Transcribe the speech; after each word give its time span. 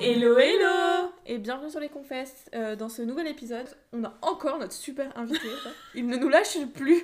Hello 0.00 0.36
hello 0.38 1.10
Et 1.24 1.38
bienvenue 1.38 1.70
sur 1.70 1.80
les 1.80 1.88
confesses. 1.88 2.44
Euh, 2.54 2.76
dans 2.76 2.88
ce 2.88 3.02
nouvel 3.02 3.26
épisode, 3.28 3.66
on 3.92 4.04
a 4.04 4.12
encore 4.22 4.58
notre 4.58 4.72
super 4.72 5.16
invité. 5.16 5.48
Il 5.94 6.06
ne 6.06 6.16
nous 6.16 6.28
lâche 6.28 6.58
plus. 6.74 7.02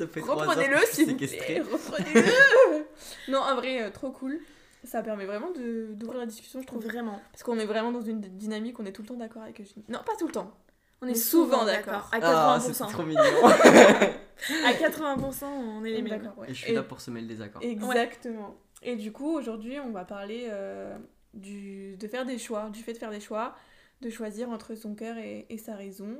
Reprenez-le 0.00 0.78
s'il 0.90 1.10
vous 1.10 1.16
plaît. 1.16 1.60
Reprenez-le 1.60 2.84
Non, 3.32 3.40
en 3.40 3.54
vrai, 3.56 3.82
euh, 3.82 3.90
trop 3.90 4.10
cool. 4.10 4.38
Ça 4.84 5.02
permet 5.02 5.26
vraiment 5.26 5.50
de- 5.50 5.88
d'ouvrir 5.94 6.20
la 6.20 6.26
discussion, 6.26 6.60
je 6.60 6.66
trouve. 6.66 6.84
Vraiment. 6.84 7.20
Parce 7.32 7.42
qu'on 7.42 7.58
est 7.58 7.66
vraiment 7.66 7.92
dans 7.92 8.02
une 8.02 8.20
dynamique, 8.20 8.78
on 8.80 8.86
est 8.86 8.92
tout 8.92 9.02
le 9.02 9.08
temps 9.08 9.16
d'accord 9.16 9.42
avec 9.42 9.60
Eugénie. 9.60 9.84
Non, 9.88 9.98
pas 10.04 10.12
tout 10.18 10.26
le 10.26 10.32
temps. 10.32 10.52
On 11.02 11.06
est 11.08 11.14
souvent 11.14 11.64
d'accord. 11.64 12.08
À 12.12 12.18
Ah, 12.22 12.58
80%. 12.58 12.72
c'est 12.72 12.84
trop 12.92 13.02
mignon. 13.02 13.20
à 13.44 14.72
80%, 14.72 15.44
on 15.44 15.84
est 15.84 15.90
les 15.90 16.02
mêmes. 16.02 16.32
Ouais. 16.36 16.50
Et 16.50 16.54
je 16.54 16.62
suis 16.64 16.72
là 16.72 16.82
pour 16.82 17.00
semer 17.00 17.20
le 17.20 17.26
désaccord. 17.26 17.62
Exactement. 17.62 18.54
Et 18.82 18.96
du 18.96 19.12
coup, 19.12 19.34
aujourd'hui, 19.36 19.78
on 19.80 19.90
va 19.90 20.04
parler 20.04 20.46
euh, 20.50 20.96
du, 21.36 21.96
de 21.96 22.08
faire 22.08 22.26
des 22.26 22.38
choix, 22.38 22.70
du 22.70 22.82
fait 22.82 22.92
de 22.92 22.98
faire 22.98 23.10
des 23.10 23.20
choix, 23.20 23.54
de 24.00 24.10
choisir 24.10 24.50
entre 24.50 24.74
son 24.74 24.94
cœur 24.94 25.18
et, 25.18 25.46
et 25.48 25.58
sa 25.58 25.74
raison. 25.76 26.18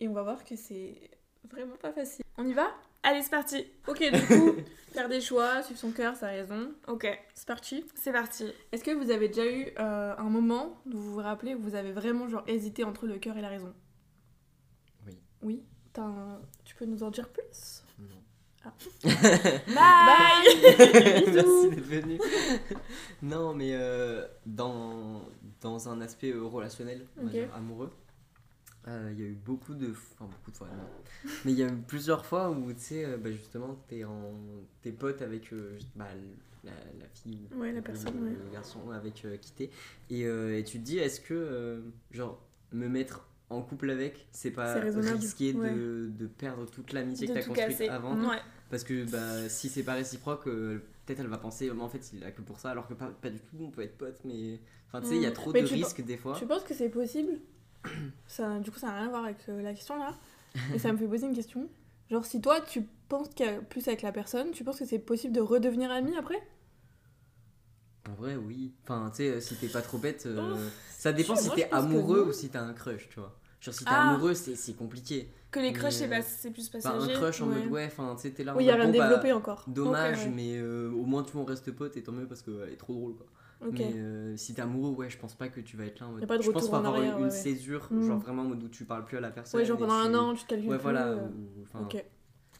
Et 0.00 0.08
on 0.08 0.12
va 0.12 0.22
voir 0.22 0.44
que 0.44 0.56
c'est 0.56 1.10
vraiment 1.50 1.76
pas 1.76 1.92
facile. 1.92 2.24
On 2.38 2.46
y 2.46 2.52
va? 2.52 2.68
Allez, 3.02 3.22
c'est 3.22 3.30
parti. 3.30 3.66
Ok, 3.86 4.02
du 4.02 4.26
coup, 4.26 4.52
faire 4.92 5.08
des 5.08 5.20
choix, 5.20 5.62
suivre 5.62 5.78
son 5.80 5.92
cœur, 5.92 6.16
sa 6.16 6.26
raison. 6.28 6.72
Ok, 6.88 7.06
C'est 7.34 7.46
parti? 7.46 7.84
c'est 7.94 8.12
parti. 8.12 8.52
Est-ce 8.72 8.84
que 8.84 8.90
vous 8.90 9.10
avez 9.10 9.28
déjà 9.28 9.46
eu 9.46 9.68
euh, 9.78 10.14
un 10.18 10.28
moment, 10.28 10.80
où 10.86 10.90
vous 10.98 11.12
vous 11.14 11.20
rappelez, 11.20 11.54
où 11.54 11.60
vous 11.60 11.74
avez 11.76 11.92
vraiment 11.92 12.28
genre 12.28 12.44
hésité 12.46 12.84
entre 12.84 13.06
le 13.06 13.18
cœur 13.18 13.36
et 13.38 13.42
la 13.42 13.48
raison? 13.48 13.72
Oui. 15.06 15.18
Oui? 15.42 15.62
T'as 15.92 16.02
un- 16.02 16.40
Tu 16.64 16.74
peux 16.74 16.84
nous 16.84 17.02
en 17.02 17.10
dire 17.10 17.28
plus? 17.28 17.82
Non. 17.98 18.22
Ah. 18.66 18.72
Bye 19.04 20.74
Merci 20.78 21.30
Bisous. 21.30 21.70
d'être 21.70 21.80
venu. 21.84 22.18
non, 23.22 23.54
mais 23.54 23.70
euh, 23.74 24.26
dans, 24.44 25.22
dans 25.60 25.88
un 25.88 26.00
aspect 26.00 26.32
euh, 26.32 26.42
relationnel, 26.42 27.06
on 27.16 27.22
va 27.22 27.26
Ok. 27.26 27.32
dire, 27.32 27.48
amoureux, 27.54 27.92
euh, 28.88 29.10
il 29.12 29.20
y 29.20 29.24
a 29.24 29.26
eu 29.28 29.34
beaucoup 29.44 29.74
de. 29.74 29.90
Enfin, 29.90 30.26
beaucoup 30.30 30.50
de 30.50 30.56
fois, 30.56 30.68
non. 30.68 31.30
Mais 31.44 31.52
il 31.52 31.58
y 31.58 31.62
a 31.62 31.68
eu 31.68 31.76
plusieurs 31.86 32.24
fois 32.24 32.50
où, 32.50 32.72
tu 32.72 32.80
sais, 32.80 33.16
bah, 33.16 33.30
justement, 33.30 33.76
t'es 33.88 34.04
en. 34.04 34.32
T'es 34.82 34.92
pote 34.92 35.22
avec 35.22 35.52
euh, 35.52 35.78
bah, 35.94 36.06
la, 36.64 36.70
la 36.72 37.08
fille. 37.12 37.48
Ouais, 37.54 37.72
la 37.72 37.80
ou 37.80 37.82
personne, 37.82 38.14
le, 38.18 38.30
ouais. 38.30 38.36
le 38.44 38.52
garçon 38.52 38.90
avec 38.90 39.14
qui 39.40 39.52
t'es. 39.52 39.70
Et, 40.10 40.22
et 40.22 40.64
tu 40.64 40.78
te 40.78 40.84
dis, 40.84 40.98
est-ce 40.98 41.20
que, 41.20 41.82
genre, 42.10 42.40
me 42.72 42.88
mettre 42.88 43.28
en 43.48 43.62
couple 43.62 43.90
avec, 43.90 44.26
c'est 44.32 44.50
pas 44.50 44.74
risqué 44.74 45.52
ouais. 45.52 45.70
de, 45.72 46.10
de 46.10 46.26
perdre 46.26 46.66
toute 46.66 46.92
l'amitié 46.92 47.28
que 47.28 47.32
t'as 47.34 47.42
construite 47.44 47.68
casser. 47.68 47.88
avant 47.88 48.16
Ouais. 48.28 48.38
Parce 48.70 48.84
que 48.84 49.04
bah, 49.04 49.48
si 49.48 49.68
c'est 49.68 49.82
pas 49.84 49.94
réciproque, 49.94 50.46
euh, 50.48 50.78
peut-être 51.06 51.20
elle 51.20 51.26
va 51.28 51.38
penser, 51.38 51.70
mais 51.74 51.82
en 51.82 51.88
fait 51.88 52.10
il 52.12 52.24
a 52.24 52.30
que 52.32 52.42
pour 52.42 52.58
ça, 52.58 52.70
alors 52.70 52.88
que 52.88 52.94
pas, 52.94 53.06
pas 53.08 53.30
du 53.30 53.38
tout, 53.40 53.56
on 53.60 53.70
peut 53.70 53.82
être 53.82 53.96
potes, 53.98 54.20
mais. 54.24 54.60
Enfin, 54.88 55.00
tu 55.02 55.08
sais, 55.08 55.16
il 55.16 55.22
y 55.22 55.26
a 55.26 55.30
Mm. 55.30 55.32
trop 55.32 55.52
Mais 55.52 55.62
de 55.62 55.66
risques 55.66 56.02
des 56.04 56.16
fois. 56.16 56.38
Tu 56.38 56.46
penses 56.46 56.62
que 56.64 56.74
c'est 56.74 56.88
possible? 56.88 57.40
Ça, 58.26 58.58
Du 58.60 58.70
coup, 58.70 58.78
ça 58.78 58.88
n'a 58.88 58.94
rien 58.96 59.06
à 59.06 59.10
voir 59.10 59.24
avec 59.24 59.38
euh, 59.48 59.62
la 59.62 59.72
question 59.74 59.98
là. 59.98 60.14
Et 60.72 60.78
ça 60.78 60.92
me 60.92 60.98
fait 60.98 61.06
poser 61.08 61.26
une 61.26 61.34
question. 61.34 61.68
Genre, 62.10 62.24
si 62.24 62.40
toi, 62.40 62.60
tu 62.60 62.82
penses 63.08 63.28
qu'il 63.30 63.46
y 63.46 63.48
a 63.48 63.60
plus 63.62 63.86
avec 63.88 64.02
la 64.02 64.12
personne, 64.12 64.52
tu 64.52 64.64
penses 64.64 64.78
que 64.80 64.84
c'est 64.86 64.98
possible 64.98 65.34
de 65.34 65.40
redevenir 65.40 65.90
ami 65.90 66.16
après? 66.16 66.42
En 68.08 68.14
vrai, 68.14 68.36
oui. 68.36 68.72
Enfin, 68.84 69.10
tu 69.10 69.16
sais, 69.18 69.28
euh, 69.30 69.40
si 69.40 69.58
t'es 69.58 69.68
pas 69.68 69.82
trop 69.82 69.98
bête, 69.98 70.26
euh, 70.26 70.70
Oh, 70.70 70.72
ça 70.96 71.12
dépend 71.12 71.36
si 71.36 71.52
t'es 71.52 71.70
amoureux 71.72 72.22
ou 72.28 72.32
si 72.32 72.48
t'as 72.50 72.62
un 72.62 72.72
crush, 72.72 73.08
tu 73.08 73.20
vois. 73.20 73.38
Genre, 73.60 73.74
si 73.74 73.84
t'es 73.84 73.90
Ah. 73.92 74.10
amoureux, 74.10 74.34
c'est 74.34 74.76
compliqué. 74.76 75.30
Que 75.50 75.60
les 75.60 75.72
crushs, 75.72 76.00
Mais, 76.02 76.08
c'est 76.08 76.12
euh, 76.14 76.22
c'est 76.24 76.50
plus 76.50 76.68
passager. 76.68 77.12
un 77.12 77.14
crush 77.16 77.40
en 77.40 77.48
ouais. 77.48 77.60
mode, 77.60 77.68
ouais, 77.72 77.86
enfin, 77.86 78.14
tu 78.16 78.22
sais, 78.22 78.30
t'es 78.30 78.44
là. 78.44 78.54
Oui, 78.56 78.64
il 78.64 78.66
y 78.66 78.70
a 78.70 78.74
rien 78.74 78.90
bon, 78.90 78.98
bah, 78.98 79.08
développé 79.08 79.32
encore. 79.32 79.64
Dommage, 79.66 80.24
ouais. 80.26 80.32
mais 80.34 80.56
euh, 80.58 80.90
au 80.90 81.04
moins, 81.04 81.22
tu 81.22 81.32
vois, 81.32 81.42
on 81.42 81.44
reste 81.46 81.70
potes 81.72 81.96
et 81.96 82.02
tant 82.02 82.12
mieux 82.12 82.26
parce 82.26 82.42
qu'elle 82.42 82.68
est 82.72 82.76
trop 82.76 82.92
drôle, 82.94 83.14
quoi. 83.16 83.26
Mais 83.72 83.90
euh, 83.94 84.36
si 84.36 84.52
t'es 84.52 84.60
amoureux, 84.60 84.90
ouais, 84.90 85.08
je 85.08 85.16
pense 85.16 85.34
pas 85.34 85.48
que 85.48 85.60
tu 85.60 85.78
vas 85.78 85.84
être 85.86 86.00
là 86.00 86.08
en 86.08 86.10
mode. 86.12 86.20
Y 86.20 86.24
a 86.24 86.26
pas 86.26 86.36
de 86.36 86.42
je 86.42 86.50
pense 86.50 86.64
en 86.64 86.68
faut 86.70 86.74
avoir 86.76 86.94
arrière, 86.96 87.18
une, 87.18 87.30
césure, 87.30 87.86
Mm. 87.90 88.06
genre 88.06 88.18
vraiment 88.18 88.42
en 88.42 88.46
mode 88.46 88.62
où 88.62 88.68
tu 88.68 88.84
parles 88.84 89.04
plus 89.06 89.16
à 89.16 89.20
la 89.20 89.30
personne. 89.30 89.58
Ouais, 89.58 89.64
genre 89.64 89.78
pendant 89.78 89.94
un 89.94 90.12
an, 90.14 90.34
tu 90.34 90.44
te 90.44 90.48
calcules 90.50 90.68
Ouais, 90.68 90.76
plus, 90.76 90.82
voilà. 90.82 91.06
euh, 91.06 91.26
enfin. 91.62 91.88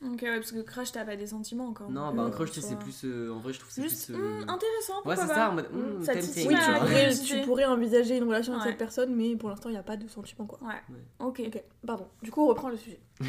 Ok, 0.04 0.20
ouais, 0.22 0.36
parce 0.36 0.52
que 0.52 0.60
crush, 0.60 0.92
t'as 0.92 1.04
pas 1.04 1.16
des 1.16 1.26
sentiments 1.28 1.68
encore. 1.68 1.90
Non, 1.90 2.12
bah 2.12 2.24
euh, 2.24 2.30
crush, 2.30 2.50
c'est 2.52 2.60
soit- 2.60 2.76
plus. 2.76 3.04
euh, 3.04 3.32
en 3.32 3.38
vrai, 3.38 3.52
je 3.52 3.58
trouve 3.60 3.68
que 3.70 3.74
c'est 3.74 3.82
Juste 3.88 4.12
plus. 4.12 4.22
euh, 4.22 4.42
hum, 4.42 4.48
intéressant, 4.50 5.02
Ouais, 5.04 5.16
c'est 5.16 5.26
ça, 5.26 5.50
en 5.50 5.54
mode. 5.54 5.68
Hum, 5.72 5.96
hum, 5.96 6.02
ça 6.04 6.12
Oui, 6.14 6.20
tu 6.20 6.44
pourrais, 6.80 7.14
tu 7.14 7.40
pourrais 7.42 7.64
envisager 7.64 8.16
une 8.18 8.24
relation 8.24 8.52
avec 8.54 8.68
cette 8.68 8.78
personne, 8.78 9.14
mais 9.14 9.36
pour 9.36 9.48
l'instant, 9.48 9.70
il 9.70 9.72
n'y 9.72 9.78
a 9.78 9.82
pas 9.82 9.96
de 9.96 10.06
sentiment 10.08 10.44
quoi. 10.46 10.58
Ouais. 10.62 10.96
Ok. 11.20 11.40
Ok, 11.46 11.62
pardon. 11.86 12.06
Du 12.22 12.30
coup, 12.30 12.42
on 12.44 12.48
reprend 12.48 12.68
le 12.68 12.76
sujet. 12.76 13.00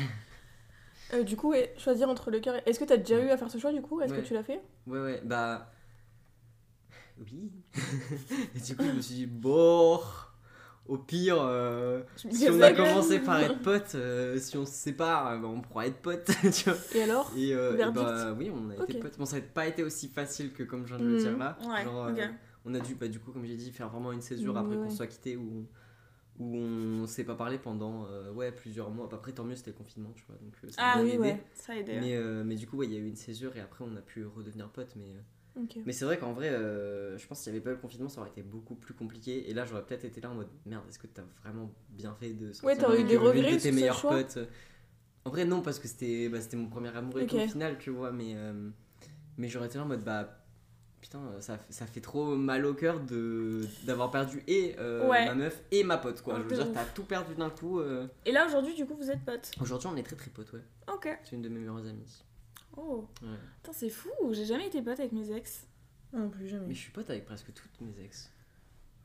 Euh, 1.13 1.23
du 1.23 1.37
coup, 1.37 1.53
choisir 1.77 2.09
entre 2.09 2.31
le 2.31 2.41
cœur 2.41 2.55
et... 2.57 2.63
Est-ce 2.65 2.79
que 2.81 2.83
t'as 2.83 2.97
déjà 2.97 3.17
eu 3.17 3.29
à 3.29 3.37
faire 3.37 3.49
ce 3.49 3.57
choix 3.57 3.71
du 3.71 3.81
coup? 3.81 4.01
Est-ce 4.01 4.11
Ouais. 4.11 4.21
que 4.21 4.27
tu 4.27 4.33
l'as 4.33 4.43
fait? 4.43 4.61
Ouais, 4.87 4.99
ouais, 4.99 5.21
bah. 5.23 5.71
Oui. 7.17 7.49
et 8.53 8.59
du 8.59 8.75
coup, 8.75 8.83
je 8.83 8.91
me 8.91 8.99
suis 9.01 9.15
dit, 9.15 9.25
bon. 9.25 10.01
Au 10.87 10.97
pire, 10.97 11.37
euh, 11.41 12.01
si 12.15 12.49
on 12.49 12.61
a 12.61 12.71
gueule. 12.71 12.75
commencé 12.77 13.19
par 13.19 13.39
être 13.41 13.61
potes, 13.61 13.95
euh, 13.95 14.37
si 14.39 14.55
on 14.57 14.65
se 14.65 14.71
sépare, 14.71 15.27
euh, 15.27 15.37
bah, 15.37 15.47
on 15.47 15.61
pourra 15.61 15.87
être 15.87 16.01
potes, 16.01 16.25
tu 16.53 16.69
vois. 16.69 16.77
Et 16.95 17.01
alors 17.03 17.31
Et, 17.37 17.53
bah 17.93 18.33
oui, 18.37 18.49
on 18.53 18.69
a 18.69 18.75
été 18.75 18.93
potes. 18.99 19.17
Bon, 19.17 19.25
ça 19.25 19.37
n'a 19.37 19.41
pas 19.41 19.67
été 19.67 19.83
aussi 19.83 20.07
facile 20.07 20.53
que 20.53 20.63
comme 20.63 20.85
je 20.85 20.95
viens 20.95 21.03
de 21.03 21.09
le 21.09 21.11
Mhm. 21.15 21.17
dire 21.19 21.37
là. 21.37 21.57
Ouais, 21.67 21.83
Genre, 21.83 22.09
on 22.65 22.73
a 22.73 22.79
dû, 22.79 22.95
bah, 22.95 23.07
du 23.07 23.19
coup, 23.19 23.31
comme 23.31 23.45
j'ai 23.45 23.55
dit, 23.57 23.71
faire 23.71 23.89
vraiment 23.89 24.11
une 24.11 24.21
césure 24.21 24.53
Mhm, 24.53 24.61
après 24.61 24.75
ouais, 24.77 24.81
qu'on 24.83 24.89
soit 24.89 25.07
quitté 25.07 25.35
ou 25.35 25.65
où 26.39 26.55
on 26.55 27.07
s'est 27.07 27.23
pas 27.23 27.33
parlé 27.35 27.57
pendant 27.57 28.05
euh, 28.11 28.31
ouais, 28.31 28.51
plusieurs 28.51 28.91
mois. 28.91 29.09
Après, 29.11 29.31
tant 29.31 29.43
mieux, 29.43 29.55
c'était 29.55 29.71
le 29.71 29.77
confinement, 29.77 30.11
tu 30.15 30.23
vois. 30.27 30.37
Donc, 30.37 30.53
euh, 30.63 30.67
ça 30.71 30.81
a 30.81 30.85
Ah 30.85 30.93
bien 30.97 31.03
oui, 31.03 31.13
aidé. 31.13 31.19
ouais. 31.19 31.43
Ça 31.55 31.73
a 31.73 31.75
aidé. 31.77 31.97
Mais, 31.99 32.15
euh, 32.15 32.43
mais 32.43 32.55
du 32.55 32.67
coup, 32.67 32.77
ouais, 32.77 32.85
il 32.85 32.93
y 32.93 32.95
a 32.95 32.99
eu 32.99 33.07
une 33.07 33.15
césure 33.15 33.55
et 33.57 33.59
après, 33.59 33.83
on 33.87 33.95
a 33.95 34.01
pu 34.01 34.23
redevenir 34.25 34.69
potes. 34.69 34.95
Mais, 34.95 35.15
mais 35.85 35.93
c'est 35.93 36.05
vrai 36.05 36.17
qu'en 36.17 36.33
vrai, 36.33 36.49
euh, 36.49 37.17
je 37.17 37.27
pense 37.27 37.41
qu'il 37.43 37.51
n'y 37.51 37.57
avait 37.57 37.63
pas 37.63 37.71
eu 37.71 37.73
le 37.73 37.79
confinement, 37.79 38.09
ça 38.09 38.21
aurait 38.21 38.29
été 38.29 38.43
beaucoup 38.43 38.75
plus 38.75 38.93
compliqué. 38.93 39.49
Et 39.49 39.53
là, 39.53 39.65
j'aurais 39.65 39.83
peut-être 39.85 40.05
été 40.05 40.21
là 40.21 40.29
en 40.29 40.35
mode 40.35 40.49
merde, 40.65 40.83
est-ce 40.89 40.99
que 40.99 41.07
t'as 41.07 41.23
vraiment 41.43 41.71
bien 41.89 42.13
fait 42.19 42.33
de 42.33 42.51
sortir 42.53 42.65
Ouais, 42.65 42.77
t'aurais 42.77 43.01
eu 43.01 43.03
des 43.05 43.17
regrets 43.17 43.55
de 43.55 43.61
tes 43.61 43.71
meilleurs 43.71 44.01
potes? 44.01 44.39
En 45.25 45.29
vrai, 45.29 45.45
non, 45.45 45.61
parce 45.61 45.79
que 45.79 45.87
c'était 45.87 46.29
bah, 46.29 46.37
mon 46.53 46.67
premier 46.67 46.95
amour 46.95 47.19
et 47.19 47.23
au 47.25 47.47
final, 47.47 47.77
tu 47.79 47.89
vois. 47.89 48.11
Mais, 48.11 48.33
euh, 48.35 48.69
mais 49.37 49.49
j'aurais 49.49 49.67
été 49.67 49.77
là 49.77 49.83
en 49.83 49.87
mode 49.87 50.03
bah. 50.03 50.33
Putain, 50.99 51.21
ça, 51.41 51.59
ça 51.69 51.85
fait 51.85 52.01
trop 52.01 52.35
mal 52.35 52.65
au 52.65 52.73
cœur 52.73 52.99
d'avoir 53.85 54.09
perdu 54.09 54.43
et 54.47 54.75
euh, 54.79 55.07
Ouais. 55.07 55.25
ma 55.27 55.35
meuf 55.35 55.61
et 55.71 55.83
ma 55.83 55.97
pote 55.97 56.21
quoi. 56.23 56.33
Un 56.35 56.39
Je 56.39 56.43
veux 56.47 56.55
dire, 56.55 56.73
t'as 56.73 56.85
tout 56.85 57.03
perdu 57.03 57.35
d'un 57.35 57.51
coup. 57.51 57.79
euh. 57.79 58.07
Et 58.25 58.31
là, 58.31 58.47
aujourd'hui, 58.47 58.73
du 58.73 58.85
coup, 58.85 58.95
vous 58.95 59.11
êtes 59.11 59.23
potes? 59.23 59.51
Aujourd'hui, 59.61 59.87
on 59.93 59.95
est 59.95 60.01
très 60.03 60.15
très 60.15 60.31
potes, 60.31 60.51
ouais. 60.53 60.63
Ok. 60.91 61.07
C'est 61.23 61.35
une 61.35 61.43
de 61.43 61.49
mes 61.49 61.59
meilleures 61.59 61.85
amies. 61.85 62.23
Oh. 62.77 63.07
Ouais. 63.21 63.27
C'est 63.73 63.89
fou. 63.89 64.09
J'ai 64.31 64.45
jamais 64.45 64.67
été 64.67 64.81
pote 64.81 64.99
avec 64.99 65.11
mes 65.11 65.31
ex. 65.31 65.67
Non 66.13 66.29
plus 66.29 66.47
jamais. 66.47 66.67
Mais 66.67 66.73
je 66.73 66.79
suis 66.79 66.91
pote 66.91 67.09
avec 67.09 67.25
presque 67.25 67.53
toutes 67.53 67.81
mes 67.81 68.03
ex. 68.03 68.31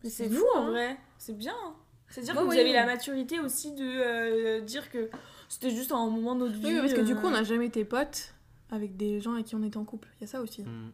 Mais 0.05 0.11
C'est 0.11 0.29
fou, 0.29 0.45
en 0.55 0.63
hein. 0.67 0.71
vrai. 0.71 0.97
C'est 1.19 1.37
bien. 1.37 1.55
hein. 1.65 1.75
C'est-à-dire 2.09 2.35
Ouais, 2.35 2.41
que 2.41 2.45
vous 2.45 2.51
oui, 2.51 2.59
avez 2.61 2.69
oui. 2.71 2.75
la 2.75 2.87
maturité 2.87 3.41
aussi 3.41 3.73
de 3.73 3.83
euh, 3.85 4.61
dire 4.61 4.91
que 4.91 5.09
c'était 5.49 5.71
juste 5.71 5.93
un 5.93 6.09
moment 6.11 6.35
de 6.35 6.41
notre 6.47 6.59
vie. 6.59 6.67
Oui, 6.67 6.79
parce 6.81 6.93
que 6.93 7.01
du 7.01 7.13
euh, 7.13 7.17
coup, 7.17 7.27
on 7.27 7.31
n'a 7.31 7.43
jamais 7.43 7.67
été 7.67 7.85
potes 7.85 8.35
avec 8.71 8.97
des 8.97 9.21
gens 9.21 9.33
avec 9.33 9.47
qui 9.47 9.55
on 9.57 9.63
était 9.63 9.79
en 9.79 9.85
couple. 9.85 10.09
Il 10.19 10.23
y 10.23 10.25
a 10.25 10.27
ça 10.27 10.41
aussi. 10.43 10.63
Mm. 10.63 10.93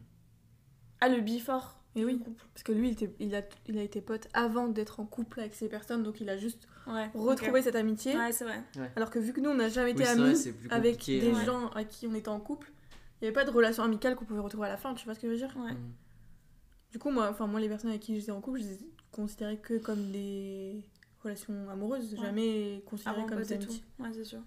Ah, 1.01 1.09
le 1.09 1.21
before. 1.21 1.75
Et 1.95 2.05
oui, 2.05 2.21
parce 2.53 2.63
que 2.63 2.71
lui, 2.71 2.89
il, 2.89 2.91
était- 2.93 3.13
il 3.19 3.33
a, 3.35 3.41
il 3.67 3.77
a 3.77 3.81
été 3.83 3.99
pote 3.99 4.27
avant 4.33 4.67
d'être 4.67 4.99
en 4.99 5.05
couple 5.05 5.39
avec 5.39 5.55
ces 5.55 5.67
personnes, 5.67 6.03
donc 6.03 6.21
il 6.21 6.29
a 6.29 6.37
juste 6.37 6.67
Ouais. 6.87 7.09
retrouvé 7.15 7.61
cette 7.63 7.75
amitié. 7.75 8.15
Ouais, 8.15 8.31
c'est 8.31 8.45
vrai. 8.45 8.61
Alors 8.95 9.09
que 9.09 9.17
vu 9.19 9.33
que 9.33 9.41
nous, 9.41 9.49
on 9.49 9.55
n'a 9.55 9.69
jamais 9.69 9.91
été 9.91 10.03
Oui, 10.03 10.35
c'est 10.35 10.51
vrai, 10.51 10.67
amis 10.69 10.87
avec 10.87 11.05
des 11.05 11.31
ouais. 11.31 11.45
gens 11.45 11.67
à 11.69 11.83
qui 11.83 12.05
on 12.07 12.13
était 12.13 12.29
en 12.29 12.39
couple, 12.39 12.71
il 13.21 13.23
n'y 13.23 13.27
avait 13.27 13.33
pas 13.33 13.43
de 13.43 13.49
relation 13.51 13.83
amicale 13.83 14.15
qu'on 14.15 14.25
pouvait 14.25 14.39
retrouver 14.39 14.67
à 14.67 14.69
la 14.69 14.77
fin, 14.77 14.93
tu 14.93 15.03
vois 15.05 15.15
ce 15.15 15.19
que 15.19 15.27
je 15.27 15.31
veux 15.33 15.37
dire? 15.37 15.55
Ouais. 15.57 15.73
Mm. 15.73 15.91
Du 16.91 16.99
coup, 16.99 17.09
moi, 17.11 17.27
enfin, 17.29 17.47
moi, 17.47 17.59
les 17.59 17.67
personnes 17.67 17.89
avec 17.89 18.01
qui 18.01 18.17
j'étais 18.19 18.31
en 18.31 18.39
couple, 18.41 18.59
je 18.59 18.65
les 18.65 18.77
considérais 19.11 19.57
que 19.57 19.77
comme 19.79 20.11
des 20.11 20.83
relations 21.23 21.69
amoureuses, 21.69 22.13
Ouais. 22.13 22.19
jamais 22.21 22.83
considérées 22.85 23.17
Avant 23.17 23.27
comme 23.27 23.41
des 23.41 23.53
et 23.53 23.57
tout. 23.59 23.63
amitiés. 23.65 23.83
Ouais, 23.99 24.09
c'est 24.13 24.23
sûr. 24.23 24.39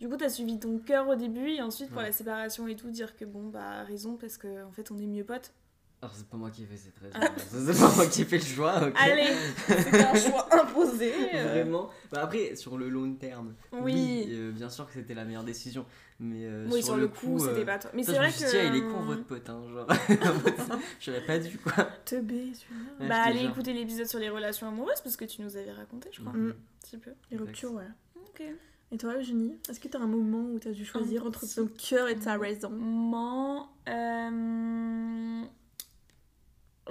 Du 0.00 0.08
coup, 0.08 0.16
t'as 0.16 0.28
suivi 0.28 0.58
ton 0.58 0.78
cœur 0.78 1.08
au 1.08 1.14
début 1.14 1.50
et 1.50 1.62
ensuite 1.62 1.88
pour 1.88 1.98
Ouais. 1.98 2.04
la 2.04 2.12
séparation 2.12 2.66
et 2.68 2.76
tout, 2.76 2.90
dire 2.90 3.16
que 3.16 3.24
bon, 3.24 3.48
bah, 3.48 3.84
raison 3.84 4.16
parce 4.16 4.36
que 4.36 4.64
en 4.64 4.72
fait, 4.72 4.90
on 4.90 4.98
est 4.98 5.06
mieux 5.06 5.24
potes. 5.24 5.52
Alors, 6.00 6.14
c'est 6.14 6.28
pas 6.28 6.36
moi 6.36 6.50
qui 6.50 6.62
ai 6.62 6.66
fait 6.66 6.76
cette 6.76 6.96
raison. 6.98 7.18
Ah. 7.20 7.28
c'est 7.50 7.80
pas 7.80 7.94
moi 7.96 8.06
qui 8.06 8.22
ai 8.22 8.24
fait 8.24 8.38
le 8.38 8.44
choix, 8.44 8.86
ok. 8.86 8.94
Allez 8.96 9.34
C'était 9.66 10.04
un 10.04 10.14
choix 10.14 10.46
imposé. 10.62 11.12
euh. 11.34 11.48
Vraiment. 11.48 11.90
Bah 12.12 12.20
après, 12.22 12.54
sur 12.54 12.78
le 12.78 12.88
long 12.88 13.12
terme, 13.14 13.54
Oui. 13.72 14.28
euh, 14.30 14.52
bien 14.52 14.68
sûr 14.68 14.86
que 14.86 14.92
c'était 14.92 15.14
la 15.14 15.24
meilleure 15.24 15.42
décision. 15.42 15.84
Mais 16.20 16.44
euh, 16.46 16.68
Oui, 16.70 16.82
sur, 16.84 16.96
le 16.96 17.08
coup, 17.08 17.36
euh, 17.42 17.48
c'était 17.48 17.64
pas 17.64 17.78
toi. 17.80 17.90
Mais 17.94 18.02
ça, 18.04 18.12
c'est 18.12 18.16
je 18.16 18.18
vrai 18.18 18.26
me 18.28 18.32
suis 18.32 18.44
que. 18.44 18.50
dit, 18.50 18.56
ah, 18.58 18.64
il 18.64 18.76
est 18.76 18.88
con 18.92 19.02
votre 19.02 19.24
pote, 19.24 19.50
hein, 19.50 19.60
genre. 19.72 19.86
J'aurais 21.00 21.24
pas 21.26 21.38
dû, 21.38 21.58
quoi. 21.58 21.84
Teubé, 22.04 22.52
celui-là. 22.54 22.90
Ouais, 23.00 23.08
Bah, 23.08 23.24
te 23.24 23.28
allez 23.30 23.44
écouter 23.44 23.72
l'épisode 23.72 24.06
sur 24.06 24.18
les 24.20 24.28
relations 24.30 24.68
amoureuses 24.68 25.00
parce 25.02 25.16
que 25.16 25.24
tu 25.24 25.42
nous 25.42 25.56
avais 25.56 25.72
raconté, 25.72 26.10
je 26.12 26.20
crois. 26.20 26.32
Mhm. 26.32 26.50
Un 26.50 26.54
petit 26.86 26.96
peu. 26.98 27.10
Les 27.32 27.36
ruptures, 27.38 27.72
ouais. 27.72 27.88
Ok. 28.16 28.42
Et 28.90 28.96
toi, 28.96 29.16
Eugénie, 29.18 29.58
est-ce 29.68 29.80
que 29.80 29.88
t'as 29.88 29.98
un 29.98 30.06
moment 30.06 30.44
où 30.54 30.58
t'as 30.58 30.70
dû 30.70 30.84
choisir 30.84 31.24
Un 31.24 31.26
entre 31.26 31.44
ton 31.54 31.66
cœur 31.76 32.08
et 32.08 32.16
ta 32.16 32.38
raison? 32.38 32.70
Moment. 32.70 33.68
euh, 33.88 35.42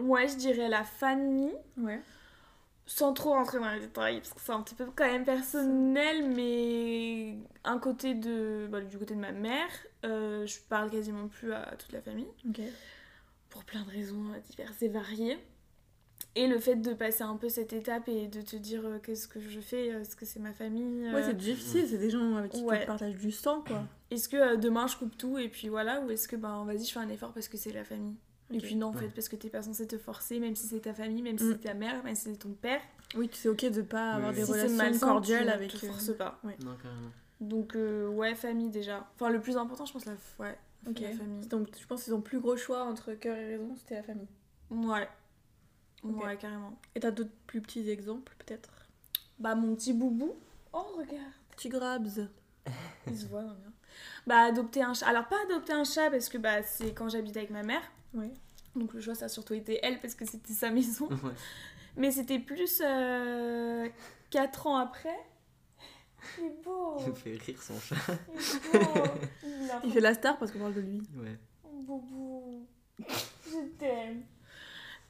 Ouais, 0.02 0.28
je 0.28 0.36
dirais 0.36 0.70
la 0.70 0.84
famille. 0.84 1.54
Ouais. 1.78 2.02
Sans 2.86 3.12
trop 3.12 3.32
rentrer 3.32 3.60
dans 3.60 3.70
les 3.72 3.82
détails, 3.82 4.20
parce 4.20 4.34
que 4.34 4.40
c'est 4.40 4.52
un 4.54 4.62
petit 4.62 4.76
peu 4.76 4.86
quand 4.96 5.06
même 5.06 5.26
personnel, 5.26 6.30
mais 6.30 7.36
un 7.66 7.80
côté 7.80 8.14
de, 8.14 8.68
bah, 8.72 8.80
du 8.80 8.98
côté 8.98 9.14
de 9.14 9.20
ma 9.20 9.34
mère, 9.34 9.68
euh, 10.06 10.46
je 10.46 10.58
parle 10.70 10.90
quasiment 10.90 11.28
plus 11.28 11.52
à 11.52 11.76
toute 11.78 11.92
la 11.92 12.02
famille, 12.02 12.30
pour 13.50 13.66
plein 13.66 13.84
de 13.84 13.90
raisons 13.92 14.24
diverses 14.50 14.82
et 14.82 14.88
variées. 14.88 15.38
Et 16.36 16.48
le 16.48 16.60
fait 16.60 16.76
de 16.76 16.94
passer 16.94 17.24
un 17.24 17.36
peu 17.36 17.50
cette 17.50 17.74
étape 17.74 18.08
et 18.10 18.28
de 18.28 18.42
te 18.42 18.56
dire 18.56 18.86
euh, 18.86 19.00
qu'est-ce 19.00 19.28
que 19.28 19.40
je 19.40 19.60
fais, 19.60 19.92
euh, 19.92 20.02
est-ce 20.02 20.16
que 20.16 20.26
c'est 20.26 20.40
ma 20.40 20.54
famille 20.54 21.12
Ouais, 21.12 21.24
c'est 21.24 21.36
difficile, 21.36 21.88
c'est 21.90 21.98
des 21.98 22.10
gens 22.12 22.36
avec 22.36 22.52
qui 22.54 22.64
Ouais. 22.64 22.82
tu 22.82 22.86
partages 22.88 23.16
du 23.18 23.32
sang, 23.32 23.64
quoi. 23.68 23.84
Est-ce 24.12 24.30
que 24.30 24.38
euh, 24.38 24.56
demain 24.56 24.88
je 24.88 24.96
coupe 24.98 25.18
tout 25.18 25.38
et 25.40 25.50
puis 25.50 25.68
voilà, 25.68 26.00
ou 26.02 26.10
est-ce 26.12 26.28
que 26.28 26.36
ben 26.36 26.64
vas-y, 26.66 26.86
je 26.86 26.92
fais 26.94 27.00
un 27.00 27.10
effort 27.10 27.34
parce 27.34 27.48
que 27.50 27.58
c'est 27.58 27.72
la 27.74 27.84
famille? 27.84 28.16
Et 28.52 28.58
Ok. 28.58 28.64
puis 28.64 28.76
non, 28.76 28.88
en 28.88 28.94
Ouais. 28.94 29.00
fait, 29.02 29.10
parce 29.10 29.28
que 29.30 29.36
t'es 29.36 29.50
pas 29.50 29.62
censé 29.62 29.86
te 29.88 29.98
forcer, 29.98 30.40
même 30.40 30.56
si 30.56 30.68
c'est 30.68 30.80
ta 30.80 30.94
famille, 30.94 31.22
même 31.22 31.38
si 31.38 31.44
Mm. 31.46 31.52
c'est 31.54 31.68
ta 31.68 31.74
mère, 31.74 32.04
même 32.04 32.16
si 32.16 32.24
c'est 32.32 32.38
ton 32.38 32.54
père. 32.54 32.82
Oui, 33.16 33.30
c'est 33.34 33.50
ok 33.50 33.66
de 33.72 33.82
pas 33.82 34.14
avoir 34.14 34.30
Oui, 34.32 34.36
des 34.38 34.46
si 34.46 34.52
relations 34.52 35.00
cordiales 35.00 35.46
tu 35.48 35.52
avec. 35.52 35.72
te 35.74 35.86
euh, 35.86 35.90
forces 35.90 36.16
pas. 36.18 36.40
Non, 36.44 36.76
carrément. 36.82 37.12
Donc 37.42 37.76
euh, 37.76 38.08
ouais, 38.08 38.36
famille 38.36 38.70
déjà. 38.70 39.08
Enfin, 39.16 39.30
le 39.30 39.40
plus 39.42 39.58
important, 39.58 39.86
je 39.86 39.94
pense, 39.94 40.06
la, 40.06 40.14
ouais, 40.40 40.58
Ok. 40.88 41.00
la 41.02 41.12
famille. 41.12 41.46
Donc, 41.48 41.68
je 41.80 41.86
pense 41.86 42.04
qu'ils 42.04 42.14
ont 42.14 42.22
plus 42.22 42.40
gros 42.40 42.58
choix 42.58 42.84
entre 42.84 43.14
cœur 43.14 43.36
et 43.38 43.46
raison, 43.58 43.76
c'était 43.78 43.96
la 43.96 44.04
famille. 44.04 44.28
Ouais. 44.72 45.08
Ouais, 46.04 46.38
carrément. 46.38 46.78
Et 46.96 47.00
t'as 47.00 47.12
d'autres 47.12 47.32
plus 47.48 47.62
petits 47.62 47.90
exemples, 47.90 48.34
peut-être? 48.40 48.70
Bah, 49.40 49.56
mon 49.56 49.76
petit 49.76 49.94
boubou. 49.94 50.36
Oh, 50.74 50.86
regarde. 50.98 51.32
Petit 51.56 51.70
Grabs. 51.70 52.28
Il 53.08 53.18
se 53.18 53.26
voit, 53.26 53.44
non, 53.44 53.54
bien. 53.54 53.72
Bah, 54.26 54.42
adopter 54.42 54.82
un 54.82 54.94
chat. 54.94 55.08
Alors, 55.08 55.28
pas 55.28 55.38
adopter 55.46 55.74
un 55.74 55.84
chat 55.84 56.10
parce 56.12 56.30
que 56.30 56.38
bah, 56.38 56.64
c'est 56.64 56.94
quand 56.94 57.10
j'habitais 57.10 57.40
avec 57.40 57.52
ma 57.52 57.64
mère. 57.64 57.82
Oui. 58.14 58.32
Donc, 58.76 58.94
le 58.94 59.02
choix, 59.02 59.16
ça 59.16 59.26
a 59.26 59.30
surtout 59.30 59.54
été 59.54 59.80
elle 59.82 60.00
parce 60.00 60.16
que 60.16 60.26
c'était 60.26 60.54
sa 60.54 60.70
maison. 60.70 61.08
Ouais. 61.10 61.32
Mais 61.96 62.12
c'était 62.12 62.40
plus 62.40 62.82
4 64.30 64.68
ans 64.68 64.78
après. 64.78 65.18
Il 66.40 66.46
est 66.46 66.64
beau. 66.64 66.98
Il 67.00 67.10
me 67.10 67.14
fait 67.14 67.36
rire 67.36 67.62
son 67.62 67.80
chat. 67.80 67.96
Il 68.74 68.76
est 68.76 68.84
beau. 68.84 69.04
Il 69.84 69.92
fait 69.92 70.00
la 70.02 70.14
star 70.14 70.38
parce 70.38 70.52
qu'on 70.52 70.60
parle 70.60 70.74
de 70.74 70.82
lui. 70.82 71.02
Ouais. 71.16 71.38
Boubou. 71.64 72.68
Je 73.00 73.60
t'aime. 73.78 74.24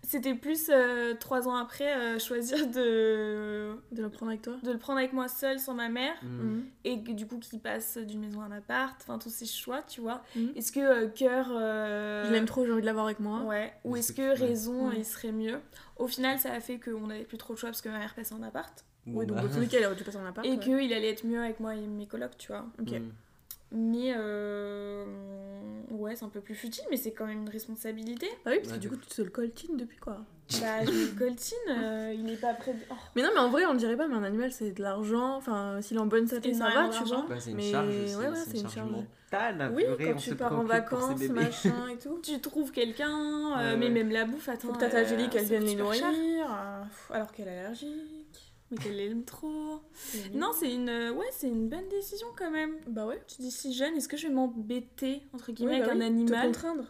C'était 0.08 0.36
plus 0.36 0.72
3 1.20 1.48
ans 1.50 1.56
après 1.58 1.94
euh, 1.98 2.18
choisir 2.18 2.66
de... 2.68 3.76
De 3.92 4.02
le 4.02 4.10
prendre 4.10 4.30
avec 4.32 4.42
toi 4.42 4.54
de 4.64 4.72
le 4.72 4.78
prendre 4.78 5.00
avec 5.00 5.12
moi 5.12 5.28
seule 5.28 5.60
sans 5.60 5.74
ma 5.74 5.90
mère. 5.90 6.16
Mm. 6.24 6.28
Mhm. 6.28 6.66
et 6.86 7.04
que, 7.04 7.12
du 7.12 7.28
coup 7.28 7.40
qui 7.40 7.60
passe 7.60 7.98
d'une 7.98 8.22
maison 8.22 8.40
à 8.42 8.46
un 8.46 8.52
appart, 8.54 8.96
enfin 9.02 9.18
tous 9.20 9.30
ces 9.30 9.46
choix, 9.46 9.82
tu 9.82 10.00
vois. 10.00 10.24
Mhm. 10.38 10.54
Est-ce 10.56 10.72
que 10.72 10.80
euh, 10.80 11.08
cœur 11.10 11.48
euh, 11.52 12.26
Je 12.26 12.32
l'aime 12.32 12.46
trop, 12.46 12.66
j'ai 12.66 12.72
envie 12.72 12.82
de 12.82 12.86
l'avoir 12.86 13.06
avec 13.06 13.20
moi. 13.20 13.42
Ouais, 13.42 13.74
ou 13.84 13.98
Est-ce 13.98 14.14
que 14.14 14.22
ouais. 14.22 14.34
raison 14.34 14.88
Ouais. 14.88 14.96
il 15.00 15.06
serait 15.06 15.34
mieux? 15.34 15.60
Au 15.98 16.08
final, 16.08 16.40
ça 16.40 16.54
a 16.54 16.60
fait 16.62 16.80
qu'on 16.80 17.08
n'avait 17.08 17.26
plus 17.26 17.38
trop 17.38 17.54
de 17.54 17.60
choix 17.60 17.70
parce 17.70 17.82
que 17.82 17.90
ma 17.90 18.00
mère 18.00 18.14
passait 18.16 18.34
en 18.34 18.44
appart 18.44 18.86
Oui, 19.08 19.26
donc 19.26 19.36
Bah. 19.38 19.44
dans 19.44 19.54
tous 19.54 19.60
les 19.60 19.68
cas, 19.68 19.80
il 19.82 19.86
aurait 19.86 19.96
dû 19.96 20.04
passer 20.06 20.18
en 20.20 20.26
appart. 20.26 20.48
et 20.48 20.52
ouais. 20.52 20.60
qu'il 20.60 20.94
allait 20.94 21.10
être 21.12 21.26
mieux 21.26 21.42
avec 21.42 21.60
moi 21.60 21.76
et 21.76 21.86
mes 21.86 22.08
colocs, 22.08 22.38
tu 22.38 22.48
vois. 22.48 22.66
Ok. 22.80 22.92
Mm. 22.92 23.12
Mais 23.72 24.14
euh, 24.16 25.04
ouais, 25.92 26.16
c'est 26.16 26.24
un 26.26 26.30
peu 26.30 26.40
plus 26.42 26.56
futile, 26.56 26.86
mais 26.90 26.98
c'est 26.98 27.12
quand 27.12 27.26
même 27.26 27.40
une 27.42 27.50
responsabilité. 27.50 28.28
Ah 28.46 28.52
oui, 28.52 28.58
parce 28.60 28.70
que 28.70 28.74
Ouais, 28.74 28.80
du 28.80 28.90
coup, 28.90 28.96
tu 28.96 29.08
te 29.10 29.22
le 29.22 29.30
coltines 29.30 29.76
depuis 29.78 29.98
quoi? 29.98 30.20
Bah, 30.62 30.86
je 30.86 30.92
me 30.92 31.20
coltine, 31.20 31.58
euh, 31.70 32.14
il 32.18 32.30
est 32.32 32.40
pas 32.40 32.54
prêt. 32.54 32.72
De... 32.74 32.80
Oh. 32.90 32.94
Mais 33.18 33.22
non, 33.22 33.30
mais 33.34 33.42
en 33.42 33.50
vrai, 33.50 33.66
on 33.66 33.74
dirait 33.74 33.98
pas, 33.98 34.08
mais 34.08 34.16
un 34.16 34.24
animal, 34.24 34.50
c'est 34.54 34.72
de 34.72 34.82
l'argent. 34.82 35.36
Enfin, 35.36 35.82
s'il 35.82 35.98
est 35.98 36.00
en 36.00 36.06
bonne 36.06 36.26
santé, 36.28 36.54
ça 36.54 36.70
va, 36.70 36.88
tu 36.88 37.04
vois. 37.04 37.26
Bah, 37.28 37.36
c'est 37.40 37.50
une 37.52 37.58
Mais 37.58 37.70
charge, 37.72 37.88
ouais, 37.90 38.06
c'est 38.08 38.16
ouais, 38.16 38.28
c'est 38.36 38.52
c'est 38.52 38.58
une 38.60 38.70
charge. 38.70 38.90
mentale. 38.92 39.74
Oui, 39.76 39.84
quand 40.00 40.14
on 40.14 40.16
tu 40.16 40.36
pars 40.36 40.58
en 40.58 40.64
vacances, 40.64 41.22
machin 41.28 41.90
et 41.90 41.98
tout. 41.98 42.20
Tu 42.24 42.40
trouves 42.40 42.72
quelqu'un, 42.72 43.10
euh, 43.60 43.72
Ouais, 43.74 43.78
mais 43.78 43.88
ouais. 43.88 43.92
même 43.92 44.10
la 44.12 44.24
bouffe, 44.24 44.48
attends. 44.48 44.70
Faut 44.70 44.74
que 44.76 44.80
Tata 44.80 45.00
euh, 45.00 45.06
Julie, 45.06 45.28
qu'elle 45.28 45.44
vienne 45.44 45.66
les 45.66 45.76
nourrir, 45.76 46.06
alors 47.10 47.32
qu'elle 47.34 47.50
est 47.50 47.60
allergique. 47.60 48.47
Mais 48.72 48.78
qu'elle 48.78 48.98
l'aime 48.98 49.24
trop. 49.24 49.82
Non, 50.34 50.52
c'est 50.54 50.74
une, 50.74 50.90
ouais, 50.90 51.28
c'est 51.32 51.48
une 51.48 51.70
bonne 51.70 51.88
décision 51.90 52.28
quand 52.38 52.52
même. 52.52 52.76
Bah 52.88 53.06
ouais. 53.06 53.22
Tu 53.28 53.42
dis 53.42 53.52
si 53.52 53.74
jeune, 53.74 53.96
est-ce 53.96 54.08
que 54.08 54.18
je 54.18 54.28
vais 54.28 54.34
m'embêter 54.34 55.24
entre 55.34 55.52
guillemets 55.52 55.76
Oui, 55.76 55.80
bah 55.80 55.92
avec 55.92 56.02
un 56.02 56.06
oui, 56.06 56.26
Te 56.26 56.34
animal 56.34 56.46
contraindre. 56.48 56.84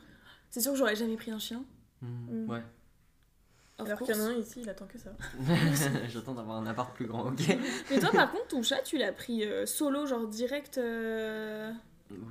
C'est 0.49 0.61
sûr 0.61 0.71
que 0.71 0.77
j'aurais 0.77 0.95
jamais 0.95 1.15
pris 1.17 1.31
un 1.31 1.39
chien. 1.39 1.63
Mm. 2.01 2.07
Mm. 2.45 2.49
Ouais. 2.49 2.63
of 3.79 3.85
Alors 3.87 3.99
qu'il 3.99 4.15
y 4.15 4.17
en 4.17 4.21
a 4.21 4.27
un 4.29 4.33
ici, 4.37 4.61
il 4.61 4.69
attend 4.69 4.87
que 4.87 4.97
ça. 4.97 5.11
J'attends 6.09 6.33
d'avoir 6.33 6.57
un 6.57 6.65
appart 6.65 6.95
plus 6.95 7.05
grand, 7.05 7.27
ok 7.27 7.41
Mais 7.91 7.99
toi, 7.99 8.09
par 8.11 8.31
contre, 8.31 8.47
ton 8.47 8.63
chat, 8.63 8.81
tu 8.81 8.97
l'as 8.97 9.11
pris 9.11 9.43
euh, 9.43 9.65
solo, 9.65 10.07
genre 10.07 10.27
direct. 10.27 10.77
euh, 10.79 11.71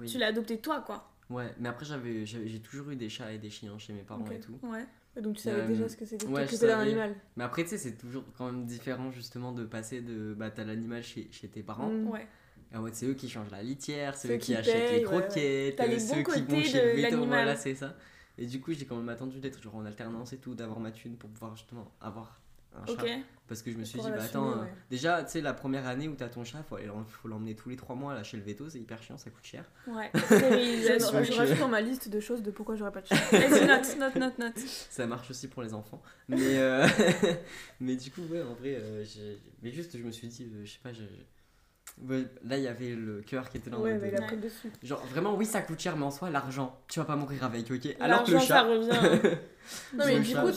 Oui. 0.00 0.08
Tu 0.08 0.18
l'as 0.18 0.28
adopté 0.28 0.58
toi, 0.58 0.80
quoi. 0.80 1.08
Ouais, 1.28 1.52
mais 1.58 1.68
après 1.68 1.84
j'avais 1.84 2.24
j'ai 2.24 2.60
toujours 2.60 2.90
eu 2.90 2.96
des 2.96 3.08
chats 3.08 3.32
et 3.32 3.38
des 3.38 3.50
chiens 3.50 3.76
chez 3.78 3.92
mes 3.92 4.02
parents 4.02 4.24
et 4.30 4.38
tout. 4.38 4.58
Ouais. 4.62 4.86
Donc 5.20 5.36
tu 5.36 5.42
savais 5.42 5.62
Euh, 5.62 5.66
déjà 5.68 5.88
ce 5.88 5.96
que 5.96 6.04
c'était 6.04 6.26
ouais, 6.26 6.44
d'un 6.44 6.46
savais. 6.48 6.72
animal. 6.72 7.14
Mais 7.36 7.44
après 7.44 7.62
tu 7.64 7.70
sais 7.70 7.78
c'est 7.78 7.96
toujours 7.96 8.24
quand 8.36 8.46
même 8.52 8.66
différent 8.66 9.10
justement 9.10 9.52
de 9.52 9.64
passer 9.64 10.00
de 10.02 10.34
bah 10.34 10.50
t'as 10.50 10.64
l'animal 10.64 11.02
chez, 11.02 11.28
chez 11.30 11.48
tes 11.48 11.62
parents 11.62 11.90
Mm. 11.90 12.08
Ouais. 12.08 12.26
et 12.72 12.76
en 12.76 12.82
mode 12.82 12.94
c'est 12.94 13.06
eux 13.06 13.14
qui 13.14 13.28
changent 13.28 13.50
la 13.50 13.62
litière, 13.62 14.14
c'est 14.16 14.28
Ceux 14.28 14.34
eux 14.34 14.38
qui, 14.38 14.46
qui 14.52 14.56
achètent 14.56 14.74
payent, 14.90 15.00
les 15.00 15.06
ouais, 15.06 15.14
ouais. 15.14 15.20
croquettes, 15.22 15.76
T'as 15.76 15.86
les 15.86 15.96
euh, 16.12 16.14
ceux 16.14 16.22
qui 16.22 16.42
vont 16.42 16.62
chez 16.62 16.94
le 16.96 17.00
l'animal. 17.02 17.26
voilà 17.28 17.56
c'est 17.56 17.74
ça. 17.74 17.96
Et 18.38 18.46
du 18.46 18.60
coup 18.60 18.72
j'ai 18.72 18.84
quand 18.84 18.96
même 18.96 19.08
attendu 19.08 19.40
d'être 19.40 19.62
genre 19.62 19.76
en 19.76 19.86
alternance 19.86 20.32
et 20.34 20.38
tout, 20.38 20.54
d'avoir 20.54 20.80
ma 20.80 20.90
thune 20.92 21.16
pour 21.16 21.30
pouvoir 21.30 21.56
justement 21.56 21.90
avoir 22.00 22.40
un 22.82 22.86
chat. 22.86 23.18
Parce 23.48 23.62
que 23.62 23.70
je 23.70 23.76
me 23.78 23.84
suis 23.84 24.00
dit, 24.00 24.10
bah 24.10 24.24
attends, 24.24 24.50
euh, 24.50 24.62
ouais. 24.62 24.68
déjà, 24.90 25.22
tu 25.22 25.30
sais, 25.30 25.40
la 25.40 25.54
première 25.54 25.86
année 25.86 26.08
où 26.08 26.14
t'as 26.16 26.28
ton 26.28 26.42
chat, 26.42 26.64
faut, 26.68 26.76
faut 27.08 27.28
l'emmener 27.28 27.54
tous 27.54 27.68
les 27.68 27.76
trois 27.76 27.94
mois 27.94 28.12
là 28.12 28.24
chez 28.24 28.36
le 28.36 28.42
veto, 28.42 28.68
c'est 28.68 28.80
hyper 28.80 29.00
chiant, 29.00 29.16
ça 29.18 29.30
coûte 29.30 29.44
cher. 29.44 29.64
Ouais. 29.86 30.10
Je, 30.14 31.36
rajoute 31.36 31.58
dans 31.60 31.68
ma 31.68 31.80
liste 31.80 32.08
de 32.08 32.18
choses 32.18 32.42
de 32.42 32.50
pourquoi 32.50 32.74
j'aurais 32.74 32.90
pas 32.90 33.02
de 33.02 33.06
chat. 33.06 33.16
Note, 33.66 33.98
note, 33.98 34.16
note, 34.16 34.38
note. 34.38 34.58
Ça 34.58 35.06
marche 35.06 35.30
aussi 35.30 35.46
pour 35.46 35.62
les 35.62 35.74
enfants. 35.74 36.02
Mais, 36.28 36.58
euh, 36.58 36.88
mais 37.80 37.94
du 37.94 38.10
coup, 38.10 38.22
ouais, 38.22 38.42
en 38.42 38.54
vrai, 38.54 38.78
euh, 38.80 39.04
mais 39.62 39.70
juste, 39.70 39.96
je 39.96 40.02
me 40.02 40.10
suis 40.10 40.26
dit, 40.26 40.50
euh, 40.52 40.64
je 40.64 40.72
sais 40.72 40.80
pas, 40.82 40.90
là, 42.42 42.56
il 42.56 42.64
y 42.64 42.68
avait 42.68 42.96
le 42.96 43.22
cœur 43.22 43.48
qui 43.48 43.58
était 43.58 43.72
en 43.72 43.80
Ouais, 43.80 43.92
mode, 43.92 44.02
mais 44.02 44.08
il 44.08 44.16
a 44.16 44.22
pris 44.22 44.36
le 44.36 44.42
dessus. 44.42 44.72
Genre, 44.82 45.04
vraiment, 45.06 45.36
oui, 45.36 45.46
ça 45.46 45.62
coûte 45.62 45.78
cher, 45.78 45.96
mais 45.96 46.04
en 46.04 46.10
soi, 46.10 46.30
l'argent, 46.30 46.80
tu 46.88 46.98
vas 46.98 47.04
pas 47.04 47.16
mourir 47.16 47.44
avec, 47.44 47.70
ok? 47.70 47.96
Alors 48.00 48.24
que 48.24 48.32
le 48.32 48.36
L'argent, 48.38 48.48
ça 48.48 48.54
chat. 48.54 48.62
revient. 48.62 49.36
Non, 49.94 50.04
mais 50.06 50.20
du 50.20 50.26
chat. 50.26 50.42
coup, 50.42 50.50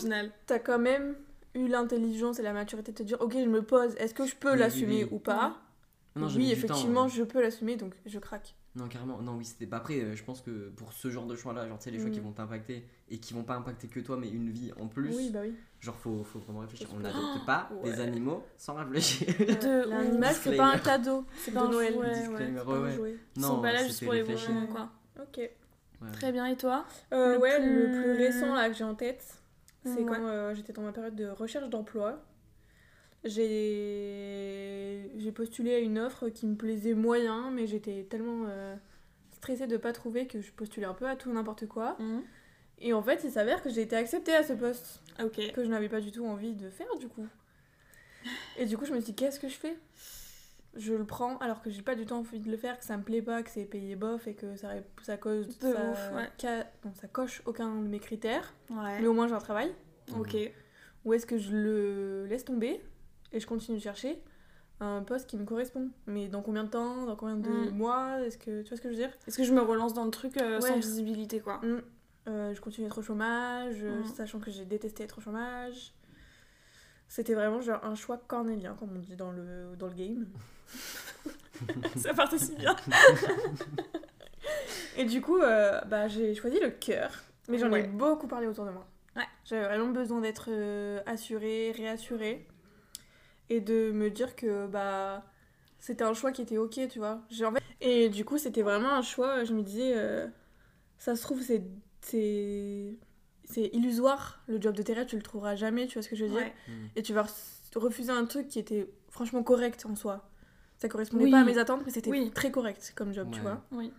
t'as 0.45 0.59
quand 0.59 0.77
même 0.77 1.15
eu 1.55 1.67
l'intelligence 1.67 2.39
et 2.39 2.43
la 2.43 2.53
maturité 2.53 2.91
de 2.91 2.97
te 2.97 3.03
dire 3.03 3.19
ok 3.21 3.33
je 3.33 3.49
me 3.49 3.61
pose 3.63 3.95
est-ce 3.97 4.13
que 4.13 4.25
je 4.25 4.35
peux 4.35 4.53
Oui, 4.53 4.59
l'assumer 4.59 5.03
oui. 5.05 5.09
ou 5.11 5.19
pas 5.19 5.57
Non, 6.15 6.27
oui 6.27 6.45
temps, 6.47 6.51
effectivement 6.51 7.03
hein. 7.03 7.07
je 7.07 7.23
peux 7.23 7.41
l'assumer 7.41 7.75
donc 7.75 7.93
je 8.05 8.19
craque 8.19 8.55
Non, 8.75 8.87
carrément. 8.87 9.19
Non, 9.21 9.35
oui, 9.35 9.45
c'était 9.45 9.65
pas 9.65 9.77
après. 9.77 9.99
euh, 9.99 10.15
Je 10.15 10.23
pense 10.23 10.41
que 10.41 10.69
pour 10.69 10.93
ce 10.93 11.09
genre 11.09 11.25
de 11.25 11.35
choix-là, 11.35 11.67
genre, 11.67 11.79
tu 11.79 11.85
sais, 11.85 11.91
les 11.91 11.97
choix 11.99 12.09
Mm. 12.09 12.13
qui 12.13 12.19
vont 12.19 12.31
t'impacter 12.31 12.85
et 13.09 13.17
qui 13.17 13.33
vont 13.33 13.43
pas 13.43 13.55
impacter 13.55 13.87
que 13.87 13.99
toi, 13.99 14.15
mais 14.17 14.29
une 14.29 14.51
vie 14.51 14.71
en 14.79 14.87
plus. 14.87 15.09
oui 15.15 15.31
bah 15.31 15.39
oui 15.41 15.53
Genre, 15.79 15.95
faut, 15.95 16.23
faut 16.23 16.39
vraiment 16.39 16.59
réfléchir. 16.59 16.87
On 16.95 16.99
n'adopte 16.99 17.45
pas 17.47 17.69
ouais. 17.81 17.91
des 17.91 17.99
animaux 17.99 18.43
sans 18.57 18.75
réfléchir. 18.75 19.27
De 19.39 19.89
l'animal 19.89 20.35
c'est 20.35 20.55
pas 20.55 20.67
un 20.73 20.77
cadeau 20.77 21.25
c'est 21.37 21.51
de 21.51 21.57
un 21.57 21.67
Noël 21.69 21.93
jouet, 21.93 22.27
ouais. 22.27 22.57
Pas. 22.63 23.09
Ils 23.35 23.41
sont 23.43 23.61
pas 23.61 23.73
là 23.73 23.83
juste 23.87 24.03
pour 24.03 24.13
les 24.13 24.23
moments, 24.23 24.67
quoi. 24.67 24.89
ok 25.21 25.49
Ouais. 26.01 26.11
Très 26.13 26.31
bien, 26.31 26.45
et 26.45 26.55
toi? 26.55 26.85
Euh, 27.11 27.33
Le 27.33 27.39
ouais 27.39 27.59
plus- 27.59 27.87
le 27.87 27.91
plus 27.91 28.11
récent 28.13 28.53
là 28.55 28.69
que 28.69 28.75
j'ai 28.75 28.85
en 28.85 28.95
tête 28.95 29.38
c'est 29.83 29.99
Ouais. 29.99 30.05
quand 30.05 30.25
euh, 30.25 30.53
j'étais 30.55 30.73
dans 30.73 30.81
ma 30.81 30.91
période 30.91 31.15
de 31.15 31.27
recherche 31.27 31.69
d'emploi. 31.69 32.21
J'ai 33.25 35.11
j'ai 35.17 35.31
postulé 35.31 35.75
à 35.75 35.79
une 35.79 35.99
offre 35.99 36.29
qui 36.29 36.47
me 36.47 36.55
plaisait 36.55 36.93
moyen 36.93 37.51
mais 37.51 37.67
j'étais 37.67 38.03
tellement 38.09 38.45
euh, 38.47 38.75
stressée 39.31 39.67
de 39.67 39.77
pas 39.77 39.91
trouver 39.93 40.25
que 40.27 40.41
je 40.41 40.51
postulais 40.51 40.85
un 40.85 40.93
peu 40.93 41.07
à 41.07 41.15
tout 41.15 41.31
n'importe 41.31 41.67
quoi. 41.67 41.97
Et 42.79 42.93
en 42.93 43.01
fait 43.03 43.21
il 43.23 43.31
s'avère 43.31 43.61
que 43.61 43.69
j'ai 43.69 43.81
été 43.81 43.95
acceptée 43.95 44.33
à 44.33 44.43
ce 44.43 44.53
poste. 44.53 45.01
Que 45.51 45.63
je 45.63 45.69
n'avais 45.69 45.89
pas 45.89 45.99
du 46.01 46.11
tout 46.11 46.25
envie 46.25 46.53
de 46.53 46.69
faire 46.69 46.95
du 46.97 47.07
coup. 47.09 47.27
Et 48.57 48.65
du 48.65 48.77
coup, 48.77 48.85
je 48.85 48.91
me 48.93 48.97
suis 48.99 49.11
dit, 49.13 49.15
qu'est-ce 49.15 49.39
que 49.39 49.47
je 49.47 49.55
fais? 49.55 49.77
Je 50.75 50.93
le 50.93 51.03
prends 51.05 51.37
alors 51.39 51.61
que 51.61 51.69
j'ai 51.69 51.81
pas 51.81 51.95
du 51.95 52.05
tout 52.05 52.13
envie 52.13 52.39
de 52.39 52.49
le 52.49 52.57
faire, 52.57 52.77
que 52.77 52.85
ça 52.85 52.95
me 52.95 53.03
plaît 53.03 53.21
pas, 53.23 53.41
que 53.43 53.49
c'est 53.49 53.65
payé 53.65 53.95
bof 53.95 54.27
et 54.27 54.35
que 54.35 54.55
ça, 54.55 54.69
ça 55.01 55.17
cause. 55.17 55.57
De 55.59 55.73
ça, 55.73 55.89
ouf, 55.91 56.11
ouais. 56.15 56.29
ca- 56.37 56.67
non, 56.85 56.93
ça 56.93 57.07
coche 57.07 57.41
aucun 57.45 57.81
de 57.81 57.87
mes 57.87 57.99
critères, 57.99 58.53
Ouais. 58.69 58.99
mais 59.01 59.07
au 59.07 59.13
moins 59.13 59.27
j'ai 59.27 59.33
un 59.33 59.39
travail. 59.39 59.73
Ok. 60.15 60.35
Ou 61.05 61.13
est-ce 61.13 61.25
que 61.25 61.37
je 61.37 61.51
le 61.55 62.25
laisse 62.27 62.45
tomber 62.45 62.81
et 63.31 63.39
je 63.39 63.47
continue 63.47 63.77
de 63.77 63.83
chercher 63.83 64.21
un 64.79 65.01
poste 65.03 65.27
qui 65.29 65.37
me 65.37 65.43
correspond? 65.45 65.89
Mais 66.07 66.27
dans 66.27 66.41
combien 66.41 66.63
de 66.63 66.69
temps? 66.69 67.05
Dans 67.05 67.15
combien 67.15 67.37
de 67.37 67.49
Mm. 67.49 67.75
mois? 67.75 68.21
Est-ce 68.21 68.37
que 68.37 68.61
tu 68.61 68.69
vois 68.69 68.77
ce 68.77 68.81
que 68.81 68.89
je 68.89 68.93
veux 68.95 68.99
dire? 69.01 69.11
Est-ce 69.27 69.37
que 69.37 69.43
je 69.43 69.53
me 69.53 69.61
relance 69.61 69.93
dans 69.93 70.05
le 70.05 70.11
truc 70.11 70.37
euh, 70.37 70.61
sans 70.61 70.75
visibilité, 70.75 71.39
quoi? 71.39 71.57
Mm. 71.63 71.81
Euh, 72.27 72.53
je 72.53 72.61
continue 72.61 72.85
d'être 72.87 72.99
au 72.99 73.01
chômage, 73.01 73.77
euh, 73.81 74.03
sachant 74.03 74.39
que 74.39 74.51
j'ai 74.51 74.65
détesté 74.65 75.03
être 75.03 75.17
au 75.17 75.21
chômage. 75.21 75.93
C'était 77.07 77.33
vraiment 77.33 77.59
genre 77.61 77.83
un 77.83 77.95
choix 77.95 78.17
cornélien, 78.27 78.75
comme 78.79 78.91
on 78.95 78.99
dit 78.99 79.15
dans 79.15 79.31
le, 79.31 79.75
dans 79.77 79.87
le 79.87 79.93
game. 79.95 80.27
Ça 81.97 82.13
part 82.13 82.31
aussi 82.33 82.55
bien. 82.55 82.75
Et 84.97 85.05
du 85.05 85.21
coup, 85.21 85.37
euh, 85.39 85.79
bah, 85.81 86.07
j'ai 86.07 86.33
choisi 86.35 86.59
le 86.59 86.69
cœur, 86.71 87.11
mais 87.47 87.57
j'en 87.57 87.71
ai 87.73 87.83
beaucoup 87.83 88.27
parlé 88.27 88.47
autour 88.47 88.65
de 88.65 88.71
moi. 88.71 88.85
Ouais. 89.15 89.23
J'avais 89.45 89.65
vraiment 89.65 89.89
besoin 89.89 90.21
d'être 90.21 90.45
euh, 90.49 91.01
assurée, 91.05 91.71
réassurée, 91.75 92.45
et 93.49 93.59
de 93.61 93.91
me 93.91 94.09
dire 94.09 94.35
que 94.35 94.67
bah 94.67 95.23
c'était 95.79 96.03
un 96.03 96.13
choix 96.13 96.31
qui 96.31 96.41
était 96.41 96.57
ok, 96.57 96.79
tu 96.89 96.99
vois. 96.99 97.21
J'ai- 97.29 97.45
en 97.45 97.53
fait- 97.53 97.63
Et 97.81 98.09
du 98.09 98.25
coup, 98.25 98.37
c'était 98.37 98.61
vraiment 98.61 98.93
un 98.93 99.01
choix, 99.01 99.43
je 99.45 99.53
me 99.53 99.61
disais, 99.63 99.93
euh, 99.95 100.27
ça 100.97 101.15
se 101.15 101.21
trouve, 101.21 101.41
c'est 101.41 101.63
c'est 102.01 102.95
c'est 103.45 103.65
illusoire, 103.73 104.41
le 104.47 104.61
job 104.61 104.75
de 104.75 104.83
terrain, 104.83 105.05
tu 105.05 105.15
le 105.15 105.23
trouveras 105.23 105.55
jamais, 105.55 105.87
tu 105.87 105.95
vois 105.95 106.03
ce 106.03 106.09
que 106.09 106.15
je 106.15 106.25
veux 106.25 106.29
dire 106.29 106.39
Ouais. 106.39 106.53
Mm. 106.67 106.87
et 106.95 107.01
tu 107.01 107.13
vas 107.13 107.23
re- 107.23 107.77
refuser 107.77 108.11
un 108.11 108.25
truc 108.25 108.47
qui 108.47 108.59
était 108.59 108.87
franchement 109.09 109.41
correct 109.41 109.85
en 109.89 109.95
soi. 109.95 110.28
Ça 110.79 110.87
correspondait 110.89 111.25
Oui. 111.25 111.31
pas 111.31 111.41
à 111.41 111.43
mes 111.43 111.57
attentes, 111.57 111.81
mais 111.85 111.91
c'était 111.91 112.09
Oui. 112.09 112.31
très 112.33 112.49
correct 112.51 112.93
comme 112.95 113.13
job, 113.13 113.27
tu 113.31 113.41
vois. 113.41 113.61
Oui. 113.71 113.91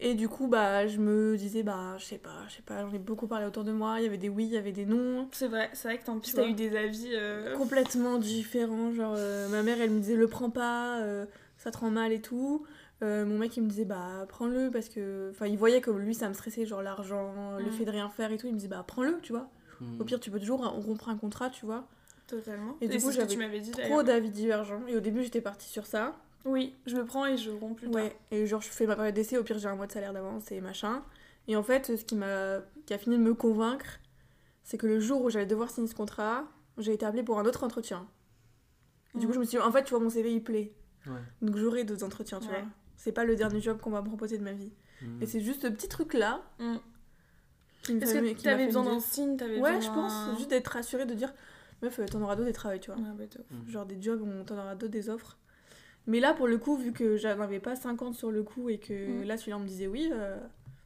Et 0.00 0.14
du 0.14 0.28
coup, 0.28 0.48
bah, 0.48 0.86
je 0.88 0.98
me 0.98 1.36
disais, 1.36 1.62
bah, 1.62 1.96
je 1.96 2.04
sais 2.04 2.18
pas, 2.18 2.44
je 2.48 2.54
sais 2.56 2.62
pas, 2.62 2.80
j'en 2.82 2.92
ai 2.92 2.98
beaucoup 2.98 3.28
parlé 3.28 3.46
autour 3.46 3.62
de 3.62 3.70
moi. 3.72 4.00
Il 4.00 4.02
y 4.04 4.06
avait 4.06 4.18
des 4.18 4.28
oui, 4.28 4.44
il 4.46 4.50
y 4.52 4.56
avait 4.56 4.72
des 4.72 4.84
non. 4.84 5.28
C'est 5.32 5.46
vrai, 5.46 5.70
c'est 5.74 5.86
vrai 5.88 5.98
que 5.98 6.04
tant 6.04 6.18
pis, 6.18 6.30
Tu 6.30 6.36
t'as 6.36 6.46
eu 6.46 6.54
des 6.54 6.76
avis. 6.76 7.10
euh, 7.14 7.56
complètement 7.56 8.18
différents. 8.18 8.92
Genre, 8.92 9.14
euh, 9.16 9.48
ma 9.48 9.62
mère, 9.62 9.80
elle 9.80 9.90
me 9.90 10.00
disait, 10.00 10.16
le 10.16 10.26
prends 10.26 10.50
pas, 10.50 11.00
euh, 11.02 11.24
ça 11.56 11.70
te 11.70 11.78
rend 11.78 11.90
mal 11.90 12.12
et 12.12 12.20
tout. 12.20 12.66
Euh, 13.02 13.24
mon 13.24 13.38
mec, 13.38 13.56
il 13.56 13.62
me 13.62 13.68
disait, 13.68 13.84
bah, 13.84 14.26
prends-le 14.28 14.70
parce 14.72 14.88
que. 14.88 15.30
Enfin, 15.30 15.46
il 15.46 15.56
voyait 15.56 15.80
comme 15.80 15.98
lui, 16.00 16.14
ça 16.14 16.28
me 16.28 16.34
stressait, 16.34 16.66
genre 16.66 16.82
l'argent, 16.82 17.56
le 17.58 17.66
Mm. 17.66 17.70
fait 17.72 17.84
de 17.84 17.90
rien 17.92 18.08
faire 18.08 18.32
et 18.32 18.36
tout. 18.36 18.48
Il 18.48 18.52
me 18.54 18.58
disait, 18.58 18.68
bah, 18.68 18.84
prends-le, 18.86 19.18
tu 19.22 19.32
vois. 19.32 19.48
Hmm. 19.80 20.00
Au 20.00 20.04
pire, 20.04 20.18
tu 20.20 20.30
peux 20.32 20.38
toujours 20.40 20.64
rompre 20.66 21.08
un 21.08 21.16
contrat, 21.16 21.48
tu 21.50 21.64
vois. 21.64 21.86
Totalement. 22.36 22.76
Et 22.80 22.88
du 22.88 22.98
coup, 22.98 23.10
j'avais 23.12 23.26
tu 23.26 23.36
m'avais 23.36 23.60
dit 23.60 23.70
Trop 23.72 24.02
d'avis 24.02 24.30
divergents. 24.30 24.80
Et 24.88 24.96
au 24.96 25.00
début, 25.00 25.22
j'étais 25.22 25.42
partie 25.42 25.68
sur 25.68 25.84
ça. 25.86 26.16
Oui, 26.46 26.74
je 26.86 26.96
le 26.96 27.04
prends 27.04 27.26
et 27.26 27.36
je 27.36 27.50
romps 27.50 27.74
plus 27.74 27.90
tard. 27.90 28.02
Ouais, 28.02 28.16
et 28.30 28.46
genre 28.46 28.62
je 28.62 28.68
fais 28.68 28.86
ma 28.86 28.96
période 28.96 29.14
d'essai, 29.14 29.36
au 29.36 29.44
pire 29.44 29.58
j'ai 29.58 29.68
un 29.68 29.76
mois 29.76 29.86
de 29.86 29.92
salaire 29.92 30.12
d'avance 30.14 30.50
et 30.50 30.60
machin. 30.62 31.04
Et 31.46 31.56
en 31.56 31.62
fait, 31.62 31.94
ce 31.96 32.04
qui 32.04 32.16
m'a 32.16 32.60
qui 32.86 32.94
a 32.94 32.98
fini 32.98 33.18
de 33.18 33.22
me 33.22 33.34
convaincre, 33.34 34.00
c'est 34.64 34.78
que 34.78 34.86
le 34.86 34.98
jour 34.98 35.22
où 35.22 35.28
j'allais 35.30 35.46
devoir 35.46 35.70
signer 35.70 35.86
ce 35.88 35.94
contrat, 35.94 36.44
j'ai 36.78 36.94
été 36.94 37.04
appelée 37.06 37.22
pour 37.22 37.38
un 37.38 37.44
autre 37.44 37.62
entretien. 37.64 38.08
Et 39.14 39.18
Du 39.18 39.26
coup, 39.26 39.32
Mhm. 39.32 39.34
je 39.34 39.38
me 39.40 39.44
suis 39.44 39.58
dit, 39.58 39.62
en 39.62 39.70
fait, 39.70 39.84
tu 39.84 39.90
vois, 39.90 40.00
mon 40.00 40.08
CV 40.08 40.32
il 40.32 40.42
plaît. 40.42 40.72
Ouais. 41.06 41.12
Donc 41.42 41.56
j'aurai 41.58 41.84
d'autres 41.84 42.04
entretiens, 42.04 42.40
tu 42.40 42.48
Ouais. 42.48 42.60
vois. 42.60 42.68
C'est 42.96 43.12
pas 43.12 43.24
le 43.24 43.36
dernier 43.36 43.60
job 43.60 43.78
qu'on 43.78 43.90
va 43.90 44.00
me 44.00 44.06
proposer 44.06 44.38
de 44.38 44.42
ma 44.42 44.52
vie. 44.52 44.72
Hmm. 45.02 45.20
Et 45.22 45.26
c'est 45.26 45.40
juste 45.40 45.62
ce 45.62 45.66
petit 45.68 45.88
truc-là 45.88 46.42
Mm. 46.58 46.76
qui 47.82 47.94
me 47.94 48.02
Est-ce 48.02 48.12
fait- 48.14 48.34
que 48.34 48.42
t'avais 48.42 48.66
besoin 48.66 48.84
me 48.84 48.88
d'un 48.90 49.00
signe 49.00 49.36
t'avais 49.36 49.60
Ouais, 49.60 49.76
besoin 49.76 49.80
je 49.80 49.88
pense. 49.94 50.38
Juste 50.38 50.50
d'être 50.50 50.68
rassurée, 50.68 51.04
de 51.06 51.14
dire, 51.14 51.32
meuf, 51.82 51.98
euh, 51.98 52.06
t'en 52.06 52.20
auras 52.22 52.36
d'autres 52.36 52.46
des 52.48 52.52
travails, 52.52 52.80
tu 52.80 52.90
vois. 52.90 53.00
Ouais, 53.00 53.10
bah. 53.16 53.24
Hmm. 53.50 53.68
Genre 53.70 53.86
des 53.86 54.00
jobs 54.00 54.20
où 54.22 54.26
on 54.26 54.44
t'en 54.44 54.54
aura 54.58 54.74
d'autres, 54.74 54.92
des 54.92 55.08
offres. 55.10 55.36
Mais 56.06 56.18
là, 56.20 56.34
pour 56.34 56.48
le 56.48 56.58
coup, 56.58 56.76
vu 56.76 56.92
que 56.92 57.16
j'en 57.16 57.38
avais 57.40 57.60
pas 57.60 57.76
50 57.76 58.14
sur 58.14 58.30
le 58.30 58.42
coup 58.42 58.68
et 58.68 58.78
que 58.78 58.92
Mhm. 59.20 59.22
là, 59.24 59.36
celui-là, 59.36 59.56
on 59.58 59.60
me 59.60 59.66
disait 59.68 59.86
oui, 59.86 60.10
euh, 60.12 60.36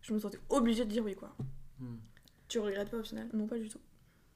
je 0.03 0.12
me 0.12 0.19
sentais 0.19 0.38
obligée 0.50 0.85
de 0.85 0.91
dire 0.91 1.05
oui, 1.05 1.15
quoi. 1.15 1.35
Hmm. 1.81 1.97
Tu 2.49 2.59
regrettes 2.59 2.91
pas 2.91 2.99
au 2.99 3.03
final? 3.03 3.26
Non, 3.33 3.47
pas 3.47 3.57
du 3.59 3.69
tout. 3.69 3.81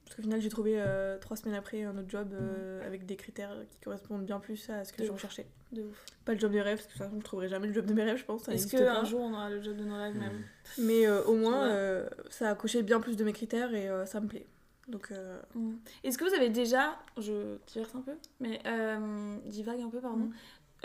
Parce 0.03 0.15
qu'au 0.17 0.23
final, 0.23 0.41
j'ai 0.41 0.49
trouvé 0.49 0.73
euh, 0.77 1.17
trois 1.19 1.37
semaines 1.37 1.55
après 1.55 1.83
un 1.83 1.97
autre 1.97 2.09
job 2.09 2.33
euh, 2.33 2.85
avec 2.85 3.05
des 3.05 3.15
critères 3.15 3.55
qui 3.69 3.77
correspondent 3.79 4.25
bien 4.25 4.39
plus 4.41 4.69
à 4.69 4.83
ce 4.83 4.91
que 4.91 5.01
De 5.03 5.07
je 5.07 5.11
recherchais. 5.11 5.45
De 5.71 5.83
ouf. 5.83 6.05
Pas 6.25 6.33
le 6.33 6.39
job 6.39 6.51
de 6.51 6.59
rêve, 6.59 6.77
parce 6.79 6.87
que 6.87 6.91
de 6.93 6.97
toute 6.97 7.05
façon, 7.07 7.19
je 7.19 7.23
trouverai 7.23 7.47
jamais 7.47 7.67
le 7.67 7.73
job 7.73 7.85
de 7.85 7.93
mes 7.93 8.03
rêves, 8.03 8.17
je 8.17 8.25
pense. 8.25 8.45
Est-ce 8.49 8.67
qu'un 8.75 9.05
jour 9.05 9.21
on 9.21 9.31
aura 9.33 9.49
le 9.49 9.61
job 9.61 9.77
de 9.77 9.85
nos 9.85 9.95
rêves 9.95 10.17
même? 10.17 10.33
Hmm. 10.39 10.81
Mais 10.83 11.07
euh, 11.07 11.23
au 11.23 11.35
moins, 11.35 11.65
euh, 11.69 12.09
ça 12.29 12.49
a 12.49 12.55
coché 12.55 12.83
bien 12.83 12.99
plus 12.99 13.15
de 13.15 13.23
mes 13.23 13.31
critères 13.31 13.73
et 13.73 13.87
euh, 13.87 14.05
ça 14.05 14.19
me 14.19 14.27
plaît. 14.27 14.45
Donc, 14.87 15.11
euh, 15.11 15.41
Mm. 15.55 15.75
Est-ce 16.03 16.17
que 16.17 16.25
vous 16.25 16.33
avez 16.33 16.49
déjà, 16.49 16.97
je 17.17 17.57
diverse 17.67 17.93
un 17.95 18.01
peu, 18.01 18.13
mais 18.39 18.59
euh, 18.65 19.37
divague 19.45 19.79
un 19.81 19.89
peu, 19.89 19.99
pardon, 20.01 20.25
Mm. 20.25 20.33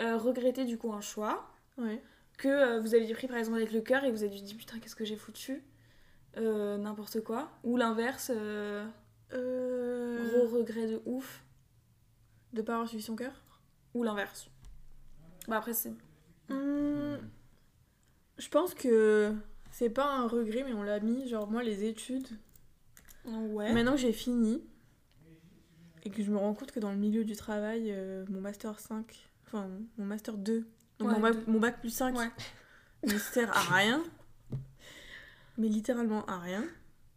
euh, 0.01 0.17
regretté 0.17 0.65
du 0.65 0.77
coup 0.77 0.93
un 0.93 1.01
choix 1.01 1.49
que 2.37 2.79
vous 2.79 2.93
aviez 2.95 3.13
pris 3.13 3.27
par 3.27 3.37
exemple 3.37 3.57
avec 3.57 3.71
le 3.71 3.81
cœur 3.81 4.03
et 4.03 4.11
vous 4.11 4.23
avez 4.23 4.39
dit 4.39 4.55
putain 4.55 4.79
qu'est-ce 4.79 4.95
que 4.95 5.05
j'ai 5.05 5.15
foutu 5.17 5.63
N'importe 6.35 7.21
quoi. 7.23 7.49
Ou 7.63 7.77
l'inverse, 7.77 8.29
gros 9.31 10.47
regret 10.47 10.87
de 10.87 11.01
ouf. 11.05 11.43
De 12.53 12.61
pas 12.61 12.73
avoir 12.73 12.87
suivi 12.87 13.03
son 13.03 13.15
cœur? 13.15 13.33
Ou 13.93 14.03
l'inverse? 14.03 14.49
Bah 15.47 15.57
après 15.57 15.73
c'est... 15.73 15.93
Hmm, 16.49 17.17
Je 18.37 18.49
pense 18.49 18.73
que 18.73 19.33
c'est 19.71 19.89
pas 19.89 20.05
un 20.05 20.27
regret, 20.27 20.63
mais 20.63 20.73
on 20.73 20.83
l'a 20.83 20.99
mis. 20.99 21.27
Genre, 21.27 21.49
moi, 21.49 21.63
les 21.63 21.83
études, 21.85 22.27
Ouais. 23.27 23.73
maintenant 23.73 23.91
que 23.93 23.97
j'ai 23.97 24.13
fini 24.13 24.63
et 26.03 26.09
que 26.09 26.23
je 26.23 26.31
me 26.31 26.37
rends 26.37 26.53
compte 26.53 26.71
que 26.71 26.79
dans 26.79 26.91
le 26.91 26.97
milieu 26.97 27.25
du 27.25 27.35
travail, 27.35 27.91
euh, 27.91 28.25
mon 28.29 28.39
master 28.41 28.79
5, 28.79 29.05
enfin 29.45 29.69
mon 29.97 30.05
master 30.05 30.37
2, 30.37 30.65
donc 30.99 31.09
Ouais, 31.09 31.13
mon, 31.15 31.19
bac, 31.21 31.33
deux. 31.35 31.51
mon 31.51 31.59
bac 31.59 31.79
plus 31.81 31.89
5, 31.89 32.17
Ouais. 32.17 32.29
ne 33.05 33.17
sert 33.17 33.55
à 33.55 33.75
rien. 33.75 34.03
Mais 35.57 35.67
littéralement 35.67 36.25
à 36.25 36.39
rien. 36.39 36.63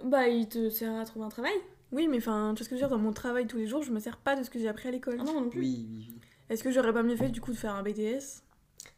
Bah 0.04 0.28
il 0.28 0.48
te 0.48 0.70
sert 0.70 0.94
à 0.96 1.04
trouver 1.04 1.26
un 1.26 1.28
travail 1.28 1.52
Oui, 1.92 2.08
mais 2.08 2.16
enfin, 2.18 2.52
tu 2.56 2.60
vois 2.60 2.64
ce 2.64 2.70
que 2.70 2.76
je 2.76 2.80
veux 2.82 2.88
dire, 2.88 2.96
dans 2.96 3.02
mon 3.02 3.12
travail 3.12 3.46
tous 3.46 3.58
les 3.58 3.66
jours, 3.66 3.82
je 3.82 3.92
me 3.92 4.00
sers 4.00 4.16
pas 4.16 4.34
de 4.34 4.42
ce 4.42 4.50
que 4.50 4.58
j'ai 4.58 4.68
appris 4.68 4.88
à 4.88 4.90
l'école. 4.92 5.18
Ah 5.20 5.24
non, 5.24 5.42
non 5.42 5.50
plus. 5.50 5.60
Oui, 5.60 5.86
oui, 5.90 6.06
oui. 6.10 6.20
Est-ce 6.48 6.64
que 6.64 6.70
j'aurais 6.70 6.92
pas 6.92 7.02
mieux 7.02 7.16
fait 7.16 7.28
du 7.28 7.40
coup 7.40 7.52
de 7.52 7.56
faire 7.56 7.74
un 7.74 7.82
BTS 7.82 8.42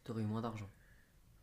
T'aurais 0.05 0.23
eu 0.23 0.27
moins 0.27 0.41
d'argent. 0.41 0.69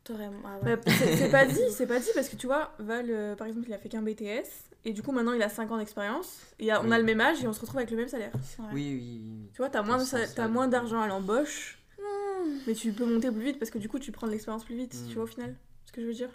T'aurais... 0.04 0.30
Ah 0.44 0.60
ouais. 0.64 0.76
Bah, 0.78 0.82
c'est 0.88 1.16
c'est 1.18 1.30
pas 1.30 1.46
dit, 1.46 1.60
c'est 1.72 1.86
pas 1.88 2.00
dit 2.00 2.10
parce 2.16 2.30
que 2.30 2.36
tu 2.36 2.48
vois, 2.48 2.74
Val, 2.80 3.06
euh, 3.10 3.36
par 3.36 3.46
exemple, 3.48 3.68
il 3.68 3.74
a 3.74 3.78
fait 3.78 3.90
qu'un 3.90 4.02
BTS 4.02 4.69
et 4.86 4.94
du 4.94 5.02
coup 5.02 5.12
maintenant 5.12 5.34
il 5.34 5.42
a 5.42 5.50
5 5.50 5.70
ans 5.72 5.78
d'expérience 5.78 6.42
et 6.60 6.72
a- 6.72 6.82
on 6.82 6.92
a 6.92 6.96
Oui. 6.96 6.98
le 7.00 7.04
même 7.04 7.22
âge 7.22 7.44
et 7.44 7.48
on 7.48 7.54
se 7.54 7.60
retrouve 7.62 7.78
avec 7.78 7.92
le 7.92 7.98
même 7.98 8.08
salaire. 8.08 8.32
Ouais. 8.60 8.66
Oui, 8.74 8.94
oui, 8.96 9.22
oui. 9.24 9.50
Tu 9.54 9.58
vois, 9.58 9.70
t'as 9.70 9.82
moins, 9.84 9.98
de 9.98 10.48
moins 10.48 10.68
d'argent 10.68 11.02
à 11.02 11.08
l'embauche, 11.08 11.78
Hmm. 11.98 12.58
mais 12.68 12.74
tu 12.74 12.92
peux 12.94 13.06
monter 13.06 13.30
plus 13.32 13.44
vite 13.44 13.60
parce 13.60 13.72
que 13.72 13.78
du 13.78 13.90
coup 13.90 14.00
tu 14.00 14.12
prends 14.12 14.26
de 14.28 14.32
l'expérience 14.32 14.64
plus 14.64 14.76
vite, 14.76 14.96
tu 15.10 15.16
vois 15.16 15.24
au 15.24 15.28
final 15.28 15.56
ce 15.86 15.92
que 15.92 16.02
je 16.02 16.08
veux 16.08 16.14
dire. 16.14 16.30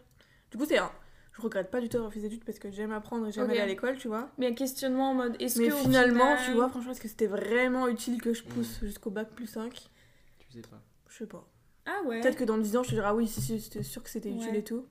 Du 0.50 0.58
coup, 0.58 0.64
c'est 0.66 0.78
un. 0.78 0.90
Je 1.32 1.42
regrette 1.42 1.68
pas 1.70 1.80
du 1.80 1.88
tout 1.88 1.94
d'avoir 1.96 2.12
fait 2.12 2.20
des 2.20 2.26
études 2.26 2.44
parce 2.44 2.58
que 2.60 2.70
j'aime 2.70 2.92
apprendre 2.92 3.26
et 3.26 3.32
j'aime 3.32 3.50
aller 3.50 3.58
à 3.58 3.66
l'école, 3.66 3.96
tu 3.96 4.06
vois. 4.06 4.30
Mais 4.38 4.46
un 4.46 4.52
questionnement 4.54 5.10
en 5.10 5.14
mode 5.14 5.36
est-ce 5.40 5.58
Mais 5.60 5.68
que 5.68 5.72
au 5.74 5.76
finalement, 5.78 6.36
final- 6.36 6.44
tu 6.44 6.52
vois, 6.52 6.68
franchement, 6.68 6.92
est-ce 6.92 7.00
que 7.00 7.08
c'était 7.08 7.26
vraiment 7.26 7.88
utile 7.88 8.20
que 8.22 8.32
je 8.34 8.44
pousse 8.44 8.80
Mm. 8.82 8.86
jusqu'au 8.86 9.10
bac 9.10 9.30
plus 9.30 9.46
5 9.48 9.90
Tu 10.38 10.52
sais 10.52 10.60
pas. 10.60 10.80
Je 11.08 11.16
sais 11.18 11.26
pas. 11.26 11.48
Ah 11.86 12.02
ouais. 12.06 12.20
Peut-être 12.20 12.36
que 12.36 12.44
dans 12.44 12.56
10 12.58 12.76
ans, 12.76 12.82
je 12.84 12.90
te 12.90 12.94
dirai, 12.94 13.06
ah 13.08 13.14
oui, 13.16 13.26
si, 13.26 13.40
si, 13.40 13.60
c'était 13.60 13.82
sûr 13.82 14.02
que 14.04 14.10
c'était 14.10 14.30
utile 14.30 14.54
et 14.54 14.62
tout. 14.62 14.86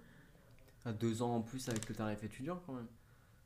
À 0.85 0.91
deux 0.91 1.21
ans 1.21 1.35
en 1.35 1.41
plus 1.41 1.69
avec 1.69 1.87
le 1.87 1.95
tarif 1.95 2.21
étudiant 2.23 2.61
quand 2.65 2.73
même. 2.73 2.87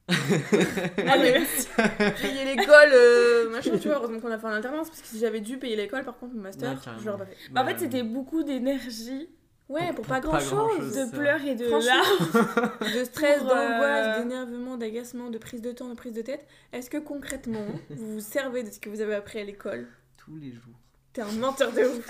Ah, 0.09 1.17
mais 1.17 1.33
payer 2.21 2.45
l'école, 2.55 2.89
euh, 2.93 3.49
machin, 3.49 3.77
tu 3.77 3.87
vois, 3.87 3.97
heureusement 3.97 4.19
qu'on 4.19 4.31
a 4.31 4.37
fait 4.37 4.47
en 4.47 4.51
alternance, 4.51 4.87
parce 4.89 5.01
que 5.01 5.07
si 5.07 5.19
j'avais 5.19 5.41
dû 5.41 5.57
payer 5.57 5.75
l'école, 5.75 6.03
par 6.03 6.17
contre, 6.17 6.35
mon 6.35 6.41
master, 6.41 6.79
je 6.99 7.05
l'aurais 7.05 7.19
pas 7.19 7.25
fait. 7.25 7.37
Bah, 7.51 7.63
en 7.63 7.65
fait, 7.65 7.79
c'était 7.79 8.03
beaucoup 8.03 8.43
d'énergie, 8.43 9.29
Ouais, 9.69 9.91
pour 9.91 10.05
pas 10.05 10.15
Pas 10.15 10.19
grand 10.21 10.39
chose. 10.39 10.51
grand-chose. 10.51 10.95
de 10.95 11.05
ça. 11.05 11.17
pleurs 11.17 11.45
et 11.45 11.55
de 11.55 11.65
larmes. 11.65 12.71
De 12.93 13.03
stress, 13.03 13.41
euh, 13.41 13.47
d'angoisse, 13.47 14.19
d'énervement, 14.19 14.77
d'agacement, 14.77 15.29
de 15.29 15.37
prise 15.37 15.61
de 15.61 15.73
temps, 15.73 15.89
de 15.89 15.93
prise 15.95 16.13
de 16.13 16.21
tête. 16.21 16.47
Est-ce 16.71 16.89
que 16.89 16.97
concrètement, 16.97 17.65
vous 17.89 18.13
vous 18.13 18.19
servez 18.21 18.63
de 18.63 18.71
ce 18.71 18.79
que 18.79 18.89
vous 18.89 19.01
avez 19.01 19.15
appris 19.15 19.39
à 19.39 19.43
l'école? 19.43 19.87
Tous 20.15 20.37
les 20.37 20.53
jours. 20.53 20.79
T'es 21.11 21.21
un 21.21 21.31
menteur 21.33 21.73
de 21.73 21.81
ouf. 21.81 22.09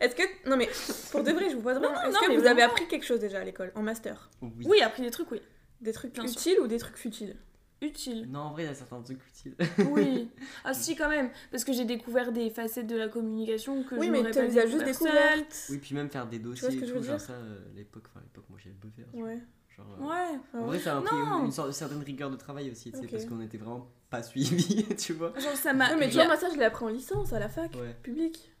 Est-ce 0.00 0.14
que. 0.14 0.22
Non, 0.48 0.56
mais 0.58 0.68
pour 1.10 1.22
de 1.22 1.30
vrai, 1.30 1.48
je 1.48 1.56
vous 1.56 1.62
pose 1.62 1.76
vraiment. 1.78 2.02
Est-ce 2.02 2.12
non, 2.12 2.34
que 2.34 2.38
vous 2.38 2.46
avez 2.46 2.62
appris 2.62 2.86
quelque 2.86 3.06
chose 3.06 3.20
déjà 3.20 3.38
à 3.38 3.44
l'école, 3.44 3.72
en 3.76 3.82
master? 3.82 4.28
Oui. 4.42 4.50
Oui, 4.66 4.82
appris 4.82 5.02
des 5.02 5.10
trucs, 5.10 5.30
oui. 5.30 5.40
Des 5.80 5.92
trucs 5.92 6.12
Bien 6.14 6.26
sûr. 6.26 6.32
utiles 6.38 6.60
ou 6.60 6.66
des 6.66 6.78
trucs 6.78 6.96
futiles 6.96 7.36
Utile. 7.82 8.28
Non, 8.30 8.40
en 8.40 8.50
vrai, 8.52 8.64
il 8.64 8.66
y 8.66 8.68
a 8.68 8.74
certains 8.74 9.00
trucs 9.00 9.20
utiles. 9.28 9.54
Oui. 9.90 10.28
Ah 10.64 10.74
si, 10.74 10.94
quand 10.96 11.08
même. 11.08 11.30
Parce 11.50 11.64
que 11.64 11.72
j'ai 11.72 11.86
découvert 11.86 12.30
des 12.32 12.50
facettes 12.50 12.86
de 12.86 12.96
la 12.96 13.08
communication 13.08 13.82
que 13.84 13.94
Oui, 13.94 14.06
je 14.08 14.12
mais 14.12 14.18
n'aurais 14.18 14.30
tu 14.32 14.38
pas 14.38 14.44
les 14.44 14.58
as 14.58 14.66
juste 14.66 14.84
découvert 14.84 15.12
découvertes. 15.14 15.66
Oui, 15.70 15.78
puis 15.78 15.94
même 15.94 16.10
faire 16.10 16.26
des 16.26 16.38
dossiers 16.38 16.68
vois 16.68 16.70
ce 16.72 16.76
et 16.76 16.80
que 16.80 16.86
je 16.86 16.92
tout, 16.92 16.98
veux 16.98 17.04
genre 17.06 17.16
dire 17.16 17.26
ça, 17.26 17.32
euh, 17.32 17.58
l'époque, 17.74 18.04
enfin 18.10 18.20
l'époque, 18.22 18.44
moi 18.50 18.58
j'ai 18.62 18.74
le 18.82 18.90
faire. 18.90 19.06
Ouais. 19.14 19.38
Genre, 19.74 19.86
euh, 19.98 20.04
Ouais. 20.06 20.38
En 20.60 20.66
vrai, 20.66 20.78
ça 20.78 20.94
m'a 20.96 21.00
pris 21.02 21.16
Non. 21.16 21.38
une, 21.40 21.44
une 21.46 21.52
sorte- 21.52 21.68
une 21.68 21.72
certaine 21.72 22.02
rigueur 22.02 22.30
de 22.30 22.36
travail 22.36 22.70
aussi, 22.70 22.92
tu 22.92 22.98
sais, 23.00 23.06
parce 23.06 23.24
qu'on 23.24 23.40
était 23.40 23.56
vraiment 23.56 23.88
pas 24.10 24.22
suivis, 24.22 24.84
tu 24.98 25.14
vois. 25.14 25.32
Genre, 25.38 25.54
ça 25.54 25.72
m'a... 25.72 25.88
Ouais, 25.90 25.96
mais 25.96 26.08
tu 26.10 26.18
a- 26.18 26.24
vois, 26.26 26.34
moi, 26.34 26.36
ça, 26.36 26.48
je 26.52 26.58
l'ai 26.58 26.64
appris 26.64 26.84
en 26.84 26.88
licence 26.88 27.32
à 27.32 27.38
la 27.38 27.48
fac, 27.48 27.72
Ouais. 27.76 27.96
public. 28.02 28.52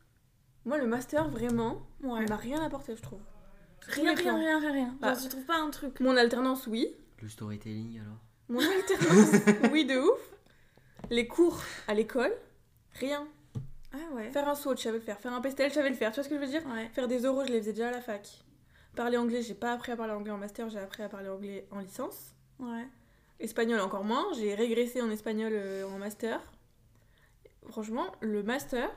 Moi, 0.64 0.78
le 0.78 0.86
master, 0.86 1.28
vraiment, 1.28 1.82
Ouais. 2.02 2.22
il 2.22 2.28
m'a 2.30 2.36
rien 2.36 2.62
apporté, 2.64 2.96
je 2.96 3.02
trouve. 3.02 3.20
Rien, 3.88 4.14
rien, 4.14 4.36
rien, 4.38 4.60
rien, 4.60 4.72
rien. 4.72 4.96
Bah. 5.00 5.12
Genre, 5.12 5.22
tu 5.24 5.28
trouves 5.28 5.44
pas 5.44 5.58
un 5.58 5.68
truc 5.70 6.00
Mon 6.00 6.16
alternance, 6.16 6.66
oui. 6.66 6.88
Le 7.22 7.28
storytelling 7.28 8.00
alors. 8.00 8.18
Mon 8.48 8.60
alternance, 8.60 9.70
oui, 9.72 9.84
de 9.84 9.98
ouf. 9.98 10.20
Les 11.10 11.26
cours 11.28 11.60
à 11.86 11.94
l'école, 11.94 12.32
rien. 12.94 13.26
Ah 13.92 14.14
ouais. 14.14 14.30
Faire 14.30 14.48
un 14.48 14.54
saut, 14.54 14.74
je 14.76 14.82
savais 14.82 14.98
le 14.98 15.04
faire. 15.04 15.18
Faire 15.20 15.32
un 15.32 15.40
pestel, 15.40 15.70
je 15.70 15.74
savais 15.74 15.90
le 15.90 15.94
faire. 15.94 16.10
Tu 16.10 16.16
vois 16.16 16.24
ce 16.24 16.28
que 16.28 16.36
je 16.36 16.40
veux 16.40 16.46
dire 16.46 16.62
Ouais. 16.66 16.88
Faire 16.92 17.08
des 17.08 17.24
oraux, 17.26 17.44
je 17.44 17.52
les 17.52 17.60
faisais 17.60 17.72
déjà 17.72 17.88
à 17.88 17.90
la 17.92 18.00
fac. 18.00 18.28
Parler 18.96 19.16
anglais, 19.16 19.42
j'ai 19.42 19.54
pas 19.54 19.72
appris 19.72 19.92
à 19.92 19.96
parler 19.96 20.12
anglais 20.12 20.32
en 20.32 20.38
master, 20.38 20.68
j'ai 20.68 20.78
appris 20.78 21.02
à 21.02 21.08
parler 21.08 21.28
anglais 21.28 21.66
en 21.70 21.80
licence. 21.80 22.34
Ouais. 22.58 22.86
Espagnol 23.38 23.80
encore 23.80 24.04
moins, 24.04 24.26
j'ai 24.36 24.54
régressé 24.54 25.00
en 25.00 25.10
espagnol 25.10 25.52
euh, 25.54 25.86
en 25.86 25.98
master. 25.98 26.40
Franchement, 27.70 28.06
le 28.20 28.42
master, 28.42 28.90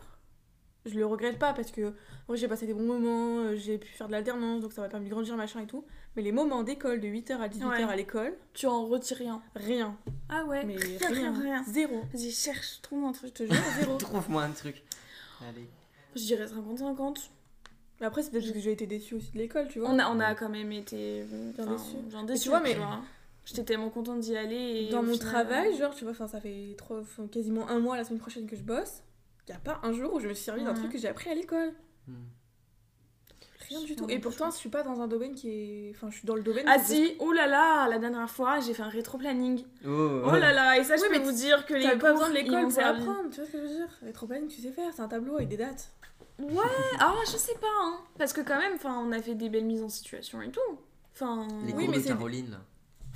je 0.85 0.95
le 0.97 1.05
regrette 1.05 1.39
pas 1.39 1.53
parce 1.53 1.71
que 1.71 1.87
en 1.87 1.93
vrai, 2.27 2.37
j'ai 2.37 2.47
passé 2.47 2.65
des 2.65 2.73
bons 2.73 2.83
moments, 2.85 3.39
euh, 3.39 3.55
j'ai 3.55 3.77
pu 3.77 3.87
faire 3.87 4.07
de 4.07 4.11
l'alternance, 4.13 4.61
donc 4.61 4.73
ça 4.73 4.81
m'a 4.81 4.89
permis 4.89 5.05
de 5.07 5.11
grandir, 5.11 5.35
machin 5.35 5.59
et 5.61 5.65
tout. 5.67 5.83
Mais 6.15 6.21
les 6.21 6.31
moments 6.31 6.63
d'école, 6.63 6.99
de 7.01 7.07
8h 7.07 7.39
à 7.41 7.47
18h 7.47 7.67
Ouais. 7.69 7.83
à 7.83 7.95
l'école, 7.95 8.33
Tu 8.53 8.67
en 8.67 8.85
retires 8.85 9.17
rien. 9.17 9.41
rien. 9.55 9.97
Ah 10.29 10.43
ouais. 10.45 10.63
Mais 10.65 10.75
rien, 11.09 11.33
rien. 11.39 11.63
Zéro. 11.67 12.01
Vas-y, 12.13 12.31
cherche, 12.31 12.81
trouve 12.81 13.03
un 13.05 13.11
truc. 13.11 13.29
Je 13.37 13.43
te 13.45 13.51
jure, 13.51 13.63
zéro. 13.79 13.97
Trouve-moi 13.97 14.43
un 14.43 14.51
truc. 14.51 14.83
Allez. 15.49 15.67
Je 16.15 16.21
dirais 16.21 16.45
50-50. 16.45 17.29
Mais 17.99 18.05
après, 18.07 18.21
c'est 18.23 18.31
peut-être 18.31 18.43
parce 18.43 18.53
que 18.55 18.59
j'ai 18.61 18.71
été 18.71 18.85
déçue 18.85 19.15
aussi 19.15 19.31
de 19.31 19.37
l'école, 19.39 19.67
tu 19.69 19.79
vois. 19.79 19.89
On 19.89 19.97
a, 19.99 20.07
on 20.09 20.19
a 20.19 20.35
quand 20.35 20.49
même 20.49 20.71
été 20.71 21.23
Bien 21.23 21.65
enfin, 21.65 21.71
déçus. 21.71 21.95
bien 22.25 22.35
tu 22.35 22.49
vois, 22.49 22.59
mais- 22.59 22.77
J'étais 23.45 23.63
tellement 23.63 23.89
contente 23.89 24.21
d'y 24.21 24.37
aller. 24.37 24.55
Et 24.87 24.89
Dans 24.89 25.03
mon 25.03 25.11
final, 25.13 25.27
travail, 25.27 25.77
genre, 25.77 25.93
tu 25.93 26.05
vois, 26.05 26.11
enfin, 26.11 26.27
ça 26.29 26.39
fait 26.39 26.75
trois, 26.77 27.01
quasiment 27.29 27.67
un 27.67 27.79
mois 27.79 27.97
la 27.97 28.05
semaine 28.05 28.19
prochaine 28.19 28.47
que 28.47 28.55
je 28.55 28.61
bosse. 28.63 29.01
Y 29.49 29.51
a 29.51 29.57
pas 29.59 29.79
un 29.83 29.91
jour 29.91 30.13
où 30.13 30.19
je 30.19 30.27
me 30.27 30.33
suis 30.33 30.43
servi 30.45 30.63
d'un 30.63 30.73
truc 30.73 30.91
que 30.91 30.97
j'ai 30.97 31.07
appris 31.09 31.29
à 31.29 31.35
l'école. 31.35 31.73
Hmm. 32.07 32.13
Rien 33.69 33.81
du 33.81 33.95
tout. 33.95 34.05
Et 34.09 34.19
pourtant, 34.19 34.51
je 34.51 34.57
suis 34.57 34.69
pas 34.69 34.83
dans 34.83 35.01
un 35.01 35.07
domaine 35.07 35.35
qui 35.35 35.49
est. 35.49 35.91
Enfin, 35.95 36.09
je 36.11 36.17
suis 36.17 36.25
dans 36.27 36.35
le 36.35 36.43
domaine. 36.43 36.65
Ah 36.67 36.79
si, 36.79 37.15
oh 37.19 37.31
là 37.31 37.47
là, 37.47 37.87
la 37.89 37.97
dernière 37.97 38.29
fois, 38.29 38.59
j'ai 38.59 38.73
fait 38.73 38.83
un 38.83 38.89
rétro-planning. 38.89 39.63
Oh, 39.85 40.21
Oh 40.25 40.31
là 40.31 40.51
là, 40.53 40.77
et 40.77 40.83
ça, 40.83 40.95
je 40.97 41.01
Oui, 41.03 41.07
peux 41.17 41.23
vous 41.23 41.31
dire 41.31 41.65
que 41.65 41.73
les 41.73 41.83
T'as 41.83 41.95
pas 41.95 42.09
cours, 42.11 42.19
besoin 42.19 42.29
de 42.29 42.33
l'école 42.35 42.67
pour 42.67 42.83
apprendre, 42.83 43.29
tu 43.31 43.37
vois 43.37 43.45
ce 43.45 43.51
que 43.51 43.57
je 43.57 43.63
veux 43.63 43.69
dire? 43.69 43.87
Rétroplanning, 44.01 44.47
tu 44.49 44.61
sais 44.61 44.71
faire, 44.71 44.91
c'est 44.93 45.01
un 45.01 45.07
tableau 45.07 45.35
avec 45.37 45.47
des 45.49 45.57
dates. 45.57 45.91
Ouais, 46.39 46.63
ah, 46.99 47.13
je 47.25 47.37
sais 47.37 47.55
pas, 47.59 47.67
hein. 47.83 47.99
Parce 48.17 48.33
que 48.33 48.41
quand 48.41 48.57
même, 48.57 48.73
enfin, 48.75 48.97
on 49.05 49.11
a 49.11 49.21
fait 49.21 49.35
des 49.35 49.49
belles 49.49 49.65
mises 49.65 49.83
en 49.83 49.89
situation 49.89 50.41
et 50.41 50.51
tout. 50.51 50.59
Enfin, 51.13 51.47
Les 51.65 51.73
Oui, 51.73 51.85
cours 51.85 51.95
mais 51.95 52.01
de 52.01 52.07
Caroline, 52.07 52.51
là. 52.51 52.57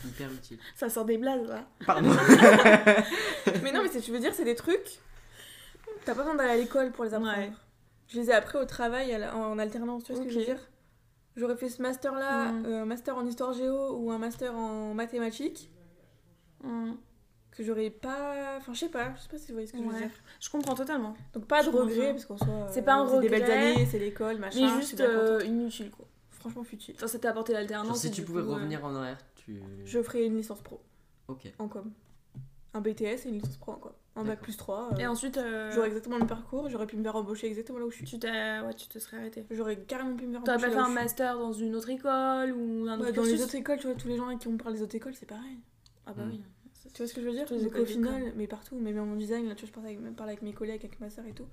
Hyper 0.06 0.32
utile. 0.32 0.60
ça 0.76 0.90
sort 0.90 1.06
des 1.06 1.18
blagues 1.18 1.48
là. 1.48 1.66
Pardon. 1.86 2.12
Mais 3.64 3.72
non, 3.72 3.82
mais 3.82 3.90
c'est- 3.90 4.02
tu 4.02 4.12
veux 4.12 4.20
dire, 4.20 4.32
c'est 4.34 4.44
des 4.46 4.54
trucs. 4.56 5.00
T'as 6.08 6.16
pas 6.16 6.22
besoin 6.24 6.36
d'aller 6.36 6.52
à 6.54 6.58
l'école 6.58 6.92
pour 6.92 7.04
les 7.04 7.14
apprendre. 7.14 7.38
Ouais. 7.38 7.52
Je 8.08 8.20
les 8.20 8.30
ai 8.30 8.34
appris 8.34 8.58
au 8.58 8.64
travail 8.66 9.14
en 9.34 9.60
alternance, 9.60 10.06
tu 10.06 10.14
vois 10.14 10.22
ce 10.22 10.26
que 10.26 10.34
je 10.34 10.40
veux 10.40 10.46
dire? 10.46 10.60
J'aurais 11.36 11.58
fait 11.58 11.70
ce 11.70 11.82
master-là, 11.82 12.52
Mm. 12.54 12.66
euh, 12.66 12.82
un 12.82 12.86
master 12.86 13.16
en 13.18 13.26
histoire 13.26 13.52
géo 13.54 13.98
ou 13.98 14.10
un 14.12 14.18
master 14.18 14.56
en 14.56 14.94
mathématiques, 14.94 15.70
Hmm. 16.64 16.94
que 17.52 17.62
j'aurais 17.64 17.90
pas. 17.92 18.56
Enfin, 18.58 18.74
je 18.74 18.80
sais 18.80 18.90
pas, 18.90 19.14
je 19.16 19.22
sais 19.24 19.28
pas 19.30 19.38
si 19.38 19.48
vous 19.50 19.54
voyez 19.56 19.68
ce 19.68 19.74
que 19.74 19.78
je 19.80 19.84
veux 19.84 19.90
Ouais. 19.94 20.00
dire. 20.00 20.10
Je 20.40 20.50
comprends 20.50 20.74
totalement. 20.76 21.16
Donc, 21.34 21.46
pas 21.46 21.62
de 21.62 21.70
regret, 21.70 22.12
parce 22.14 22.26
qu'en 22.26 22.38
soit. 22.38 22.68
C'est 22.72 22.82
pas 22.84 22.96
un 22.96 23.08
C'est 23.08 23.20
des 23.20 23.30
belles 23.30 23.44
regret, 23.44 23.74
années, 23.74 23.86
c'est 23.86 24.00
l'école, 24.00 24.38
machin. 24.40 24.62
Mais 24.74 24.82
juste 24.82 25.00
euh, 25.02 25.44
inutile 25.46 25.92
quoi. 25.92 26.08
Franchement, 26.32 26.64
futile. 26.64 26.96
Enfin, 26.98 27.08
ça 27.08 27.20
t'a 27.20 27.30
apporté 27.32 27.52
l'alternance. 27.54 28.00
Si 28.00 28.10
tu 28.12 28.24
pouvais 28.24 28.42
coup, 28.42 28.50
euh, 28.52 28.54
revenir 28.56 28.84
en 28.86 28.96
arrière, 28.96 29.18
tu. 29.36 29.62
Je 29.86 30.02
ferais 30.02 30.26
une 30.26 30.38
licence 30.38 30.62
pro 30.62 30.82
Ok. 31.28 31.52
en 31.60 31.68
com. 31.68 31.92
Un 32.74 32.82
BTS 32.82 33.26
et 33.26 33.30
une 33.30 33.36
licence 33.40 33.58
pro 33.58 33.74
en 33.74 33.78
com. 33.78 33.92
Un 34.18 34.24
bac 34.24 34.42
plus 34.42 34.58
3. 34.58 34.90
Et 35.00 35.06
ensuite, 35.08 35.38
euh, 35.38 35.72
J'aurais 35.72 35.88
exactement 35.88 36.16
le 36.16 36.22
même 36.22 36.28
parcours, 36.28 36.68
j'aurais 36.70 36.88
pu 36.88 36.98
me 36.98 37.04
faire 37.04 37.16
embaucher 37.16 37.48
exactement 37.48 37.80
là 37.80 37.86
où 37.86 37.92
je 37.92 37.98
suis. 37.98 38.06
tu, 38.06 38.16
ouais, 38.28 38.74
tu 38.76 38.88
te 38.88 39.00
serais 39.00 39.18
arrêté. 39.18 39.46
J'aurais 39.52 39.78
carrément 39.78 40.16
pu 40.16 40.26
me 40.26 40.34
faire 40.34 40.44
T'aurais 40.44 40.58
embaucher 40.58 40.74
pas 40.76 40.84
fait 40.86 40.92
un 40.92 40.94
master 40.94 41.38
dans 41.38 41.54
une 41.54 41.76
autre 41.76 41.90
école 41.90 42.52
ou 42.54 42.88
un 42.90 43.00
Ouais, 43.00 43.08
autre 43.08 43.16
dans 43.16 43.24
les 43.24 43.42
autres 43.44 43.56
écoles, 43.56 43.78
tu 43.80 43.88
vois, 43.88 43.96
tous 43.96 44.08
les 44.08 44.18
gens 44.18 44.36
qui 44.38 44.48
on 44.48 44.58
parle 44.58 44.74
des 44.74 44.82
autres 44.82 44.96
écoles, 44.96 45.14
c'est 45.16 45.26
pareil. 45.28 45.58
Ah 46.06 46.14
bah 46.14 46.24
Mm. 46.26 46.30
oui. 46.32 46.42
Tu 46.94 47.04
vois 47.04 47.08
ce 47.08 47.14
que 47.14 47.22
je 47.22 47.28
veux 47.28 47.34
dire? 47.34 47.46
Donc 47.48 47.76
au 47.76 47.86
final, 47.86 48.34
mais 48.36 48.48
partout, 48.48 48.76
mais 48.80 48.92
même 48.92 49.12
en 49.12 49.16
design, 49.16 49.48
là, 49.48 49.56
tu 49.56 49.62
vois, 49.62 49.68
je 49.68 49.74
parlais 49.74 49.90
avec, 49.90 50.02
même 50.02 50.16
parler 50.16 50.32
avec 50.32 50.42
mes 50.42 50.54
collègues, 50.54 50.84
avec 50.86 51.00
ma 51.00 51.10
soeur 51.10 51.26
et 51.26 51.34
tout. 51.34 51.46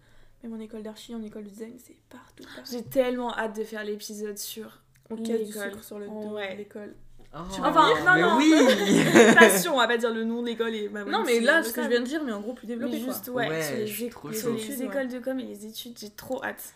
Même 0.42 0.54
en 0.54 0.58
école 0.60 0.82
d'archi, 0.82 1.14
en 1.14 1.22
école 1.22 1.44
de 1.44 1.48
design, 1.50 1.74
c'est 1.78 1.96
partout. 2.08 2.44
partout. 2.54 2.70
J'ai 2.70 2.82
tellement 2.82 3.34
hâte 3.36 3.56
de 3.56 3.64
faire 3.64 3.82
l'épisode 3.84 4.38
sur 4.38 4.80
On 5.10 5.16
casse 5.16 5.26
du 5.40 5.44
l'école. 5.46 5.70
sucre 5.70 5.84
sur 5.84 5.98
le 5.98 6.06
Oh, 6.08 6.22
dos 6.28 6.34
ouais. 6.34 6.52
de 6.52 6.58
l'école. 6.58 6.94
Oh, 7.36 7.38
Enfin, 7.62 7.88
non, 8.04 8.14
mais 8.14 8.20
non. 8.22 8.36
oui 8.36 9.34
passion, 9.34 9.74
on 9.74 9.78
va 9.78 9.88
pas 9.88 9.96
dire 9.98 10.12
le 10.14 10.22
nom 10.24 10.40
de 10.40 10.46
l'école 10.46 10.72
et 10.74 10.88
Non, 10.88 11.24
mais 11.24 11.40
là, 11.40 11.62
ce 11.64 11.72
que 11.72 11.82
je 11.82 11.88
viens 11.88 12.00
de 12.00 12.06
dire, 12.06 12.22
mais 12.22 12.30
en 12.32 12.40
gros, 12.40 12.52
plus 12.54 12.66
développé, 12.68 12.92
mais 12.92 13.00
quoi. 13.04 13.12
juste 13.12 13.28
ouais, 13.28 13.48
Ouais, 13.48 13.62
sur 13.62 13.74
je 13.76 13.80
les, 13.80 13.86
suis 13.88 14.04
éc- 14.06 14.10
trop 14.10 14.32
sur 14.32 14.42
chaud. 14.50 14.54
les 14.54 14.62
Études, 14.64 14.78
ouais. 14.80 14.86
écoles 14.86 15.08
de 15.08 15.18
com 15.18 15.40
et 15.40 15.44
les 15.44 15.66
études, 15.66 15.98
j'ai 15.98 16.10
trop 16.10 16.44
hâte. 16.44 16.74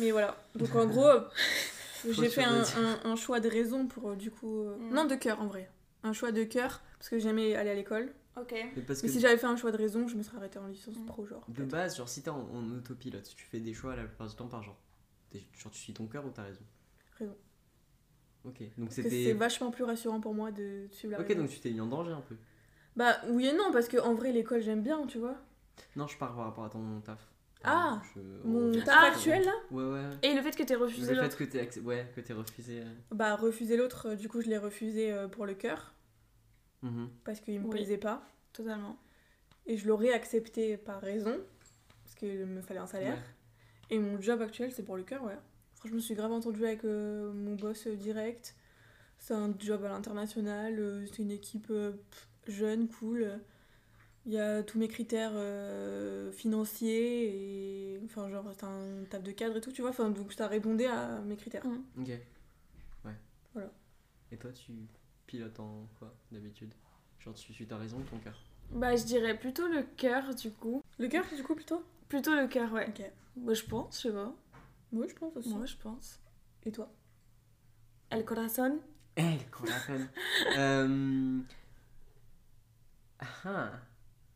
Mais 0.00 0.10
voilà. 0.10 0.36
Donc 0.56 0.74
en 0.74 0.86
gros, 0.92 1.06
euh, 1.06 1.20
j'ai 2.10 2.28
fait 2.28 2.42
un, 2.44 3.16
choix 3.16 3.38
de 3.38 3.48
raison 3.48 3.86
pour, 3.86 4.10
euh, 4.10 4.16
du 4.16 4.30
coup... 4.32 4.64
euh, 4.64 4.76
Mm. 4.76 4.94
Non, 4.94 5.04
de 5.04 5.14
cœur, 5.14 5.40
en 5.40 5.46
vrai. 5.46 5.70
Un 6.02 6.12
choix 6.12 6.32
de 6.32 6.42
cœur, 6.42 6.80
parce 6.98 7.08
que 7.08 7.18
j'aimais 7.20 7.54
aller 7.54 7.70
à 7.70 7.74
l'école. 7.74 8.12
Ok. 8.36 8.52
Mais 8.74 8.82
parce 8.82 9.00
que 9.00 9.06
Mais 9.06 9.12
si 9.12 9.20
j'avais 9.20 9.38
fait 9.38 9.46
un 9.46 9.56
choix 9.56 9.70
de 9.70 9.78
raison, 9.78 10.08
je 10.08 10.16
me 10.16 10.22
serais 10.22 10.36
arrêtée 10.38 10.58
en 10.58 10.66
licence 10.66 10.96
Mm. 10.96 11.06
pro, 11.06 11.24
genre. 11.26 11.44
de 11.48 11.62
base, 11.64 11.96
genre, 11.96 12.08
si 12.08 12.22
t'es 12.22 12.30
en, 12.30 12.40
en 12.52 12.70
autopilote, 12.76 13.32
tu 13.36 13.44
fais 13.46 13.60
des 13.60 13.72
choix 13.72 13.94
la 13.94 14.02
plupart 14.02 14.26
du 14.26 14.34
temps 14.34 14.48
par 14.48 14.62
genre. 14.64 14.76
Genre, 15.32 15.70
tu 15.72 15.78
suis 15.78 15.92
ton 15.92 16.06
cœur 16.06 16.24
ou 16.26 16.30
t'as 16.30 16.42
raison? 16.42 16.60
Raison. 17.18 17.34
Ok, 18.46 18.62
donc 18.78 18.92
c'était. 18.92 19.32
vachement 19.32 19.70
plus 19.70 19.84
rassurant 19.84 20.20
pour 20.20 20.32
moi 20.34 20.52
de 20.52 20.86
suivre 20.92 21.12
la 21.14 21.20
Ok, 21.20 21.34
donc 21.36 21.48
tu 21.50 21.58
t'es 21.60 21.70
mis 21.70 21.80
en 21.80 21.86
danger 21.86 22.12
un 22.12 22.20
peu. 22.20 22.36
Bah 22.94 23.16
oui 23.28 23.46
et 23.46 23.52
non, 23.52 23.72
parce 23.72 23.88
que 23.88 23.98
en 23.98 24.14
vrai, 24.14 24.32
l'école, 24.32 24.62
j'aime 24.62 24.82
bien, 24.82 25.04
tu 25.06 25.18
vois. 25.18 25.36
Non, 25.96 26.06
je 26.06 26.16
parle 26.16 26.34
par 26.36 26.44
rapport 26.46 26.64
à 26.64 26.70
ton 26.70 27.00
taf. 27.00 27.18
Ah, 27.64 28.00
Je- 28.14 28.20
Mon 28.48 28.70
taf 28.84 29.12
actuel, 29.14 29.42
là 29.44 29.52
Ouais, 29.70 29.84
ouais. 29.84 30.02
Et 30.22 30.34
le 30.34 30.40
fait 30.42 30.54
que 30.56 30.62
t'aies 30.62 30.76
refusé 30.76 31.12
Le 31.14 31.20
l'autre. 31.22 31.34
fait 31.36 31.46
que 31.46 31.50
t'aies 31.50 31.80
ouais, 31.80 32.06
que 32.14 32.20
t'aies 32.20 32.32
refusé. 32.32 32.80
euh, 32.80 32.84
Bah 33.10 33.34
refuser 33.34 33.76
l'autre, 33.76 34.10
euh, 34.10 34.14
du 34.14 34.28
coup, 34.28 34.40
je 34.40 34.48
l'ai 34.48 34.58
refusé 34.58 35.12
euh, 35.12 35.26
pour 35.26 35.44
le 35.46 35.54
cœur, 35.54 35.92
mhm. 36.82 37.08
parce 37.24 37.40
qu'il 37.40 37.58
me 37.60 37.64
Oui. 37.64 37.70
plaisait 37.70 37.98
pas. 37.98 38.22
Totalement. 38.52 38.96
Et 39.66 39.76
je 39.76 39.88
l'aurais 39.88 40.12
accepté 40.12 40.76
par 40.76 41.00
raison, 41.00 41.36
parce 42.04 42.14
qu'il 42.14 42.46
me 42.46 42.62
fallait 42.62 42.80
un 42.80 42.86
salaire. 42.86 43.14
Ouais. 43.14 43.96
Et 43.96 43.98
mon 43.98 44.20
job 44.20 44.40
actuel, 44.42 44.70
c'est 44.72 44.84
pour 44.84 44.96
le 44.96 45.02
cœur, 45.02 45.24
ouais. 45.24 45.36
Je 45.86 45.98
suis 45.98 46.14
grave 46.14 46.32
entendue 46.32 46.64
avec 46.66 46.84
euh, 46.84 47.32
mon 47.32 47.54
boss 47.54 47.86
euh, 47.86 47.96
direct. 47.96 48.54
C'est 49.18 49.34
un 49.34 49.54
job 49.58 49.84
à 49.84 49.88
l'international, 49.88 50.78
euh, 50.78 51.06
c'est 51.06 51.22
une 51.22 51.30
équipe 51.30 51.68
euh, 51.70 51.92
pff, 52.10 52.28
jeune, 52.54 52.88
cool. 52.88 53.40
Il 54.26 54.32
y 54.32 54.38
a 54.38 54.62
tous 54.62 54.78
mes 54.78 54.88
critères 54.88 55.32
euh, 55.34 56.32
financiers 56.32 57.94
et. 57.94 58.00
Enfin, 58.04 58.28
genre, 58.28 58.44
c'est 58.52 58.64
un 58.64 59.04
table 59.08 59.24
de 59.24 59.32
cadre 59.32 59.56
et 59.56 59.60
tout, 59.60 59.72
tu 59.72 59.82
vois. 59.82 59.90
Enfin, 59.90 60.10
donc 60.10 60.32
ça 60.32 60.48
répondait 60.48 60.86
à 60.86 61.20
mes 61.20 61.36
critères. 61.36 61.64
Ok. 61.98 62.08
Ouais. 62.08 63.12
Voilà. 63.54 63.70
Et 64.32 64.36
toi, 64.36 64.50
tu 64.52 64.72
pilotes 65.26 65.60
en 65.60 65.86
quoi 65.98 66.12
d'habitude? 66.32 66.72
Genre, 67.20 67.34
tu 67.34 67.52
suis 67.52 67.66
ta 67.66 67.76
raison 67.76 67.98
ou 67.98 68.02
ton 68.02 68.18
cœur? 68.18 68.38
Bah, 68.72 68.96
je 68.96 69.04
dirais 69.04 69.38
plutôt 69.38 69.68
le 69.68 69.84
cœur 69.96 70.34
du 70.34 70.50
coup. 70.50 70.82
Le 70.98 71.08
cœur, 71.08 71.24
du 71.34 71.42
coup, 71.42 71.54
plutôt? 71.54 71.82
Plutôt 72.08 72.34
le 72.34 72.48
cœur, 72.48 72.72
ouais. 72.72 72.88
Ok. 72.88 73.02
Bah, 73.36 73.54
je 73.54 73.62
pense, 73.64 73.96
je 73.96 74.08
sais 74.08 74.12
pas. 74.12 74.34
Oui, 74.92 75.06
je 75.08 75.14
pense 75.14 75.36
aussi. 75.36 75.54
Moi, 75.54 75.66
je 75.66 75.76
pense. 75.76 76.20
Et 76.64 76.72
toi? 76.72 76.92
El 78.10 78.24
corazón. 78.24 78.78
Eh, 79.16 79.38
qu'on 79.50 79.64
l'appelle. 79.64 80.08
euh... 80.58 81.38
Ah. 83.18 83.70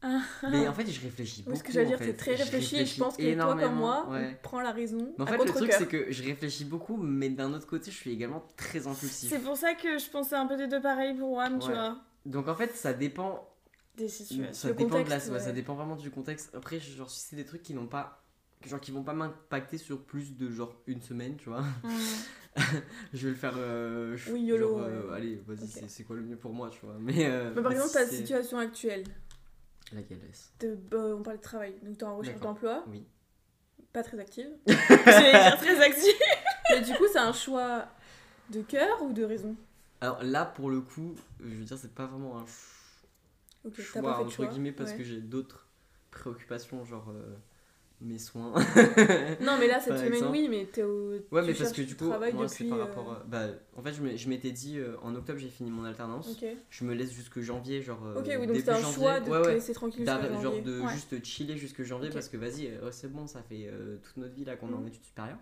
Ah. 0.02 0.22
Mais 0.50 0.66
en 0.66 0.72
fait, 0.72 0.86
je 0.86 1.00
réfléchis 1.02 1.42
beaucoup. 1.42 1.50
Parce 1.50 1.62
que 1.62 1.72
j'allais 1.72 1.88
dire, 1.88 1.98
c'est 2.00 2.16
très 2.16 2.34
réfléchi 2.34 2.76
et 2.78 2.86
je 2.86 2.98
pense 2.98 3.16
que 3.16 3.34
toi, 3.34 3.56
comme 3.56 3.74
moi, 3.74 4.08
ouais. 4.08 4.30
on 4.32 4.42
prend 4.42 4.60
la 4.60 4.72
raison. 4.72 5.14
Mais 5.18 5.24
en 5.24 5.26
à 5.26 5.32
fait, 5.32 5.44
le 5.44 5.52
truc, 5.52 5.72
c'est 5.72 5.86
que 5.88 6.10
je 6.10 6.22
réfléchis 6.22 6.64
beaucoup, 6.64 6.96
mais 6.96 7.28
d'un 7.28 7.52
autre 7.52 7.66
côté, 7.66 7.90
je 7.90 7.96
suis 7.96 8.10
également 8.10 8.42
très 8.56 8.86
impulsif. 8.86 9.28
C'est 9.28 9.40
pour 9.40 9.56
ça 9.56 9.74
que 9.74 9.98
je 9.98 10.10
pensais 10.10 10.36
un 10.36 10.46
peu 10.46 10.56
des 10.56 10.68
deux 10.68 10.80
pareils 10.80 11.14
pour 11.14 11.32
Wam, 11.32 11.58
tu 11.58 11.70
vois. 11.70 11.98
Donc 12.24 12.48
en 12.48 12.54
fait, 12.54 12.74
ça 12.76 12.92
dépend. 12.92 13.46
Des 13.96 14.08
situations. 14.08 14.52
Ça 14.52 14.68
Le 14.68 14.74
dépend 14.74 15.02
de 15.02 15.10
la, 15.10 15.18
ouais, 15.18 15.40
ça 15.40 15.52
dépend 15.52 15.74
vraiment 15.74 15.96
du 15.96 16.10
contexte. 16.10 16.54
Après, 16.54 16.80
genre, 16.80 17.10
si 17.10 17.20
c'est 17.20 17.36
des 17.36 17.44
trucs 17.44 17.62
qui 17.62 17.74
n'ont 17.74 17.88
pas, 17.88 18.22
genre, 18.68 18.80
qui 18.80 18.90
vont 18.90 19.02
pas 19.02 19.14
m'impacter 19.14 19.78
sur 19.78 20.02
plus 20.02 20.36
de 20.36 20.50
genre 20.50 20.74
une 20.86 21.00
semaine, 21.00 21.36
tu 21.36 21.48
vois. 21.48 21.62
Mm. 21.62 21.88
je 23.14 23.24
vais 23.26 23.30
le 23.30 23.36
faire. 23.36 23.54
euh, 23.56 24.16
je- 24.16 24.32
Oui, 24.32 24.42
YOLO, 24.42 24.68
genre, 24.68 24.80
euh, 24.82 25.08
ouais. 25.10 25.16
allez, 25.16 25.42
vas-y, 25.46 25.68
c'est- 25.88 26.04
quoi 26.04 26.16
le 26.16 26.22
mieux 26.22 26.36
pour 26.36 26.52
moi, 26.52 26.68
tu 26.70 26.80
vois. 26.84 26.96
Mais, 26.98 27.26
euh, 27.26 27.54
par 27.62 27.72
exemple, 27.72 27.92
ta 27.92 28.06
situation 28.06 28.58
actuelle, 28.58 29.04
Laquelle 29.92 30.20
de, 30.60 30.76
bah, 30.76 30.98
on 31.16 31.22
parle 31.22 31.38
de 31.38 31.42
travail, 31.42 31.74
donc 31.82 31.98
t'es 31.98 32.04
en 32.04 32.16
recherche 32.16 32.40
d'emploi, 32.40 32.84
Oui. 32.88 33.04
pas 33.92 34.04
très 34.04 34.18
active. 34.20 34.46
J'allais 34.66 35.32
dire 35.32 35.56
très 35.58 35.80
actif. 35.80 36.14
Mais 36.70 36.80
du 36.82 36.92
coup, 36.94 37.06
c'est 37.12 37.18
un 37.18 37.32
choix 37.32 37.88
de 38.50 38.62
cœur 38.62 39.02
ou 39.02 39.12
de 39.12 39.24
raison? 39.24 39.56
Alors 40.00 40.22
là, 40.22 40.44
pour 40.44 40.70
le 40.70 40.80
coup, 40.80 41.14
je 41.40 41.54
veux 41.56 41.64
dire, 41.64 41.76
c'est 41.76 41.92
pas 41.92 42.06
vraiment 42.06 42.38
un 42.38 42.46
choix, 42.46 44.02
pas 44.02 44.14
fait 44.14 44.20
de 44.20 44.26
entre 44.26 44.30
choix. 44.30 44.46
guillemets, 44.46 44.70
parce 44.72 44.92
ouais. 44.92 44.98
que 44.98 45.02
j'ai 45.02 45.20
d'autres 45.20 45.66
préoccupations, 46.12 46.84
genre 46.84 47.08
mes 48.00 48.18
soins. 48.18 48.52
Non, 49.40 49.56
mais 49.58 49.66
là, 49.66 49.80
cette 49.80 49.96
semaine, 49.98 50.14
exemple. 50.14 50.32
oui, 50.32 50.48
mais 50.48 50.64
t'es 50.66 50.82
au. 50.82 51.10
Ouais, 51.30 51.42
tu 51.42 51.46
mais 51.48 51.54
parce 51.54 51.72
que 51.72 51.82
du 51.82 51.96
coup, 51.96 52.06
moi, 52.32 52.48
c'est 52.48 52.64
par 52.64 52.78
euh, 52.78 52.84
rapport. 52.84 53.12
à- 53.12 53.24
Bah, 53.26 53.46
en 53.76 53.82
fait, 53.82 53.92
je 53.92 54.28
m'étais 54.28 54.50
dit, 54.52 54.78
euh, 54.78 54.96
en 55.02 55.14
octobre, 55.14 55.38
j'ai 55.38 55.48
fini 55.48 55.70
mon 55.70 55.84
alternance. 55.84 56.36
Je 56.70 56.84
me 56.84 56.94
laisse 56.94 57.12
jusque 57.12 57.40
janvier, 57.40 57.82
genre. 57.82 58.04
euh, 58.06 58.20
Ok, 58.20 58.26
oui, 58.40 58.46
donc 58.46 58.56
c'est 58.56 58.68
un 58.70 58.78
janvier. 58.80 58.94
choix 58.94 59.20
de 59.20 59.30
Ouais, 59.30 59.40
te 59.42 59.46
ouais. 59.48 59.54
laisser 59.54 59.72
tranquille 59.72 60.04
D'arr- 60.04 60.22
genre 60.32 60.42
janvier. 60.42 60.62
de 60.62 60.80
Ouais. 60.80 60.92
juste 60.92 61.24
chiller 61.24 61.56
jusque 61.56 61.82
janvier 61.82 62.10
parce 62.10 62.28
que 62.28 62.36
vas-y, 62.36 62.66
euh, 62.68 62.90
c'est 62.90 63.12
bon, 63.12 63.26
ça 63.26 63.42
fait 63.42 63.66
euh, 63.68 63.96
toute 64.02 64.16
notre 64.16 64.34
vie 64.34 64.44
là 64.44 64.56
qu'on 64.56 64.70
est 64.70 64.74
en 64.74 64.80
Mhm. 64.80 64.88
études 64.88 65.04
supérieures. 65.04 65.38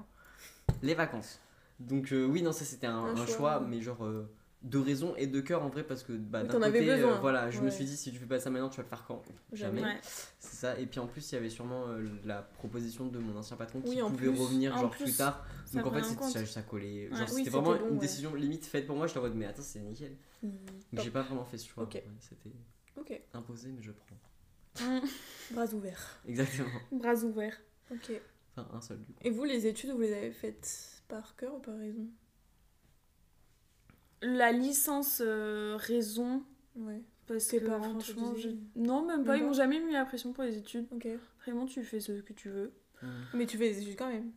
Les 0.83 0.95
vacances. 0.95 1.41
Donc, 1.81 2.13
euh, 2.13 2.25
oui, 2.27 2.43
non, 2.43 2.51
ça 2.53 2.65
c'était 2.65 2.89
un, 2.89 3.05
Un 3.05 3.17
un 3.17 3.27
choix, 3.27 3.61
mais 3.61 3.81
genre 3.81 4.05
euh, 4.05 4.29
de 4.63 4.79
raison 4.79 5.15
et 5.17 5.27
de 5.29 5.41
cœur 5.41 5.63
en 5.63 5.69
vrai 5.69 5.85
parce 5.85 6.03
que 6.03 6.13
bah, 6.13 6.43
d'un 6.43 6.59
côté, 6.61 6.91
euh, 6.91 7.15
voilà, 7.21 7.51
je 7.51 7.61
me 7.61 7.71
suis 7.71 7.85
dit 7.85 7.97
si 7.97 8.11
tu 8.11 8.19
fais 8.19 8.27
pas 8.27 8.41
ça 8.41 8.51
maintenant, 8.51 8.69
tu 8.69 8.79
vas 8.79 8.83
le 8.83 8.89
faire 8.89 9.05
quand? 9.07 9.23
Jamais. 9.53 9.83
Ouais. 9.83 10.01
C'est 10.41 10.57
ça. 10.57 10.79
Et 10.81 10.87
puis 10.87 10.99
en 10.99 11.07
plus, 11.07 11.31
il 11.31 11.35
y 11.37 11.39
avait 11.39 11.49
sûrement 11.51 11.87
euh, 11.89 12.09
la 12.25 12.43
proposition 12.43 13.07
de 13.07 13.19
mon 13.19 13.37
ancien 13.37 13.57
patron 13.57 13.81
qui 13.81 13.91
Oui, 13.91 14.01
pouvait 14.01 14.17
plus. 14.17 14.29
revenir 14.31 14.75
En 14.77 14.81
genre 14.81 14.91
plus, 14.91 15.05
plus 15.05 15.17
tard. 15.17 15.47
Donc 15.75 15.87
en 15.87 15.93
fait, 15.93 16.03
c'était- 16.03 16.25
ça, 16.25 16.47
ça 16.47 16.63
collait. 16.63 17.09
Ouais. 17.09 17.17
Genre, 17.17 17.29
Oui, 17.31 17.45
c'était 17.45 17.51
vraiment 17.51 17.77
bon, 17.77 17.89
une 17.91 17.99
décision 17.99 18.35
limite 18.35 18.67
faite 18.67 18.87
pour 18.87 18.97
moi. 18.97 19.07
Je 19.07 19.15
dit, 19.19 19.37
mais 19.37 19.47
attends, 19.47 19.63
c'est 19.63 19.79
nickel. 19.79 20.17
Mm, 20.43 20.49
j'ai 20.95 21.11
pas 21.11 21.23
vraiment 21.23 21.45
fait 21.45 21.59
ce 21.59 21.69
choix. 21.69 21.89
C'était 22.21 23.25
imposé, 23.35 23.71
mais 23.71 23.83
je 23.83 23.93
prends. 23.93 24.85
Mm. 24.85 25.01
bras 25.53 25.73
ouverts. 25.73 26.21
Exactement. 26.27 26.69
Bras 26.93 27.15
ouverts. 27.25 27.61
Ok. 27.91 28.13
Enfin, 28.57 28.69
un 28.73 28.81
seul 28.81 28.99
du 28.99 29.13
coup. 29.13 29.21
Et 29.23 29.31
vous, 29.31 29.45
les 29.45 29.67
études, 29.67 29.91
vous 29.91 30.01
les 30.01 30.13
avez 30.13 30.31
faites 30.33 31.03
par 31.09 31.37
cœur 31.37 31.55
ou 31.55 31.59
par 31.61 31.77
raison? 31.77 32.07
La 34.23 34.53
licence 34.53 35.23
euh, 35.25 35.77
raison. 35.79 36.43
Ouais. 36.77 37.03
Parce 37.27 37.49
Tes 37.49 37.61
que 37.61 37.67
parents 37.67 37.91
franchement, 37.91 38.35
je- 38.37 38.49
non, 38.77 39.05
même 39.05 39.25
pas. 39.25 39.33
Même 39.33 39.43
Ils 39.43 39.47
m'ont 39.47 39.53
jamais 39.53 39.81
mis 39.81 39.93
la 39.93 40.05
pression 40.05 40.33
pour 40.33 40.45
les 40.45 40.57
études. 40.57 40.87
Ok. 40.93 41.07
Vraiment, 41.45 41.67
tu 41.67 41.83
fais 41.85 42.01
ce 42.01 42.13
que 42.21 42.33
tu 42.33 42.49
veux. 42.49 42.73
Mais 43.35 43.47
tu 43.47 43.57
fais 43.59 43.71
des 43.71 43.83
études 43.83 43.97
quand 43.97 44.09
même 44.09 44.33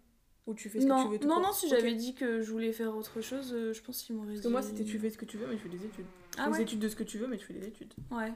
Ou 0.46 0.54
tu 0.54 0.70
fais 0.70 0.80
ce 0.82 0.86
que 0.86 0.90
Non, 0.90 1.06
tu 1.06 1.12
veux 1.14 1.20
tout 1.20 1.28
non, 1.28 1.36
court 1.36 1.44
non, 1.48 1.52
si 1.54 1.68
j'avais 1.70 1.94
dit 1.96 2.14
que 2.14 2.42
je 2.42 2.52
voulais 2.52 2.74
faire 2.74 2.96
autre 2.96 3.22
chose, 3.22 3.54
euh, 3.54 3.74
je 3.74 3.82
pense 3.82 4.04
qu'ils 4.04 4.16
m'auraient 4.16 4.28
dit. 4.30 4.34
Parce 4.36 4.46
que 4.46 4.50
moi, 4.52 4.62
c'était 4.62 4.84
tu 4.84 5.00
fais 5.00 5.10
ce 5.10 5.18
que 5.18 5.26
tu 5.26 5.38
veux, 5.38 5.48
mais 5.48 5.56
tu 5.56 5.62
fais 5.64 5.70
des 5.70 5.84
études. 5.86 6.06
Tu 6.32 6.38
Ah 6.38 6.50
ouais 6.50 6.58
des 6.58 6.64
études 6.64 6.80
de 6.80 6.90
ce 6.90 6.96
que 6.96 7.04
tu 7.04 7.18
veux, 7.18 7.28
mais 7.28 7.38
tu 7.38 7.46
fais 7.46 7.54
des 7.54 7.66
études. 7.68 7.94
Ouais. 8.12 8.32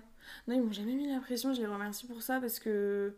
Non, 0.47 0.55
ils 0.55 0.62
m'ont 0.62 0.71
jamais 0.71 0.95
mis 0.95 1.12
la 1.12 1.19
pression, 1.19 1.53
je 1.53 1.60
les 1.62 1.67
remercie 1.67 2.08
pour 2.08 2.21
ça 2.23 2.39
parce 2.39 2.60
que. 2.60 3.13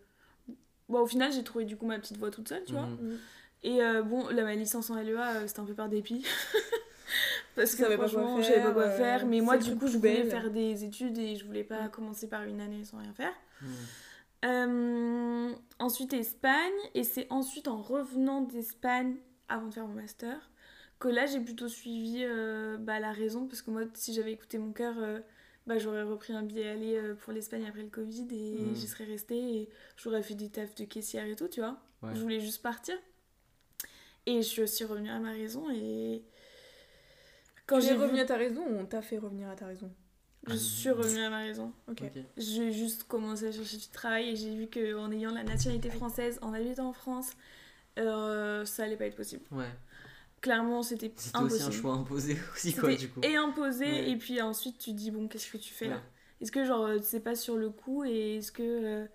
Bon, 0.89 0.99
au 1.01 1.07
final, 1.07 1.31
j'ai 1.31 1.43
trouvé 1.43 1.65
du 1.65 1.77
coup 1.77 1.85
ma 1.85 1.99
petite 1.99 2.17
voie 2.17 2.31
toute 2.31 2.47
seule, 2.49 2.63
tu 2.65 2.73
vois. 2.73 2.87
Mhm. 2.87 3.17
Et 3.63 3.81
euh, 3.83 4.01
bon, 4.03 4.27
là, 4.29 4.43
ma 4.43 4.55
licence 4.55 4.89
en 4.89 4.95
LEA, 4.95 5.47
c'était 5.47 5.59
un 5.61 5.65
peu 5.65 5.73
par 5.75 5.89
dépit. 5.89 6.25
Parce 7.57 7.75
que 7.75 7.83
franchement, 7.83 8.37
je 8.37 8.43
savais 8.47 8.61
pas 8.63 8.71
quoi 8.71 8.83
euh, 8.83 8.97
faire. 8.97 9.25
Mais 9.25 9.41
moi, 9.41 9.57
du 9.57 9.75
coup, 9.75 9.87
je 9.87 9.97
voulais 9.97 10.23
faire 10.23 10.49
des 10.51 10.85
études 10.85 11.17
et 11.17 11.35
je 11.35 11.43
voulais 11.45 11.63
pas 11.65 11.87
Mm. 11.87 11.89
commencer 11.91 12.29
par 12.29 12.43
une 12.43 12.61
année 12.61 12.85
sans 12.85 12.99
rien 12.99 13.13
faire. 13.13 13.33
Mhm. 13.61 13.67
Euh, 14.45 15.51
ensuite, 15.79 16.13
Espagne. 16.13 16.71
Et 16.93 17.03
c'est 17.03 17.27
ensuite 17.31 17.67
en 17.67 17.81
revenant 17.81 18.41
d'Espagne, 18.41 19.15
avant 19.49 19.67
de 19.67 19.73
faire 19.73 19.87
mon 19.87 19.95
master, 19.95 20.49
que 20.99 21.07
là 21.07 21.25
j'ai 21.25 21.39
plutôt 21.39 21.67
suivi 21.67 22.19
euh, 22.23 22.77
bah, 22.77 22.99
la 22.99 23.11
raison 23.11 23.45
parce 23.47 23.61
que 23.61 23.69
moi 23.71 23.83
si 23.93 24.13
j'avais 24.13 24.31
écouté 24.33 24.57
mon 24.57 24.71
cœur 24.73 24.95
euh, 24.97 25.19
bah, 25.67 25.77
j'aurais 25.77 26.01
repris 26.01 26.33
un 26.33 26.41
billet 26.41 26.67
aller 26.69 26.99
pour 27.19 27.33
l'Espagne 27.33 27.65
après 27.67 27.83
le 27.83 27.89
Covid 27.89 28.27
et 28.31 28.61
Mm. 28.63 28.75
j'y 28.75 28.87
serais 28.87 29.03
restée 29.03 29.37
et 29.37 29.69
j'aurais 29.95 30.23
fait 30.23 30.33
des 30.33 30.49
tafs 30.49 30.73
de 30.73 30.85
caissière 30.85 31.25
et 31.27 31.35
tout 31.35 31.47
tu 31.47 31.59
vois 31.61 31.77
Ouais. 32.01 32.09
je 32.15 32.21
voulais 32.21 32.39
juste 32.39 32.61
partir 32.63 32.95
et 34.25 34.37
je 34.41 34.47
suis 34.47 34.61
aussi 34.63 34.83
revenue 34.85 35.09
à 35.11 35.19
ma 35.19 35.31
raison 35.31 35.65
et 35.71 36.23
Quand 37.67 37.79
j'ai 37.79 37.93
revenu 37.93 38.19
à 38.19 38.25
ta 38.25 38.37
raison 38.37 38.63
on 38.67 38.85
t'a 38.85 39.01
fait 39.01 39.17
revenir 39.17 39.49
à 39.49 39.55
ta 39.55 39.67
raison 39.67 39.91
je 40.47 40.55
suis 40.55 40.89
revenue 40.89 41.19
à 41.23 41.29
ma 41.29 41.39
raison 41.39 41.73
Ok. 41.89 42.03
Ok. 42.03 42.23
j'ai 42.37 42.71
juste 42.71 43.03
commencé 43.03 43.47
à 43.47 43.51
chercher 43.51 43.75
du 43.77 43.87
travail 43.89 44.29
et 44.29 44.35
j'ai 44.37 44.55
vu 44.55 44.67
qu'en 44.67 45.11
ayant 45.11 45.31
la 45.33 45.43
nationalité 45.43 45.89
française 45.89 46.39
en 46.41 46.53
habitant 46.53 46.87
en 46.89 46.93
France 46.93 47.31
euh, 47.99 48.63
ça 48.65 48.83
allait 48.83 48.95
pas 48.95 49.05
être 49.07 49.15
possible 49.17 49.43
Ouais. 49.51 49.65
clairement 50.39 50.83
c'était 50.83 51.11
C'était 51.17 51.37
aussi 51.39 51.45
impossible 51.55 51.65
un 51.67 51.71
choix 51.71 51.93
imposé 51.95 52.37
aussi, 52.53 52.73
quoi, 52.73 52.95
du 52.95 53.09
coup. 53.09 53.19
et 53.23 53.35
imposé 53.35 53.85
Ouais. 53.85 54.09
et 54.11 54.15
puis 54.17 54.41
ensuite 54.41 54.77
tu 54.77 54.93
dis 54.93 55.11
bon 55.11 55.27
qu'est-ce 55.27 55.51
que 55.51 55.57
tu 55.57 55.73
fais 55.73 55.87
là 55.89 55.99
est-ce 56.39 56.51
que 56.51 56.63
genre 56.63 56.85
euh, 56.85 56.99
c'est 57.01 57.19
pas 57.19 57.35
sur 57.35 57.57
le 57.57 57.69
coup 57.69 58.05
et 58.05 58.37
est-ce 58.37 58.51
que 58.53 58.61
euh, 58.63 59.05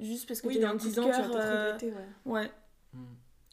juste 0.00 0.26
parce 0.28 0.40
que 0.40 0.46
Oui, 0.48 0.58
dans 0.60 0.68
un 0.68 0.72
coup 0.78 0.86
10 0.86 0.94
de 0.94 1.02
cœur 1.02 1.30
euh, 1.36 1.78
ouais. 1.82 1.92
ouais 2.24 2.50
Mm. 2.94 3.04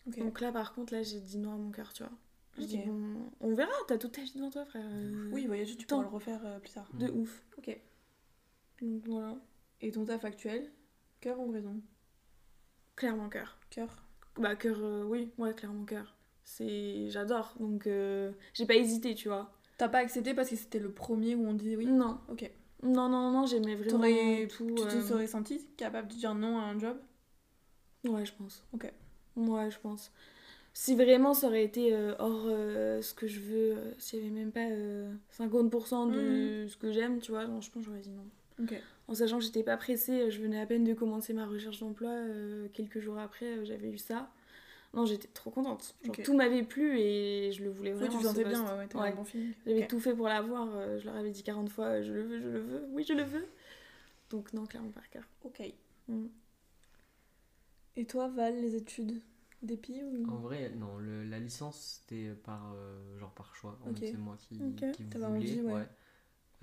Ok. 0.07 0.19
donc 0.19 0.39
là 0.41 0.51
par 0.53 0.73
contre 0.73 0.93
là 0.93 1.01
j'ai 1.03 1.19
dit 1.19 1.37
non 1.39 1.53
à 1.53 1.57
mon 1.57 1.71
cœur 1.71 1.91
tu 1.91 2.03
vois 2.03 2.11
je 2.57 2.61
Ok. 2.63 2.67
dis 2.67 2.77
bon 2.77 3.31
on 3.39 3.53
verra 3.55 3.71
t'as 3.87 3.97
toute 3.97 4.11
ta 4.13 4.21
vie 4.21 4.33
devant 4.35 4.49
toi 4.51 4.65
frère 4.65 4.85
euh, 4.85 5.29
Oui, 5.31 5.45
voyager, 5.47 5.75
tu 5.75 5.85
Tant. 5.87 5.97
pourras 5.97 6.09
le 6.09 6.13
refaire 6.15 6.45
euh, 6.45 6.59
plus 6.59 6.71
tard. 6.71 6.89
de 6.93 7.09
ouf 7.09 7.43
Ok. 7.57 7.77
donc 8.81 9.01
voilà 9.05 9.35
Et 9.81 9.91
ton 9.91 10.05
taf 10.05 10.23
actuel? 10.25 10.71
Cœur 11.21 11.39
ou 11.39 11.51
raison? 11.51 11.81
Clairement 12.95 13.29
cœur 13.29 13.57
Cœur? 13.69 14.03
bah 14.37 14.55
cœur 14.55 14.77
euh, 14.81 15.03
oui 15.03 15.31
ouais 15.37 15.53
clairement 15.53 15.85
cœur 15.85 16.15
c'est 16.43 17.09
j'adore 17.11 17.53
donc 17.59 17.85
euh, 17.87 18.31
j'ai 18.53 18.65
pas 18.65 18.75
hésité 18.75 19.13
tu 19.15 19.27
vois 19.27 19.53
T'as 19.77 19.89
pas 19.89 19.99
accepté 19.99 20.33
parce 20.33 20.49
que 20.49 20.55
c'était 20.55 20.79
le 20.79 20.91
premier 20.91 21.35
où 21.35 21.45
on 21.47 21.53
disait 21.53 21.75
oui? 21.75 21.85
Non 21.87 22.19
Ok. 22.29 22.49
non 22.83 23.09
non 23.09 23.31
non 23.31 23.45
j'aimais 23.45 23.75
vraiment 23.75 23.97
T'aurais- 23.99 24.47
tout 24.47 24.65
Tu 24.75 24.83
te 24.87 24.95
euh, 24.95 25.01
serais 25.07 25.27
senti 25.27 25.65
capable 25.77 26.07
de 26.09 26.15
dire 26.15 26.33
non 26.35 26.59
à 26.59 26.63
un 26.63 26.77
job? 26.79 26.99
Ouais, 28.05 28.25
je 28.25 28.33
pense. 28.33 28.63
Ok. 28.73 28.91
Ouais, 29.37 29.71
je 29.71 29.79
pense. 29.79 30.11
Si 30.75 30.95
vraiment 30.95 31.35
ça 31.35 31.47
aurait 31.47 31.63
été 31.63 31.93
euh, 31.93 32.15
hors 32.17 32.45
euh, 32.47 32.99
ce 33.01 33.13
que 33.13 33.27
je 33.27 33.39
veux, 33.39 33.77
euh, 33.77 33.91
s'il 33.99 34.19
y 34.19 34.21
avait 34.23 34.31
même 34.31 34.51
pas 34.51 34.67
euh, 34.71 35.13
50% 35.37 36.11
de 36.11 36.67
ce 36.67 36.75
que 36.77 36.91
j'aime, 36.91 37.19
tu 37.19 37.31
vois, 37.31 37.45
non, 37.45 37.61
je 37.61 37.69
pense 37.69 37.83
que 37.83 37.89
j'aurais 37.89 38.01
dit 38.01 38.09
non. 38.09 38.25
Ok. 38.63 38.73
En 39.07 39.13
sachant 39.13 39.37
que 39.37 39.43
j'étais 39.43 39.61
pas 39.63 39.77
pressée, 39.77 40.31
je 40.31 40.41
venais 40.41 40.59
à 40.59 40.65
peine 40.65 40.83
de 40.83 40.93
commencer 40.93 41.33
ma 41.33 41.45
recherche 41.45 41.79
d'emploi, 41.79 42.11
quelques 42.73 42.99
jours 42.99 43.19
après, 43.19 43.63
j'avais 43.65 43.89
eu 43.89 43.97
ça. 43.97 44.31
Non, 44.95 45.05
j'étais 45.05 45.27
trop 45.27 45.49
contente. 45.49 45.95
Genre, 46.03 46.15
tout 46.23 46.35
m'avait 46.35 46.63
plu 46.63 46.99
et 46.99 47.51
je 47.51 47.63
le 47.63 47.69
voulais 47.71 47.91
Oui, 47.93 47.99
vraiment. 47.99 48.11
tu 48.17 48.23
ce 48.23 48.27
sentais 48.29 48.43
bien, 48.43 48.63
ouais, 48.63 48.85
ouais, 48.85 49.01
Ouais. 49.01 49.09
un 49.09 49.15
bon. 49.15 49.25
J'avais 49.65 49.87
tout 49.87 49.99
fait 49.99 50.13
pour 50.13 50.27
l'avoir, 50.27 50.67
je 50.99 51.05
leur 51.05 51.15
avais 51.15 51.31
dit 51.31 51.43
40 51.43 51.69
fois, 51.69 52.01
je 52.01 52.13
le 52.13 52.23
veux, 52.23 52.39
je 52.39 52.47
le 52.47 52.59
veux, 52.59 52.85
oui, 52.91 53.03
je 53.07 53.13
le 53.13 53.23
veux. 53.23 53.45
Donc 54.29 54.53
non, 54.53 54.65
clairement 54.65 54.91
par 54.91 55.07
cœur. 55.09 55.23
Ok. 55.43 55.61
Mm. 56.07 56.27
Et 57.97 58.05
toi, 58.05 58.27
Val, 58.29 58.59
les 58.59 58.75
études? 58.75 59.19
D'épi 59.63 60.03
ou 60.03 60.25
En 60.29 60.37
vrai, 60.37 60.69
non, 60.71 60.97
le- 60.97 61.23
la 61.23 61.39
licence 61.39 62.01
c'était 62.05 62.31
par 62.33 62.73
euh, 62.75 63.17
genre 63.19 63.33
par 63.33 63.55
choix. 63.55 63.77
En 63.83 63.89
Ok. 63.89 63.99
fait, 63.99 64.07
c'est 64.11 64.17
moi 64.17 64.37
qui, 64.39 64.55
Ok. 64.61 64.91
qui 64.91 65.03
voulais. 65.03 65.25
envie, 65.25 65.61
ouais. 65.61 65.87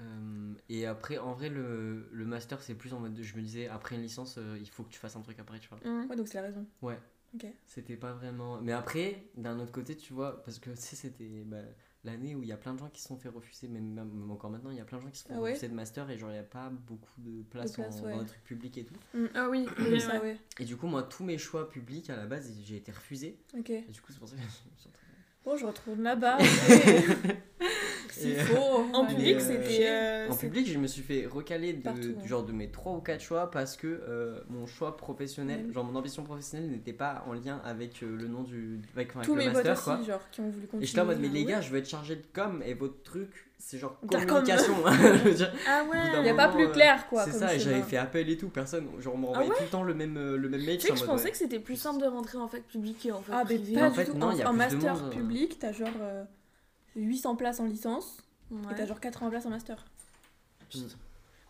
Euh, 0.00 0.54
et 0.68 0.86
après, 0.86 1.18
en 1.18 1.34
vrai, 1.34 1.50
le, 1.50 2.08
le 2.12 2.24
master 2.24 2.62
c'est 2.62 2.74
plus 2.74 2.94
en 2.94 3.00
mode. 3.00 3.18
Je 3.20 3.36
me 3.36 3.42
disais, 3.42 3.68
après 3.68 3.96
une 3.96 4.02
licence, 4.02 4.38
euh, 4.38 4.58
il 4.60 4.68
faut 4.70 4.82
que 4.84 4.90
tu 4.90 4.98
fasses 4.98 5.16
un 5.16 5.22
truc 5.22 5.38
après, 5.38 5.58
tu 5.60 5.68
vois. 5.68 5.78
Mm. 5.84 6.08
Ouais, 6.10 6.16
donc 6.16 6.28
c'est 6.28 6.38
la 6.38 6.42
raison. 6.48 6.66
Ouais. 6.82 6.98
Ok. 7.34 7.46
C'était 7.66 7.96
pas 7.96 8.12
vraiment. 8.12 8.60
Mais 8.60 8.72
après, 8.72 9.24
d'un 9.36 9.58
autre 9.60 9.72
côté, 9.72 9.96
tu 9.96 10.12
vois, 10.14 10.42
parce 10.44 10.58
que 10.58 10.70
tu 10.70 10.76
sais, 10.76 10.96
c'était 10.96 11.44
bah, 11.44 11.58
l'année 12.04 12.34
où 12.34 12.42
il 12.42 12.48
y 12.48 12.52
a 12.52 12.56
plein 12.56 12.72
de 12.74 12.78
gens 12.78 12.88
qui 12.88 13.00
se 13.02 13.08
sont 13.08 13.16
fait 13.16 13.28
refuser, 13.28 13.68
même, 13.68 13.92
même 13.92 14.30
encore 14.30 14.50
maintenant, 14.50 14.70
il 14.70 14.76
y 14.78 14.80
a 14.80 14.84
plein 14.84 14.98
de 14.98 15.02
gens 15.02 15.10
qui 15.10 15.18
se 15.18 15.24
font 15.24 15.34
Ah 15.36 15.40
ouais 15.40 15.50
refuser 15.50 15.68
de 15.68 15.74
master 15.74 16.08
et 16.10 16.16
genre, 16.18 16.30
il 16.30 16.34
n'y 16.34 16.38
a 16.38 16.42
pas 16.42 16.70
beaucoup 16.70 17.20
de 17.20 17.42
place, 17.42 17.72
place, 17.72 18.00
en- 18.00 18.04
ouais. 18.04 18.12
dans 18.14 18.20
les 18.20 18.26
trucs 18.26 18.44
publics 18.44 18.78
et 18.78 18.84
tout. 18.84 18.94
Ah 19.34 19.48
oui, 19.50 19.66
Oui, 19.78 20.00
ça, 20.00 20.20
ouais. 20.20 20.36
Et 20.58 20.64
du 20.64 20.76
coup, 20.76 20.86
moi, 20.86 21.02
tous 21.02 21.24
mes 21.24 21.36
choix 21.38 21.68
publics 21.68 22.08
à 22.10 22.16
la 22.16 22.26
base, 22.26 22.50
j'ai 22.64 22.76
été 22.76 22.90
refusé. 22.92 23.38
Ok. 23.58 23.70
Et 23.70 23.82
du 23.90 24.00
coup, 24.00 24.12
c'est 24.12 24.18
pour 24.18 24.28
ça 24.28 24.36
que 24.36 24.40
je 24.42 24.46
me 24.46 24.50
suis 24.78 24.90
Bon, 25.44 25.56
je 25.56 25.64
retourne 25.66 26.02
là-bas. 26.02 26.38
S'il 28.12 28.30
Et, 28.32 28.34
faut. 28.36 28.84
En 28.94 29.06
public, 29.06 29.36
euh, 29.36 29.40
c'était. 29.40 29.86
euh, 29.88 30.28
En 30.30 30.36
public, 30.36 30.66
je 30.66 30.78
me 30.78 30.86
suis 30.86 31.02
fait 31.02 31.26
recaler 31.26 31.72
de, 31.74 31.82
Partout, 31.82 32.00
du 32.00 32.08
hein. 32.22 32.26
genre 32.26 32.42
de 32.44 32.52
mes 32.52 32.70
3 32.70 32.92
ou 32.92 33.00
4 33.00 33.20
choix 33.20 33.50
parce 33.50 33.76
que 33.76 33.86
euh, 33.86 34.40
mon 34.48 34.66
choix 34.66 34.96
professionnel, 34.96 35.64
Mhm. 35.66 35.72
genre 35.72 35.84
mon 35.84 35.96
ambition 35.98 36.22
professionnelle 36.22 36.70
n'était 36.70 36.92
pas 36.92 37.24
en 37.28 37.32
lien 37.34 37.60
avec 37.64 38.02
euh, 38.02 38.16
le 38.16 38.28
nom 38.28 38.42
du 38.42 38.80
avec, 38.94 39.12
Tous 39.22 39.34
le 39.34 39.38
mes 39.38 39.44
potes 39.52 39.64
master 39.64 39.72
aussi, 39.72 39.84
quoi. 39.84 40.14
genre, 40.14 40.20
qui 40.30 40.40
ont 40.40 40.44
voulu 40.50 40.62
continuer. 40.66 40.82
Et 40.82 40.86
j'étais 40.86 41.00
en 41.00 41.04
mode 41.06 41.18
mais 41.20 41.28
Ah 41.30 41.34
les 41.34 41.40
ouais. 41.44 41.50
gars, 41.50 41.60
je 41.60 41.70
veux 41.70 41.78
être 41.78 41.88
chargé 41.88 42.16
de 42.16 42.24
com 42.34 42.62
et 42.64 42.74
votre 42.74 43.02
truc 43.02 43.46
c'est 43.62 43.76
genre 43.76 44.00
communication. 44.08 44.74
je 44.86 45.18
veux 45.28 45.34
dire, 45.34 45.52
Ah 45.68 45.84
ouais. 45.90 46.12
d'un 46.12 46.22
Y 46.24 46.30
a 46.30 46.34
pas 46.34 46.48
plus 46.48 46.64
euh, 46.64 46.70
clair, 46.70 47.06
quoi. 47.08 47.24
c'est 47.24 47.32
comme 47.32 47.40
ça, 47.40 47.54
et 47.54 47.58
j'avais 47.58 47.82
fait 47.82 47.98
appel 47.98 48.30
et 48.30 48.38
tout, 48.38 48.48
personne, 48.48 48.86
genre 49.00 49.14
on 49.16 49.18
me 49.18 49.24
Ah 49.26 49.28
renvoyait 49.28 49.50
ouais 49.50 49.56
tout 49.58 49.62
le 49.64 49.68
temps 49.68 49.82
le 49.82 49.92
même 49.92 50.16
euh, 50.16 50.38
le 50.38 50.48
même 50.48 50.64
mail. 50.64 50.78
Tu 50.78 50.86
sais 50.86 50.92
que 50.94 50.98
je 50.98 51.04
pensais 51.04 51.24
ouais. 51.26 51.30
que 51.30 51.36
c'était 51.36 51.58
plus 51.60 51.76
simple 51.76 52.00
de 52.00 52.06
rentrer 52.06 52.38
en 52.38 52.48
fac 52.48 52.62
publique 52.62 53.04
et 53.04 53.12
en 53.12 53.20
fac 53.20 53.34
Ah, 53.38 53.44
mais 53.46 53.56
privée. 53.56 53.74
pas 53.74 53.86
En 53.86 53.90
du 53.90 53.96
fait, 53.96 54.04
tout. 54.06 54.16
non, 54.16 54.28
En, 54.28 54.32
il 54.52 54.56
master 54.56 55.04
euh. 55.04 55.10
public, 55.10 55.58
t'as 55.58 55.72
genre 55.72 55.88
euh, 56.00 56.24
800 56.96 57.36
places 57.36 57.60
en 57.60 57.66
licence 57.66 58.18
Ouais. 58.50 58.58
et 58.72 58.74
t'as 58.74 58.86
genre 58.86 58.98
80 59.00 59.30
places 59.30 59.46
en 59.46 59.50
master. 59.50 59.84
Putain. 60.68 60.86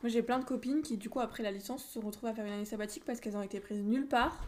Moi, 0.03 0.09
j'ai 0.11 0.23
plein 0.23 0.39
de 0.39 0.45
copines 0.45 0.83
qui, 0.83 0.97
du 0.97 1.09
coup, 1.11 1.21
après 1.21 1.43
la 1.43 1.51
licence, 1.51 1.85
se 1.85 1.99
retrouvent 1.99 2.29
à 2.31 2.35
faire 2.35 2.45
une 2.47 2.53
année 2.53 2.65
sabbatique 2.65 3.05
parce 3.05 3.21
qu'elles 3.21 3.37
ont 3.37 3.43
été 3.43 3.61
prises 3.61 3.83
nulle 3.83 4.07
part, 4.07 4.39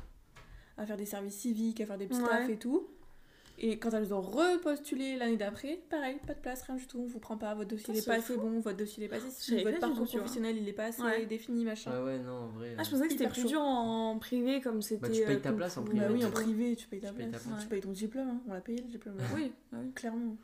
à 0.78 0.86
faire 0.86 0.96
des 0.96 1.06
services 1.06 1.34
civiques, 1.36 1.80
à 1.80 1.86
faire 1.86 1.98
des 1.98 2.06
petits 2.06 2.20
Ouais. 2.20 2.28
tafs 2.28 2.48
et 2.50 2.58
tout. 2.58 2.86
Et 3.58 3.78
quand 3.78 3.90
elles 3.90 4.12
ont 4.14 4.20
repostulé 4.22 5.16
l'année 5.16 5.36
d'après, 5.36 5.78
pareil, 5.90 6.18
pas 6.26 6.32
de 6.34 6.40
place, 6.40 6.62
rien 6.62 6.76
du 6.76 6.86
tout, 6.86 6.98
on 7.00 7.06
vous 7.06 7.18
prend 7.20 7.36
pas, 7.36 7.54
votre 7.54 7.68
dossier 7.68 7.92
n'est 7.94 8.02
pas 8.02 8.14
assez 8.14 8.36
bon, 8.36 8.60
votre 8.60 8.78
dossier 8.78 9.02
n'est 9.02 9.08
pas 9.10 9.16
assez, 9.24 9.62
votre 9.62 9.78
parcours 9.78 10.06
professionnel 10.06 10.56
il 10.56 10.66
est 10.68 10.72
pas 10.72 10.86
assez 10.86 11.02
Ouais. 11.02 11.26
défini, 11.26 11.64
machin. 11.64 11.92
Ouais 11.92 12.02
ouais 12.04 12.18
non 12.18 12.32
en 12.32 12.46
vrai. 12.48 12.74
Ah, 12.78 12.82
je 12.82 12.90
pensais 12.90 13.06
que 13.06 13.12
c'était 13.12 13.28
plus 13.28 13.42
chaud. 13.42 13.48
dur 13.48 13.60
en 13.60 14.18
privé 14.18 14.60
comme 14.62 14.80
c'était. 14.82 15.02
Bah, 15.02 15.08
tu 15.14 15.22
payes 15.24 15.36
euh, 15.36 15.40
ta 15.40 15.52
place 15.52 15.76
en 15.76 15.84
privé, 15.84 16.00
Bah 16.00 16.10
oui, 16.12 16.24
en 16.24 16.30
privé, 16.30 16.74
tu 16.76 16.88
payes 16.88 17.00
ta 17.00 17.08
Tu 17.10 17.14
payes 17.14 17.30
ta 17.30 17.38
place. 17.38 17.60
Tu 17.62 17.66
payes 17.68 17.80
ton 17.82 17.92
diplôme, 17.92 18.28
hein. 18.30 18.40
on 18.48 18.54
l'a 18.54 18.60
payé 18.62 18.78
le 18.78 18.88
diplôme. 18.88 19.16
Oui, 19.36 19.52
oui. 19.74 19.92
Clairement. 19.94 20.34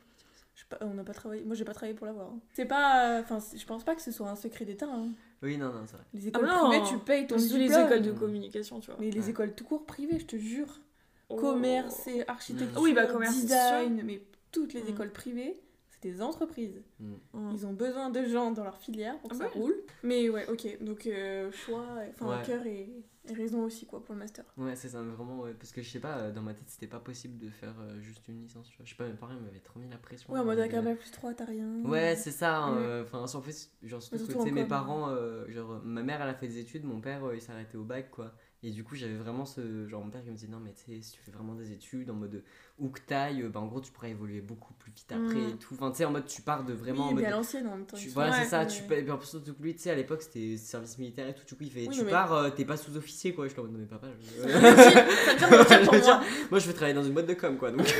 Je 0.59 0.65
sais 0.65 0.67
pas, 0.77 0.85
on 0.85 0.93
n'a 0.93 1.05
pas 1.05 1.13
travaillé. 1.13 1.41
Moi, 1.45 1.55
j'ai 1.55 1.63
pas 1.63 1.73
travaillé 1.73 1.93
pour 1.95 2.05
l'avoir. 2.05 2.27
hein. 2.27 2.39
C'est 2.51 2.65
pas. 2.65 3.21
Enfin, 3.21 3.37
je 3.55 3.65
pense 3.65 3.85
pas 3.85 3.95
que 3.95 4.01
ce 4.01 4.11
soit 4.11 4.27
un 4.29 4.35
secret 4.35 4.65
d'État. 4.65 4.87
hein. 4.91 5.07
Oui 5.41 5.57
non 5.57 5.67
non 5.71 5.83
c'est 5.85 5.93
vrai. 5.95 6.05
Les 6.13 6.27
écoles 6.27 6.45
Ah 6.51 6.63
non. 6.63 6.69
privées, 6.69 6.85
tu 6.85 6.97
payes 6.97 7.25
ton 7.27 7.37
les 7.37 7.47
diplôme. 7.47 7.85
écoles 7.85 8.01
de 8.01 8.11
communication, 8.11 8.81
tu 8.81 8.87
vois. 8.91 8.99
Mais 8.99 9.09
les 9.09 9.21
Ouais. 9.21 9.29
écoles 9.29 9.55
tout 9.55 9.63
court 9.63 9.85
privées, 9.85 10.19
je 10.19 10.25
te 10.25 10.35
jure. 10.35 10.81
Oh. 11.29 11.35
Commerce 11.37 12.07
et 12.07 12.27
architecture. 12.27 12.81
Oui, 12.81 12.91
bah, 12.91 13.05
commerce, 13.05 13.35
design. 13.39 14.01
Mais 14.03 14.21
toutes 14.51 14.73
les 14.73 14.83
Mm. 14.83 14.87
écoles 14.89 15.11
privées, 15.13 15.61
c'est 16.01 16.09
des 16.11 16.21
entreprises. 16.21 16.81
Mm. 16.99 17.13
Mm. 17.33 17.51
Ils 17.53 17.65
ont 17.65 17.73
besoin 17.73 18.09
de 18.09 18.23
gens 18.25 18.51
dans 18.51 18.63
leur 18.63 18.77
filière 18.77 19.17
pour 19.19 19.29
que 19.29 19.35
Ah 19.35 19.39
ça 19.39 19.45
ouais. 19.45 19.51
roule. 19.51 19.75
Mais 20.03 20.29
ouais, 20.29 20.47
ok. 20.49 20.77
Donc, 20.83 21.05
euh, 21.07 21.51
choix, 21.51 21.85
enfin, 22.09 22.29
Ouais. 22.39 22.45
cœur 22.45 22.65
et, 22.65 22.89
et 23.29 23.33
raison 23.33 23.63
aussi, 23.63 23.85
quoi, 23.85 24.03
pour 24.03 24.13
le 24.15 24.19
master. 24.19 24.45
Ouais, 24.57 24.75
c'est 24.75 24.89
ça, 24.89 25.01
vraiment, 25.01 25.39
ouais, 25.41 25.53
parce 25.53 25.71
que 25.71 25.81
je 25.81 25.89
sais 25.89 25.99
pas, 25.99 26.17
euh, 26.17 26.31
dans 26.31 26.41
ma 26.41 26.53
tête, 26.53 26.67
c'était 26.67 26.87
pas 26.87 26.99
possible 26.99 27.37
de 27.37 27.49
faire 27.49 27.75
euh, 27.81 27.99
juste 27.99 28.27
une 28.29 28.41
licence, 28.41 28.69
tu 28.69 28.77
vois. 28.77 28.85
Je 28.85 28.91
sais 28.91 28.95
pas, 28.97 29.05
mes 29.07 29.13
parents 29.13 29.33
m'avaient 29.33 29.59
trop 29.59 29.79
mis 29.79 29.89
la 29.89 29.97
pression. 29.97 30.31
Ouais, 30.33 30.39
en 30.39 30.45
mode 30.45 30.57
euh, 30.57 30.61
avec 30.61 30.73
un 30.73 30.81
bac 30.83 30.97
plus 30.97 31.11
3, 31.11 31.33
t'as 31.33 31.45
rien. 31.45 31.67
Ouais, 31.83 32.15
c'est 32.15 32.31
ça. 32.31 32.57
hein, 32.59 32.75
Mm. 32.75 32.77
euh, 32.83 33.03
Enfin, 33.03 33.19
en 33.37 33.41
fait, 33.41 33.69
genre, 33.83 34.01
surtout 34.01 34.17
que, 34.25 34.31
surtout 34.31 34.43
tu 34.43 34.49
sais, 34.49 34.55
mes 34.55 34.61
com. 34.61 34.69
parents, 34.69 35.09
euh, 35.09 35.45
genre, 35.49 35.81
ma 35.83 36.01
mère, 36.03 36.21
elle 36.21 36.29
a 36.29 36.33
fait 36.33 36.47
des 36.47 36.59
études, 36.59 36.85
mon 36.85 37.01
père, 37.01 37.23
euh, 37.25 37.35
il 37.35 37.41
s'est 37.41 37.51
arrêté 37.51 37.77
au 37.77 37.83
bac, 37.83 38.09
quoi. 38.09 38.33
Et 38.61 38.71
du 38.71 38.83
coup, 38.83 38.95
j'avais 38.95 39.15
vraiment 39.15 39.45
ce. 39.45 39.87
Genre, 39.87 40.03
mon 40.03 40.09
père 40.11 40.21
qui 40.21 40.29
me 40.29 40.35
disait, 40.35 40.49
non, 40.51 40.59
mais 40.59 40.73
tu 40.73 40.83
sais, 40.83 41.01
si 41.01 41.13
tu 41.13 41.21
fais 41.21 41.31
vraiment 41.31 41.53
des 41.55 41.71
études, 41.71 42.09
en 42.09 42.13
mode 42.15 42.43
où 42.77 42.89
que 42.89 42.99
t'ailles, 42.99 43.43
euh, 43.43 43.47
bah, 43.49 43.61
en 43.61 43.67
gros, 43.67 43.79
tu 43.79 43.89
pourras 43.89 44.09
évoluer 44.09 44.41
beaucoup 44.41 44.73
plus 44.73 44.91
vite 44.91 45.09
après 45.13 45.39
Mm. 45.39 45.49
et 45.51 45.55
tout. 45.57 45.73
Enfin, 45.75 45.91
tu 45.91 45.97
sais, 45.97 46.05
en 46.05 46.11
mode, 46.11 46.25
tu 46.25 46.41
pars 46.41 46.65
de 46.65 46.73
vraiment. 46.73 47.05
en 47.05 47.07
oui, 47.07 47.13
mais 47.15 47.21
mode- 47.21 47.31
à 47.31 47.35
l'ancienne 47.37 47.67
en 47.67 47.77
même 47.77 47.85
temps. 47.85 47.95
tu, 47.95 48.09
voilà, 48.09 48.31
Ouais, 48.31 48.43
c'est 48.43 48.49
ça, 48.49 48.59
ouais. 48.63 48.67
tu 48.67 48.83
et 48.93 49.01
puis 49.01 49.11
en 49.11 49.17
plus, 49.17 49.27
surtout 49.27 49.53
que 49.53 49.63
lui, 49.63 49.75
tu 49.75 49.83
sais, 49.83 49.91
à 49.91 49.95
l'époque, 49.95 50.21
c'était 50.23 50.57
service 50.57 50.97
militaire 50.97 51.29
et 51.29 51.33
tout, 51.33 51.45
du 51.45 51.55
coup, 51.55 51.63
il 51.63 51.71
fait, 51.71 51.87
Oui, 51.87 51.95
tu 51.97 52.03
mais- 52.03 52.11
pars, 52.11 52.33
euh, 52.33 52.49
t'es 52.49 52.65
pas 52.65 52.75
sous-officier, 52.75 53.33
quoi. 53.33 53.45
Je 53.47 53.51
suis 53.53 53.59
en 53.61 53.63
mode, 53.63 53.71
non, 53.73 53.79
mais 53.79 53.85
papa, 53.85 54.07
je... 54.19 54.41
Ça 54.41 55.47
pour 55.47 55.57
Je 55.63 55.91
veux 55.91 56.01
dire, 56.01 56.17
moi. 56.17 56.23
moi, 56.51 56.59
je 56.59 56.67
veux 56.67 56.73
travailler 56.73 56.95
dans 56.95 57.03
une 57.03 57.13
boîte 57.13 57.27
de 57.27 57.33
com, 57.35 57.57
quoi, 57.57 57.71
donc. 57.71 57.87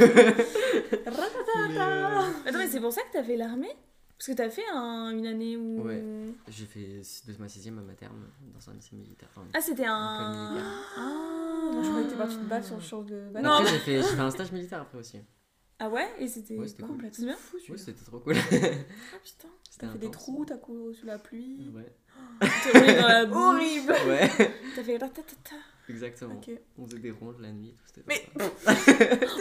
Mais, 1.70 1.78
euh, 1.78 2.20
Attends, 2.46 2.58
mais 2.58 2.68
c'est 2.68 2.80
pour 2.80 2.92
ça 2.94 3.02
que 3.04 3.14
t'as 3.14 3.24
fait 3.24 3.36
l'armée? 3.38 3.70
Parce 4.20 4.28
que 4.28 4.34
t'as 4.34 4.50
fait 4.50 4.66
un- 4.74 5.12
une 5.12 5.26
année 5.26 5.56
où. 5.56 5.82
Ouais. 5.84 6.04
J'ai 6.50 6.66
fait 6.66 7.02
de 7.28 7.38
ma 7.40 7.48
sixième 7.48 7.80
à 7.80 7.82
ma 7.82 7.94
terme 7.94 8.22
dans 8.54 8.70
un 8.70 8.74
lycée 8.74 8.96
militaire. 8.98 9.30
Enfin, 9.34 9.48
Ah, 9.54 9.62
c'était 9.62 9.86
un. 9.86 10.52
militaire. 10.52 10.72
Ah, 10.98 11.72
Je 11.82 11.88
croyais 11.88 12.04
que 12.06 12.10
t'étais 12.10 12.18
partie 12.22 12.38
de 12.38 12.44
balle 12.44 12.64
sur 12.66 12.76
le 12.76 12.82
champ 12.82 13.02
de 13.04 13.30
balle. 13.32 13.44
Non, 13.44 13.52
après, 13.54 13.72
j'ai 13.72 13.80
fait, 13.80 13.96
j'ai 14.02 14.16
fait 14.16 14.20
un 14.20 14.30
stage 14.32 14.52
militaire 14.52 14.82
après 14.82 14.98
aussi. 14.98 15.20
Ah 15.80 15.90
ouais? 15.90 16.10
Et 16.20 16.28
c'était. 16.28 16.58
Ouais, 16.58 16.68
c'était 16.68 16.82
cool. 16.84 16.92
complètement. 16.92 17.16
C'est 17.18 17.26
bien 17.26 17.36
fou, 17.38 17.58
Ouais, 17.70 17.78
c'était 17.78 18.04
trop 18.04 18.20
cool. 18.20 18.36
Ah 18.36 19.18
putain. 19.24 19.48
C'était 19.72 19.86
T'as 19.86 19.92
fait 19.94 20.00
des 20.00 20.12
trous, 20.12 20.44
t'as 20.46 20.58
couru 20.58 20.94
sous 20.94 21.06
la 21.06 21.18
pluie. 21.20 21.72
Ouais. 21.74 21.96
T'es 22.42 22.78
roulé 22.80 22.96
dans 23.00 23.08
la 23.08 23.26
boue. 23.26 23.38
Horrible 23.38 23.92
Ouais, 24.08 24.28
T'as 24.76 24.84
fait. 24.84 25.00
Exactement. 25.90 26.40
On 26.78 26.86
faisait 26.86 27.00
des 27.00 27.12
rondes 27.12 27.40
la 27.40 27.52
nuit, 27.52 27.74
tout 27.76 27.84
c'était 27.88 28.04
Mais-. 28.08 28.26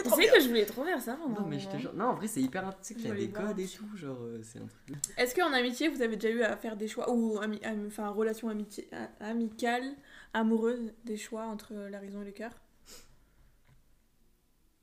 Tu 0.03 0.09
sais 0.09 0.27
que 0.27 0.41
je 0.41 0.47
voulais 0.47 0.65
trop 0.65 0.83
faire 0.83 1.01
ça 1.01 1.17
Non, 1.29 1.45
mais 1.47 1.59
je 1.59 1.67
te 1.69 1.77
jure. 1.77 1.93
Non, 1.93 2.05
en 2.05 2.15
vrai, 2.15 2.27
c'est 2.27 2.41
hyper 2.41 2.67
intéressant. 2.67 2.95
Il 2.97 3.07
y 3.07 3.11
a 3.11 3.15
des 3.15 3.29
codes 3.29 3.59
et 3.59 3.67
tout. 3.67 3.87
Genre, 3.95 4.17
euh, 4.21 4.41
c'est 4.43 4.59
un 4.59 4.67
truc. 4.67 4.97
Est-ce 5.17 5.35
qu'en 5.35 5.53
amitié, 5.53 5.87
vous 5.89 6.01
avez 6.01 6.15
déjà 6.17 6.33
eu 6.33 6.41
à 6.41 6.55
faire 6.57 6.75
des 6.77 6.87
choix, 6.87 7.09
ou 7.11 7.39
ami- 7.39 7.63
am- 7.63 7.85
enfin, 7.87 8.09
relation 8.09 8.49
amitié, 8.49 8.89
amicale, 9.19 9.95
amoureuse, 10.33 10.93
des 11.05 11.17
choix 11.17 11.45
entre 11.45 11.73
la 11.73 11.99
raison 11.99 12.21
et 12.21 12.25
le 12.25 12.31
cœur? 12.31 12.51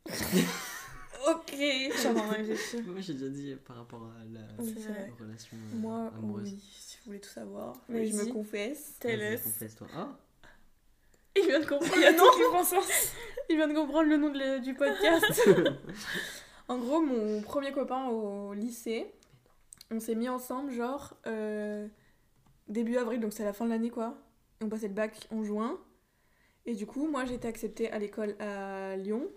Ok. 1.29 1.55
Moi, 2.87 3.01
j'ai 3.01 3.15
déjà 3.15 3.29
dit 3.29 3.57
par 3.67 3.77
rapport 3.79 4.05
à 4.21 4.25
la 4.33 4.41
Oui, 4.59 4.75
relation 5.19 5.57
euh, 5.57 5.77
Moi, 5.77 6.13
amoureuse. 6.17 6.45
oui, 6.53 6.61
si 6.61 6.99
vous 6.99 7.05
voulez 7.07 7.21
tout 7.21 7.31
savoir. 7.31 7.75
Oui, 7.89 8.07
je 8.09 8.17
me 8.17 8.27
confesse. 8.33 8.95
Tell 9.01 9.35
us. 9.35 9.43
confesse-toi. 9.43 9.89
Ah, 9.95 10.17
Il 11.37 11.47
vient 11.47 11.61
de 11.61 11.67
comprendre 11.67 11.93
Il 11.97 12.03
y 12.03 12.05
a 12.07 12.11
le 12.13 12.17
tout 12.17 12.25
nom. 12.25 12.31
qui 12.33 12.43
prend 12.51 12.65
sens. 12.65 13.13
Il 13.49 13.57
vient 13.57 13.69
de 13.69 13.75
comprendre 13.75 14.09
le 14.09 14.17
nom 14.17 14.31
de 14.31 14.39
le- 14.39 14.61
du 14.61 14.75
podcast. 14.75 15.49
en 16.69 16.79
gros, 16.79 17.01
mon 17.01 17.41
premier 17.43 17.73
copain 17.73 18.09
au 18.09 18.53
lycée, 18.55 19.07
on 19.91 20.01
s'est 20.01 20.15
mis 20.17 20.29
ensemble, 20.29 20.73
genre, 20.73 21.15
euh, 21.27 21.87
début 22.69 22.97
avril, 22.97 23.21
donc 23.21 23.33
c'est 23.33 23.45
la 23.45 23.53
fin 23.53 23.65
de 23.67 23.71
l'année, 23.71 23.91
quoi. 23.91 24.19
Et 24.61 24.65
on 24.65 24.69
passait 24.69 24.89
le 24.89 24.95
bac 24.95 25.29
en 25.31 25.45
juin. 25.45 25.79
Et 26.65 26.75
du 26.75 26.87
coup, 26.87 27.07
moi, 27.09 27.25
j'ai 27.25 27.35
été 27.35 27.47
acceptée 27.47 27.91
à 27.93 27.99
l'école 28.01 28.35
à 28.41 28.97
Lyon. 28.97 29.29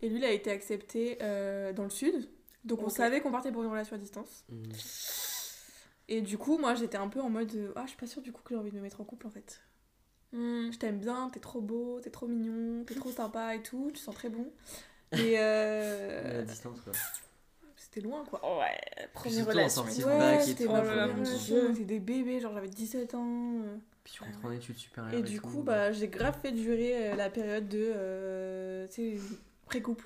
Et 0.00 0.08
lui, 0.08 0.18
il 0.18 0.24
a 0.24 0.30
été 0.30 0.50
accepté 0.52 1.18
euh, 1.22 1.72
dans 1.72 1.82
le 1.84 1.90
sud. 1.90 2.28
Donc 2.64 2.82
on 2.82 2.88
savait 2.88 3.20
qu'on 3.20 3.32
partait 3.32 3.50
pour 3.50 3.62
une 3.64 3.70
relation 3.70 3.96
à 3.96 3.98
distance. 3.98 4.44
hmm. 4.48 4.62
Et 6.08 6.20
du 6.22 6.38
coup, 6.38 6.56
moi, 6.58 6.74
j'étais 6.74 6.96
un 6.96 7.08
peu 7.08 7.20
en 7.20 7.28
mode 7.30 7.52
euh, 7.54 7.72
Ah, 7.76 7.82
je 7.84 7.88
suis 7.88 7.98
pas 7.98 8.06
sûre 8.06 8.22
du 8.22 8.30
coup 8.32 8.42
que 8.42 8.54
j'ai 8.54 8.58
envie 8.60 8.70
de 8.70 8.76
me 8.76 8.80
mettre 8.80 9.00
en 9.00 9.04
couple 9.04 9.26
en 9.26 9.30
fait. 9.30 9.60
Hmm. 10.32 10.70
Je 10.72 10.78
t'aime 10.78 10.98
bien, 10.98 11.30
t'es 11.32 11.40
trop 11.40 11.60
beau, 11.60 12.00
t'es 12.00 12.10
trop 12.10 12.26
mignon, 12.26 12.84
t'es 12.84 12.94
trop 12.94 13.10
sympa 13.12 13.54
et 13.54 13.62
tout, 13.62 13.90
tu 13.94 14.00
sens 14.00 14.14
très 14.14 14.28
bon. 14.28 14.46
Et 15.12 15.36
euh, 15.38 16.40
à 16.40 16.42
distance, 16.42 16.80
quoi. 16.82 16.92
c'était 17.76 18.00
loin 18.02 18.24
quoi. 18.28 18.58
Ouais, 18.58 18.78
première 19.14 19.46
relation. 19.46 19.84
bac 19.84 20.40
et 20.40 20.44
c'était 20.44 20.66
oh 20.68 20.72
on 20.72 21.72
était 21.72 21.84
des 21.84 21.98
bébés, 22.00 22.40
genre 22.40 22.52
j'avais 22.52 22.68
17 22.68 23.14
ans. 23.14 23.60
euh. 23.64 23.76
Puis 24.04 24.12
tu 24.14 24.22
rentres 24.22 24.44
en 24.44 24.50
études 24.52 24.76
supérieures. 24.76 25.14
Et 25.18 25.22
du 25.22 25.38
tout. 25.38 25.48
coup, 25.48 25.62
bah, 25.62 25.92
j'ai 25.92 26.08
grave 26.08 26.36
fait 26.40 26.52
durer 26.52 27.10
euh, 27.12 27.14
la 27.16 27.30
période 27.30 27.68
de 27.68 27.92
euh, 27.94 28.86
tu 28.88 29.16
sais, 29.18 29.22
pré-couple. 29.66 30.04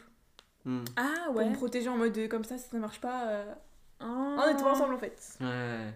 Hmm. 0.65 0.85
Ah 0.97 1.25
Pour 1.27 1.37
ouais. 1.37 1.49
me 1.49 1.55
protéger 1.55 1.89
en 1.89 1.97
mode 1.97 2.13
de, 2.13 2.27
comme 2.29 2.45
ça, 2.45 2.59
si 2.59 2.69
ça 2.69 2.79
marche 2.79 3.01
pas. 3.01 3.29
euh, 3.29 3.55
Ah. 4.01 4.37
On 4.39 4.53
était 4.53 4.63
pas 4.63 4.73
ensemble 4.73 4.95
en 4.95 4.99
fait. 4.99 5.37
Ouais. 5.41 5.93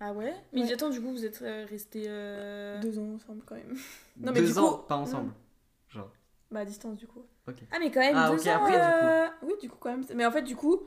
Ah 0.00 0.12
ouais 0.12 0.34
Mais 0.52 0.62
Ouais. 0.62 0.72
attends, 0.72 0.90
du 0.90 1.00
coup, 1.00 1.10
vous 1.10 1.24
êtes 1.24 1.42
euh, 1.42 1.66
restés. 1.68 2.04
euh, 2.08 2.80
Deux 2.80 2.98
ans 2.98 3.14
ensemble 3.14 3.42
quand 3.46 3.54
même. 3.54 3.74
Non, 4.18 4.32
mais 4.32 4.40
Deux 4.40 4.52
du 4.52 4.58
ans, 4.58 4.74
coup- 4.78 4.86
pas 4.86 4.96
ensemble. 4.96 5.32
Genre. 5.88 6.10
Bah, 6.50 6.60
à 6.60 6.64
distance 6.64 6.96
du 6.96 7.06
coup. 7.06 7.22
Ah, 7.70 7.78
mais 7.78 7.90
quand 7.90 8.00
même, 8.00 8.14
Ah, 8.16 8.30
deux 8.30 8.48
ans. 8.48 8.54
après, 8.54 8.72
du 8.72 8.78
coup. 8.78 9.06
euh, 9.06 9.26
Oui, 9.42 9.52
du 9.60 9.68
coup, 9.70 9.76
quand 9.80 9.90
même. 9.90 10.04
Mais 10.14 10.26
en 10.26 10.30
fait, 10.30 10.42
du 10.42 10.56
coup, 10.56 10.80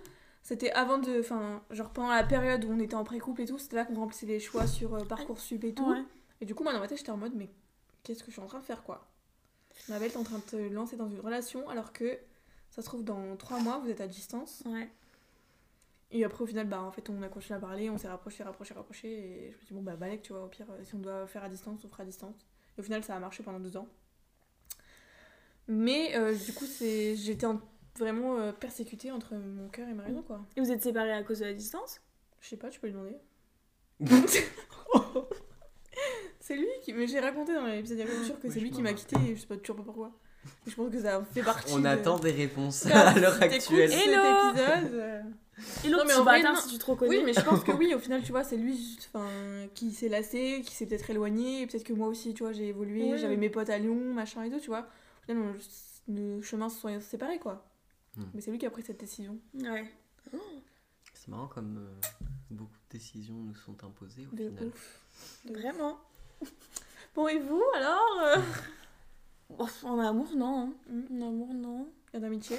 c'était 0.44 0.72
avant 0.72 0.98
de. 0.98 1.20
Enfin, 1.20 1.62
genre 1.72 1.90
pendant 1.90 2.10
la 2.10 2.24
période 2.24 2.64
où 2.66 2.72
on 2.72 2.80
était 2.80 2.96
en 2.96 3.04
pré-couple 3.04 3.42
et 3.42 3.46
tout, 3.46 3.58
c'était 3.58 3.76
là 3.78 3.86
qu'on 3.86 3.96
remplissait 3.96 4.26
les 4.26 4.40
choix 4.40 4.68
sur 4.68 4.94
euh, 4.96 5.04
Parcoursup 5.06 5.64
et 5.64 5.74
tout. 5.74 5.90
Ouais. 5.90 6.04
Et 6.42 6.46
du 6.46 6.56
coup, 6.56 6.64
moi, 6.64 6.74
dans 6.74 6.80
ma 6.80 6.88
tête, 6.88 6.98
j'étais 6.98 7.12
en 7.12 7.18
mode, 7.18 7.34
mais 7.36 7.50
qu'est-ce 8.04 8.20
que 8.24 8.28
je 8.32 8.34
suis 8.34 8.42
en 8.42 8.48
train 8.48 8.60
de 8.60 8.64
faire, 8.66 8.84
quoi? 8.84 9.08
Ma 9.90 9.98
belle, 10.00 10.12
t'es 10.12 10.18
en 10.18 10.24
train 10.24 10.38
de 10.38 10.44
te 10.44 10.56
lancer 10.74 10.98
dans 10.98 11.08
une 11.10 11.20
relation 11.20 11.68
alors 11.70 11.94
que 11.94 12.18
ça 12.70 12.82
se 12.82 12.88
trouve, 12.88 13.04
dans 13.04 13.36
trois 13.38 13.60
mois, 13.60 13.80
vous 13.80 13.90
êtes 13.90 14.02
à 14.02 14.08
distance. 14.08 14.64
Ouais. 14.66 14.90
Et 16.12 16.26
après, 16.26 16.44
au 16.44 16.48
final, 16.48 16.68
bah, 16.68 16.82
en 16.82 16.92
fait, 16.92 17.10
on 17.10 17.22
a 17.22 17.30
continué 17.30 17.58
à 17.58 17.62
parler, 17.62 17.90
on 17.90 17.98
s'est 17.98 18.10
rapproché, 18.10 18.44
rapproché, 18.44 18.74
rapproché. 18.74 19.08
Et 19.10 19.52
je 19.52 19.56
me 19.56 19.60
suis 19.60 19.68
dit, 19.68 19.74
bon, 19.74 19.82
bah, 19.82 19.96
balèque, 19.96 20.24
tu 20.24 20.34
vois, 20.34 20.44
au 20.44 20.48
pire, 20.48 20.68
si 20.84 20.96
on 20.96 21.00
doit 21.00 21.26
faire 21.28 21.44
à 21.44 21.50
distance, 21.50 21.80
on 21.86 21.90
fera 21.90 22.04
à 22.04 22.06
distance. 22.06 22.36
Et 22.78 22.82
au 22.82 22.84
final, 22.84 23.04
ça 23.04 23.16
a 23.16 23.20
marché 23.20 23.44
pendant 23.44 23.60
deux 23.60 23.78
ans. 23.78 23.88
Mais 25.68 26.16
euh, 26.16 26.36
du 26.36 26.54
coup, 26.54 26.66
c'est 26.66 27.16
j'étais 27.16 27.46
en- 27.46 27.62
vraiment 27.98 28.38
euh, 28.40 28.52
persécutée 28.52 29.12
entre 29.12 29.36
mon 29.36 29.70
cœur 29.70 29.88
et 29.88 29.94
ma 29.94 30.04
raison, 30.04 30.22
quoi. 30.22 30.42
Et 30.58 30.62
vous 30.62 30.72
êtes 30.72 30.82
séparés 30.82 31.14
à 31.14 31.24
cause 31.24 31.40
de 31.40 31.46
la 31.46 31.54
distance? 31.54 32.02
Je 32.42 32.50
sais 32.50 32.58
pas, 32.58 32.70
tu 32.70 32.80
peux 32.80 32.88
lui 32.88 32.94
demander. 32.94 33.16
c'est 36.40 36.56
lui 36.56 36.68
qui. 36.82 36.94
Mais 36.94 37.08
j'ai 37.08 37.20
raconté 37.20 37.54
dans 37.54 37.68
l'épisode 37.68 38.00
jours 38.26 38.40
que 38.40 38.48
Oui, 38.48 38.54
c'est 38.54 38.60
lui 38.60 38.72
qui 38.72 38.82
m'a 38.82 38.94
quitté 38.94 39.16
et 39.18 39.36
je 39.36 39.42
sais 39.42 39.48
pas 39.48 39.58
toujours 39.58 39.78
pas 39.78 39.84
pourquoi. 39.84 40.12
Je 40.68 40.76
pense 40.76 40.92
que 40.92 41.02
ça 41.02 41.22
fait 41.34 41.44
partie. 41.44 41.74
On 41.74 41.80
de- 41.80 41.86
attend 41.88 42.20
des 42.20 42.32
réponses 42.32 42.86
à 42.88 43.18
l'heure 43.20 43.42
actuelle. 43.42 43.92
cet 43.92 44.08
Hello 44.08 44.50
épisode. 44.50 44.94
euh, 44.94 45.22
Et 45.84 45.90
l'autre, 45.90 46.04
Non, 46.04 46.08
mais 46.08 46.14
en 46.16 46.24
vrai, 46.24 46.42
non. 46.44 46.56
si 46.56 46.70
tu 46.70 46.78
te 46.80 46.86
reconnais. 46.86 47.18
Oui, 47.18 47.24
mais 47.26 47.34
je 47.34 47.42
pense 47.42 47.64
que 47.64 47.72
oui, 47.78 47.94
au 47.94 48.00
final, 48.00 48.22
tu 48.24 48.32
vois, 48.32 48.44
c'est 48.44 48.58
lui 48.58 48.76
juste, 48.76 49.10
qui 49.76 49.92
s'est 49.92 50.10
lassé, 50.10 50.62
qui 50.66 50.74
s'est 50.74 50.86
peut-être 50.88 51.10
éloigné, 51.10 51.62
et 51.62 51.68
peut-être 51.68 51.84
que 51.84 51.94
moi 51.94 52.08
aussi, 52.08 52.34
tu 52.34 52.44
vois, 52.44 52.52
j'ai 52.54 52.70
évolué, 52.70 53.12
Oui. 53.14 53.18
j'avais 53.20 53.38
mes 53.38 53.50
potes 53.50 53.70
à 53.70 53.78
Lyon, 53.78 53.96
machin 54.14 54.44
et 54.44 54.50
tout, 54.50 54.60
tu 54.60 54.68
vois. 54.70 54.88
Au 55.24 55.26
final, 55.32 55.44
on- 55.44 56.12
nos 56.12 56.42
chemins 56.42 56.70
se 56.70 56.80
sont 56.80 57.00
séparés, 57.02 57.38
quoi. 57.40 57.64
Hmm. 58.18 58.24
Mais 58.34 58.42
c'est 58.42 58.52
lui 58.52 58.58
qui 58.58 58.66
a 58.66 58.72
pris 58.72 58.82
cette 58.84 59.00
décision. 59.00 59.38
Ouais. 59.54 59.86
C'est 61.14 61.28
marrant 61.28 61.48
comme 61.48 61.78
euh, 61.78 62.26
beaucoup 62.50 62.72
de 62.90 62.98
décisions 62.98 63.36
nous 63.36 63.56
sont 63.56 63.76
imposées 63.84 64.28
au 64.32 64.36
De 64.36 64.48
final. 64.50 64.66
ouf. 64.66 65.00
De 65.46 65.52
ouf. 65.52 65.58
Vraiment. 65.58 66.00
Bon, 67.14 67.28
et 67.28 67.38
vous, 67.40 67.62
alors 67.76 68.20
euh, 68.24 68.38
en 69.84 70.00
amour, 70.00 70.28
non. 70.36 70.60
hein. 70.60 70.74
Hmm. 70.90 71.22
En 71.24 71.28
amour, 71.28 71.54
non. 71.54 71.88
Et 72.14 72.18
en 72.18 72.24
amitié 72.24 72.58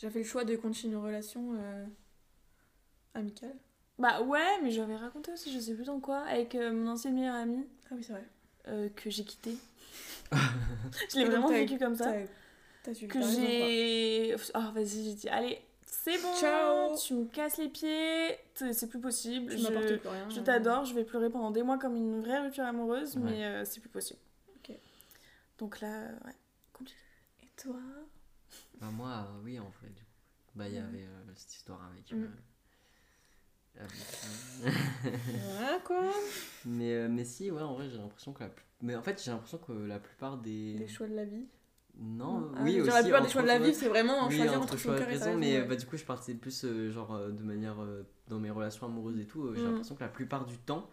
J'ai 0.00 0.10
fait 0.10 0.18
le 0.20 0.24
choix 0.24 0.44
de 0.44 0.56
continuer 0.56 0.94
une 0.96 1.02
relation 1.02 1.54
euh, 1.54 1.84
amicale. 3.14 3.54
Bah 3.98 4.22
ouais, 4.22 4.60
mais 4.62 4.70
j'avais 4.70 4.96
raconté 4.96 5.32
aussi, 5.32 5.52
je 5.52 5.58
sais 5.60 5.74
plus 5.74 5.84
dans 5.84 6.00
quoi, 6.00 6.20
avec 6.22 6.54
euh, 6.54 6.72
mon 6.72 6.90
ancienne 6.90 7.14
meilleure 7.14 7.34
amie 7.36 7.64
Ah 7.90 7.94
oui, 7.94 8.02
c'est 8.02 8.12
vrai. 8.14 8.24
euh, 8.68 8.88
que 8.96 9.10
j'ai 9.10 9.24
quittée. 9.24 9.56
je 10.32 11.18
l'ai 11.18 11.24
vraiment 11.26 11.48
vécu 11.48 11.78
comme 11.78 11.94
ça. 11.94 12.12
T'as- 12.82 12.94
suivi 12.94 13.12
Que 13.12 13.20
j'ai. 13.22 14.34
Oh, 14.54 14.72
vas-y, 14.74 15.04
j'ai 15.04 15.14
dit, 15.14 15.28
allez, 15.28 15.60
c'est 15.86 16.20
bon, 16.20 16.34
Ciao. 16.40 16.96
tu 16.96 17.14
me 17.14 17.26
casses 17.26 17.58
les 17.58 17.68
pieds, 17.68 18.36
c'est 18.54 18.88
plus 18.88 18.98
possible. 18.98 19.52
Tu 19.52 19.58
je 19.58 19.62
m'apportes 19.68 19.98
plus 19.98 20.08
rien. 20.08 20.28
je 20.30 20.40
t'adore, 20.40 20.84
je 20.86 20.94
vais 20.94 21.04
pleurer 21.04 21.30
pendant 21.30 21.50
des 21.52 21.62
mois 21.62 21.78
comme 21.78 21.94
une 21.94 22.20
vraie 22.22 22.40
rupture 22.40 22.64
amoureuse, 22.64 23.14
Ouais. 23.16 23.22
mais 23.24 23.44
euh, 23.44 23.64
c'est 23.64 23.78
plus 23.80 23.90
possible. 23.90 24.18
Donc 25.62 25.80
là, 25.80 26.08
ouais, 26.24 26.34
compliqué. 26.72 26.98
Et 27.44 27.46
toi? 27.56 27.76
Bah, 28.80 28.90
moi, 28.90 29.28
euh, 29.30 29.40
oui, 29.44 29.60
en 29.60 29.68
vrai, 29.68 29.90
du 29.90 30.02
coup. 30.02 30.10
Bah, 30.56 30.66
il 30.68 30.74
y 30.74 30.78
avait 30.78 31.04
euh, 31.06 31.22
cette 31.36 31.54
histoire 31.54 31.80
avec. 31.84 32.10
Mm. 32.10 32.24
euh, 33.76 33.84
avec, 33.84 33.92
Voilà, 35.40 35.78
quoi. 35.84 36.10
mais, 36.64 36.94
euh, 36.94 37.08
mais 37.08 37.24
si, 37.24 37.52
ouais, 37.52 37.62
en 37.62 37.74
vrai, 37.74 37.88
j'ai 37.88 37.98
l'impression 37.98 38.32
que 38.32 38.42
la. 38.42 38.48
plus- 38.48 38.64
Mais 38.80 38.96
en 38.96 39.02
fait, 39.02 39.22
j'ai 39.24 39.30
l'impression 39.30 39.58
que 39.58 39.70
la 39.70 40.00
plupart 40.00 40.36
des. 40.38 40.74
Des 40.74 40.88
choix 40.88 41.06
de 41.06 41.14
la 41.14 41.26
vie. 41.26 41.46
Non, 41.94 42.50
Ah, 42.56 42.62
oui, 42.64 42.80
aussi. 42.80 42.90
la 42.90 43.02
plupart 43.04 43.22
des 43.22 43.28
choix 43.28 43.42
de 43.42 43.46
la 43.46 43.58
vie, 43.60 43.72
c'est 43.72 43.86
vraiment 43.88 44.26
Oui, 44.26 44.34
choisir 44.34 44.54
entre 44.54 44.62
entre 44.64 44.76
son 44.78 44.82
choix 44.88 44.98
et 45.00 45.04
raison, 45.04 45.38
mais 45.38 45.60
ouais. 45.60 45.64
bah, 45.68 45.76
du 45.76 45.86
coup, 45.86 45.96
je 45.96 46.04
partais 46.04 46.34
plus 46.34 46.64
euh, 46.64 46.90
genre 46.90 47.16
de 47.28 47.42
manière 47.44 47.80
euh, 47.80 48.02
dans 48.26 48.40
mes 48.40 48.50
relations 48.50 48.86
amoureuses 48.86 49.20
et 49.20 49.26
tout. 49.28 49.44
euh, 49.44 49.54
J'ai 49.54 49.62
Mm. 49.62 49.66
l'impression 49.66 49.94
que 49.94 50.00
la 50.02 50.08
plupart 50.08 50.44
du 50.44 50.58
temps, 50.58 50.90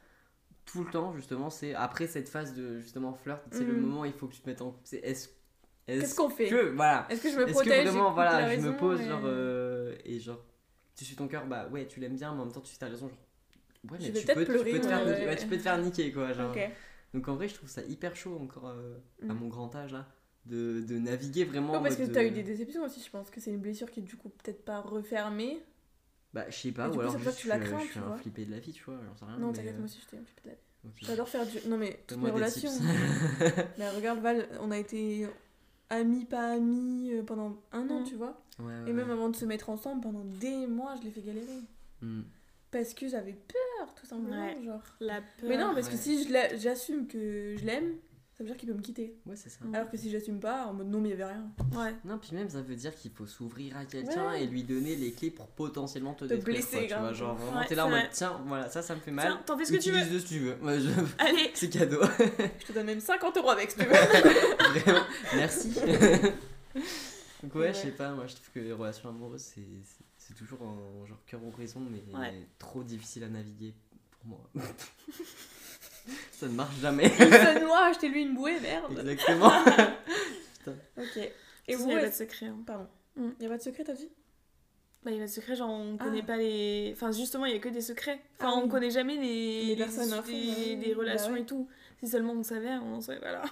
tout 0.72 0.84
le 0.84 0.90
temps, 0.92 1.14
justement, 1.16 1.50
c'est 1.50 1.74
après 1.74 2.08
cette 2.08 2.30
phase 2.30 2.54
de 2.54 2.80
justement 2.80 3.14
flirt, 3.14 3.44
c'est 3.52 3.64
le 3.64 3.74
Mm. 3.74 3.80
moment 3.82 4.02
où 4.02 4.06
il 4.06 4.14
faut 4.14 4.28
que 4.28 4.34
tu 4.34 4.42
te 4.42 4.50
mettes 4.50 4.62
en. 4.62 4.76
c'est 4.84 4.98
Est-ce 4.98 5.30
Qu'est-ce 5.88 6.04
est-ce 6.04 6.16
qu'on 6.16 6.30
fait 6.30 6.48
que. 6.50 6.70
Voilà. 6.76 7.08
Est-ce 7.10 7.24
que 7.24 7.32
je 7.32 7.38
me 7.38 7.44
Est-ce 7.44 7.52
protège 7.54 7.86
que 7.86 7.90
vraiment, 7.90 8.10
je 8.62 8.68
me 8.68 8.78
pose, 8.78 9.02
et- 9.02 9.06
genre. 9.08 9.22
euh, 9.26 9.96
et 10.06 10.20
genre, 10.20 10.44
tu 10.96 11.04
suis 11.04 11.16
ton 11.16 11.28
cœur, 11.28 11.48
bah 11.48 11.68
ouais, 11.72 11.88
tu 11.88 12.00
l'aimes 12.00 12.16
bien, 12.16 12.32
mais 12.34 12.42
en 12.42 12.46
même 12.46 12.54
temps, 12.54 12.62
tu 12.62 12.78
ta 12.78 12.86
raison, 12.88 13.08
genre. 13.10 13.18
Ouais, 13.92 13.98
mais 14.00 14.12
tu 14.12 14.26
peux, 14.28 14.46
tu, 14.46 14.52
te 14.82 14.88
faire 14.88 15.04
ouais. 15.06 15.14
niquer, 15.14 15.26
ouais, 15.26 15.36
tu 15.38 15.48
peux 15.48 15.58
te 15.58 15.62
faire 15.62 15.78
niquer, 15.80 16.12
quoi. 16.12 16.34
Genre. 16.34 16.54
Donc 17.16 17.28
en 17.28 17.36
vrai, 17.36 17.48
je 17.48 17.56
trouve 17.56 17.70
ça 17.70 17.82
hyper 17.84 18.16
chaud 18.16 18.38
encore 18.40 18.68
euh, 18.68 18.98
à 19.28 19.34
Mm. 19.34 19.38
mon 19.40 19.48
grand 19.48 19.74
âge 19.76 19.94
là, 19.94 20.06
de, 20.46 20.82
de 20.82 21.00
naviguer 21.00 21.46
vraiment. 21.46 21.74
En 21.74 21.82
parce 21.82 21.96
que 21.96 22.04
de- 22.04 22.28
eu 22.28 22.32
des 22.32 22.44
déceptions 22.44 22.84
aussi, 22.84 23.02
je 23.04 23.10
pense 23.10 23.32
que 23.32 23.40
c'est 23.42 23.50
une 23.50 23.60
blessure 23.62 23.90
qui 23.90 24.02
est 24.02 24.04
du 24.04 24.16
coup 24.16 24.30
peut-être 24.30 24.64
pas 24.64 24.82
refermée. 24.82 25.64
Bah, 26.34 26.46
je 26.50 26.56
sais 26.56 26.72
pas, 26.72 26.90
ou 26.90 26.94
coup, 26.94 27.00
alors 27.00 27.18
juste 27.18 27.38
que 27.38 27.42
tu 27.42 27.48
la 27.48 27.58
je 27.60 27.64
suis, 27.64 27.70
crains, 27.72 27.80
je 27.82 27.86
tu 27.86 27.92
suis 27.92 28.00
un 28.00 28.04
vois. 28.04 28.18
flippé 28.18 28.46
de 28.46 28.52
la 28.52 28.60
vie, 28.60 28.72
tu 28.72 28.84
vois, 28.84 28.96
j'en 29.08 29.16
sais 29.16 29.26
rien. 29.26 29.38
non, 29.40 29.52
t'inquiète, 29.52 29.74
euh, 29.74 29.78
moi 29.78 29.86
aussi 29.86 30.00
j'étais 30.02 30.18
un 30.18 30.20
peu 30.22 30.42
de 30.44 30.50
la 30.50 30.54
vie. 30.54 30.60
ok. 30.86 30.94
J'adore 31.02 31.28
faire 31.30 31.46
du. 31.48 31.58
Non, 31.68 31.78
mais 31.78 32.04
toutes 32.08 32.18
mes 32.20 32.26
des 32.26 32.32
relations. 32.32 32.70
mais 33.78 33.90
regarde, 33.90 34.20
Val, 34.20 34.48
on 34.62 34.70
a 34.72 34.78
été 34.78 35.28
amis, 35.90 36.26
pas 36.26 36.52
amis 36.54 37.12
euh, 37.14 37.24
pendant 37.24 37.58
un 37.72 37.90
an, 37.90 38.02
Mm. 38.02 38.04
tu 38.06 38.16
vois. 38.16 38.40
Ouais, 38.60 38.66
ouais, 38.66 38.90
Et 38.90 38.94
même 38.94 39.08
ouais. 39.08 39.14
avant 39.14 39.30
de 39.30 39.36
se 39.36 39.46
mettre 39.46 39.70
ensemble, 39.70 40.02
pendant 40.02 40.24
des 40.24 40.68
mois, 40.68 40.96
je 41.00 41.04
l'ai 41.06 41.12
fait 41.12 41.22
galérer. 41.22 41.62
Hmm. 42.02 42.22
Parce 42.72 42.94
que 42.94 43.08
j'avais 43.08 43.34
peur, 43.34 43.96
tout 43.96 44.06
simplement. 44.06 44.46
Ouais. 44.46 44.62
Genre. 44.64 44.84
La 45.00 45.22
peur. 45.22 45.50
Mais 45.50 45.58
non, 45.58 45.74
parce 45.74 45.90
que 45.90 45.98
si 45.98 46.28
j'assume 46.58 47.08
que 47.08 47.56
je 47.58 47.66
l'aime, 47.66 47.96
ça 48.40 48.44
veut 48.46 48.52
dire 48.52 48.56
qu'il 48.58 48.70
peut 48.70 48.76
me 48.76 48.82
quitter. 48.82 49.18
Ouais, 49.26 49.36
c'est 49.36 49.50
ça. 49.50 49.60
Alors 49.74 49.90
que 49.92 49.98
si 49.98 50.10
j'assume 50.10 50.40
pas, 50.40 50.68
en 50.68 50.74
mode 50.74 50.88
non, 50.88 51.02
mais 51.02 51.10
il 51.10 51.12
y 51.12 51.14
avait 51.22 51.26
rien. 51.34 51.52
Ouais. 51.76 51.94
Non, 52.06 52.18
puis 52.18 52.34
même 52.34 52.50
ça 52.50 52.62
veut 52.62 52.76
dire 52.78 52.96
qu'il 52.96 53.12
faut 53.12 53.26
s'ouvrir 53.28 53.76
à 53.76 53.84
quelqu'un 53.84 54.30
Ouais. 54.30 54.44
et 54.46 54.48
lui 54.48 54.64
donner 54.64 54.96
les 54.96 55.12
clés 55.12 55.30
pour 55.30 55.48
potentiellement 55.48 56.14
te 56.14 56.24
Te 56.24 56.34
détruire. 56.36 56.56
blesser, 56.60 56.88
quoi, 56.88 56.96
tu 56.96 57.02
vois, 57.02 57.12
genre 57.14 57.36
vraiment 57.36 57.60
Ouais, 57.60 57.66
t'es 57.68 57.76
là 57.76 57.86
en 57.86 57.90
mode 57.90 58.08
tiens, 58.14 58.40
voilà, 58.48 58.70
ça, 58.70 58.82
ça 58.82 58.96
me 58.96 59.02
fait 59.02 59.12
mal. 59.12 59.26
Tiens, 59.28 59.42
t'en 59.46 59.58
fais 59.58 59.66
ce 59.66 59.74
que 59.74 59.78
tu 59.78 59.92
veux. 59.92 59.98
Utilise-le 59.98 60.20
si 60.22 60.26
tu 60.28 60.40
veux. 60.40 60.56
Ouais, 60.64 60.80
je- 60.80 60.90
Allez 61.18 61.52
C'est 61.54 61.70
cadeau. 61.70 62.00
Je 62.62 62.66
te 62.68 62.72
donne 62.72 62.86
même 62.86 63.02
50 63.02 63.36
euros 63.38 63.50
avec, 63.50 63.72
si 63.72 63.78
tu 63.78 63.84
veux. 63.84 63.92
Vraiment, 64.80 65.04
merci. 65.36 65.74
Donc 67.44 67.56
ouais, 67.56 67.62
Ouais. 67.62 67.74
je 67.74 67.78
sais 67.80 67.92
pas, 67.92 68.12
moi 68.12 68.26
je 68.28 68.36
trouve 68.36 68.50
que 68.54 68.60
les 68.60 68.72
relations 68.74 69.10
amoureuses 69.10 69.42
c'est 69.42 69.62
c'est- 69.62 70.04
c'est 70.18 70.34
toujours 70.34 70.62
en 70.62 71.06
genre 71.06 71.20
cœur 71.26 71.42
ou 71.44 71.52
raison, 71.52 71.82
mais 71.82 72.04
Ouais. 72.18 72.48
trop 72.58 72.84
difficile 72.84 73.24
à 73.26 73.28
naviguer 73.30 73.74
pour 74.12 74.28
moi. 74.28 74.50
ça 76.32 76.48
ne 76.48 76.54
marche 76.54 76.76
jamais. 76.80 77.06
Il 77.06 77.12
se 77.34 77.64
noie, 77.64 77.86
achetez-lui 77.86 78.22
une 78.24 78.36
bouée, 78.36 78.60
merde. 78.60 78.98
Exactement. 79.00 79.52
Ok. 80.98 81.18
Et 81.68 81.76
vous, 81.76 81.84
il 81.84 81.88
n'y 81.88 81.96
a 81.96 82.02
pas 82.02 82.10
de 82.10 82.14
secret. 82.14 82.48
hein. 82.48 82.60
Pardon. 82.66 82.88
Mm. 83.16 83.30
Y 83.40 83.46
a 83.46 83.50
pas 83.50 83.58
de 83.58 83.64
secret, 83.64 83.84
t'as 83.84 83.94
dit? 83.94 84.10
Bah, 85.04 85.12
il 85.12 85.14
y 85.14 85.18
a 85.18 85.22
pas 85.22 85.28
de 85.28 85.32
secret, 85.32 85.56
genre 85.56 85.70
on 85.70 85.98
Ah. 86.00 86.04
connaît 86.04 86.22
pas 86.22 86.38
les. 86.38 86.92
Enfin, 86.94 87.12
justement, 87.12 87.46
il 87.46 87.54
y 87.54 87.56
a 87.56 87.60
que 87.60 87.70
des 87.70 87.82
secrets. 87.82 88.20
Enfin, 88.38 88.52
Ah 88.54 88.58
on 88.58 88.64
oui. 88.64 88.70
connaît 88.70 88.92
jamais 88.92 89.16
les, 89.16 89.66
Les 89.66 89.76
personnes 89.78 90.10
fond, 90.10 90.22
des, 90.28 90.76
bah 90.76 90.86
bah 90.94 91.00
relations 91.00 91.32
ouais. 91.34 91.42
et 91.42 91.46
tout. 91.46 91.68
Si 92.02 92.08
seulement 92.08 92.34
on 92.34 92.44
savait, 92.44 92.74
on 92.78 93.02
serait. 93.02 93.18
Voilà. 93.20 93.44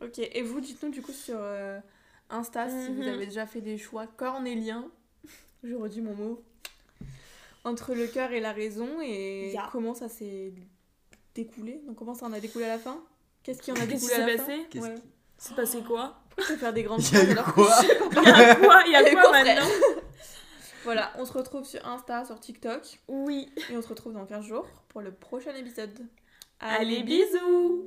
Ok. 0.00 0.18
Et 0.18 0.42
vous, 0.42 0.60
dites-nous 0.60 0.90
du 0.90 1.02
coup 1.02 1.12
sur. 1.12 1.36
euh, 1.38 1.78
Insta 2.30 2.68
si 2.70 2.88
vous 2.88 3.02
Mhm. 3.02 3.08
avez 3.08 3.26
déjà 3.26 3.46
fait 3.46 3.60
des 3.60 3.76
choix 3.78 4.06
cornéliens. 4.06 4.90
Je 5.62 5.74
redis 5.74 6.00
mon 6.00 6.14
mot. 6.14 6.42
Entre 7.64 7.94
le 7.94 8.06
cœur 8.06 8.32
et 8.32 8.40
la 8.40 8.52
raison 8.52 8.88
et 9.02 9.54
comment 9.70 9.94
ça 9.94 10.08
s'est 10.08 10.52
découlé. 11.34 11.80
Donc 11.86 11.96
comment 11.96 12.14
ça 12.14 12.26
en 12.26 12.32
a 12.32 12.40
découlé 12.40 12.64
à 12.66 12.68
la 12.68 12.78
fin? 12.78 13.02
Qu'est-ce 13.42 13.60
qui 13.62 13.72
en 13.72 13.76
a 13.76 13.86
découlé 13.86 14.12
à 14.14 14.18
la 14.26 14.36
fin? 14.38 14.44
Passé 14.44 14.66
Qu'est-ce 14.70 14.84
Ouais. 14.86 14.94
qui- 14.94 15.02
C'est 15.38 15.54
passé 15.56 15.82
quoi? 15.82 16.20
Vais 16.48 16.56
faire 16.56 16.72
des 16.72 16.82
grandes 16.82 17.00
eu 17.00 17.16
alors 17.30 17.52
quoi? 17.54 17.68
Il 17.82 17.88
y 18.22 18.30
a 18.30 18.54
quoi? 18.56 18.82
Il 18.86 18.92
y 18.92 18.96
a 18.96 19.10
quoi 19.10 19.30
maintenant? 19.44 19.68
Voilà, 20.84 21.12
on 21.18 21.24
se 21.24 21.32
retrouve 21.32 21.64
sur 21.64 21.84
Insta, 21.86 22.24
sur 22.24 22.38
TikTok 22.40 23.00
Oui. 23.08 23.50
et 23.70 23.76
on 23.76 23.82
se 23.82 23.88
retrouve 23.88 24.12
dans 24.12 24.26
15 24.26 24.44
jours 24.44 24.66
pour 24.88 25.00
le 25.00 25.12
prochain 25.12 25.54
épisode. 25.54 25.98
Allez, 26.60 27.02
bisous 27.02 27.84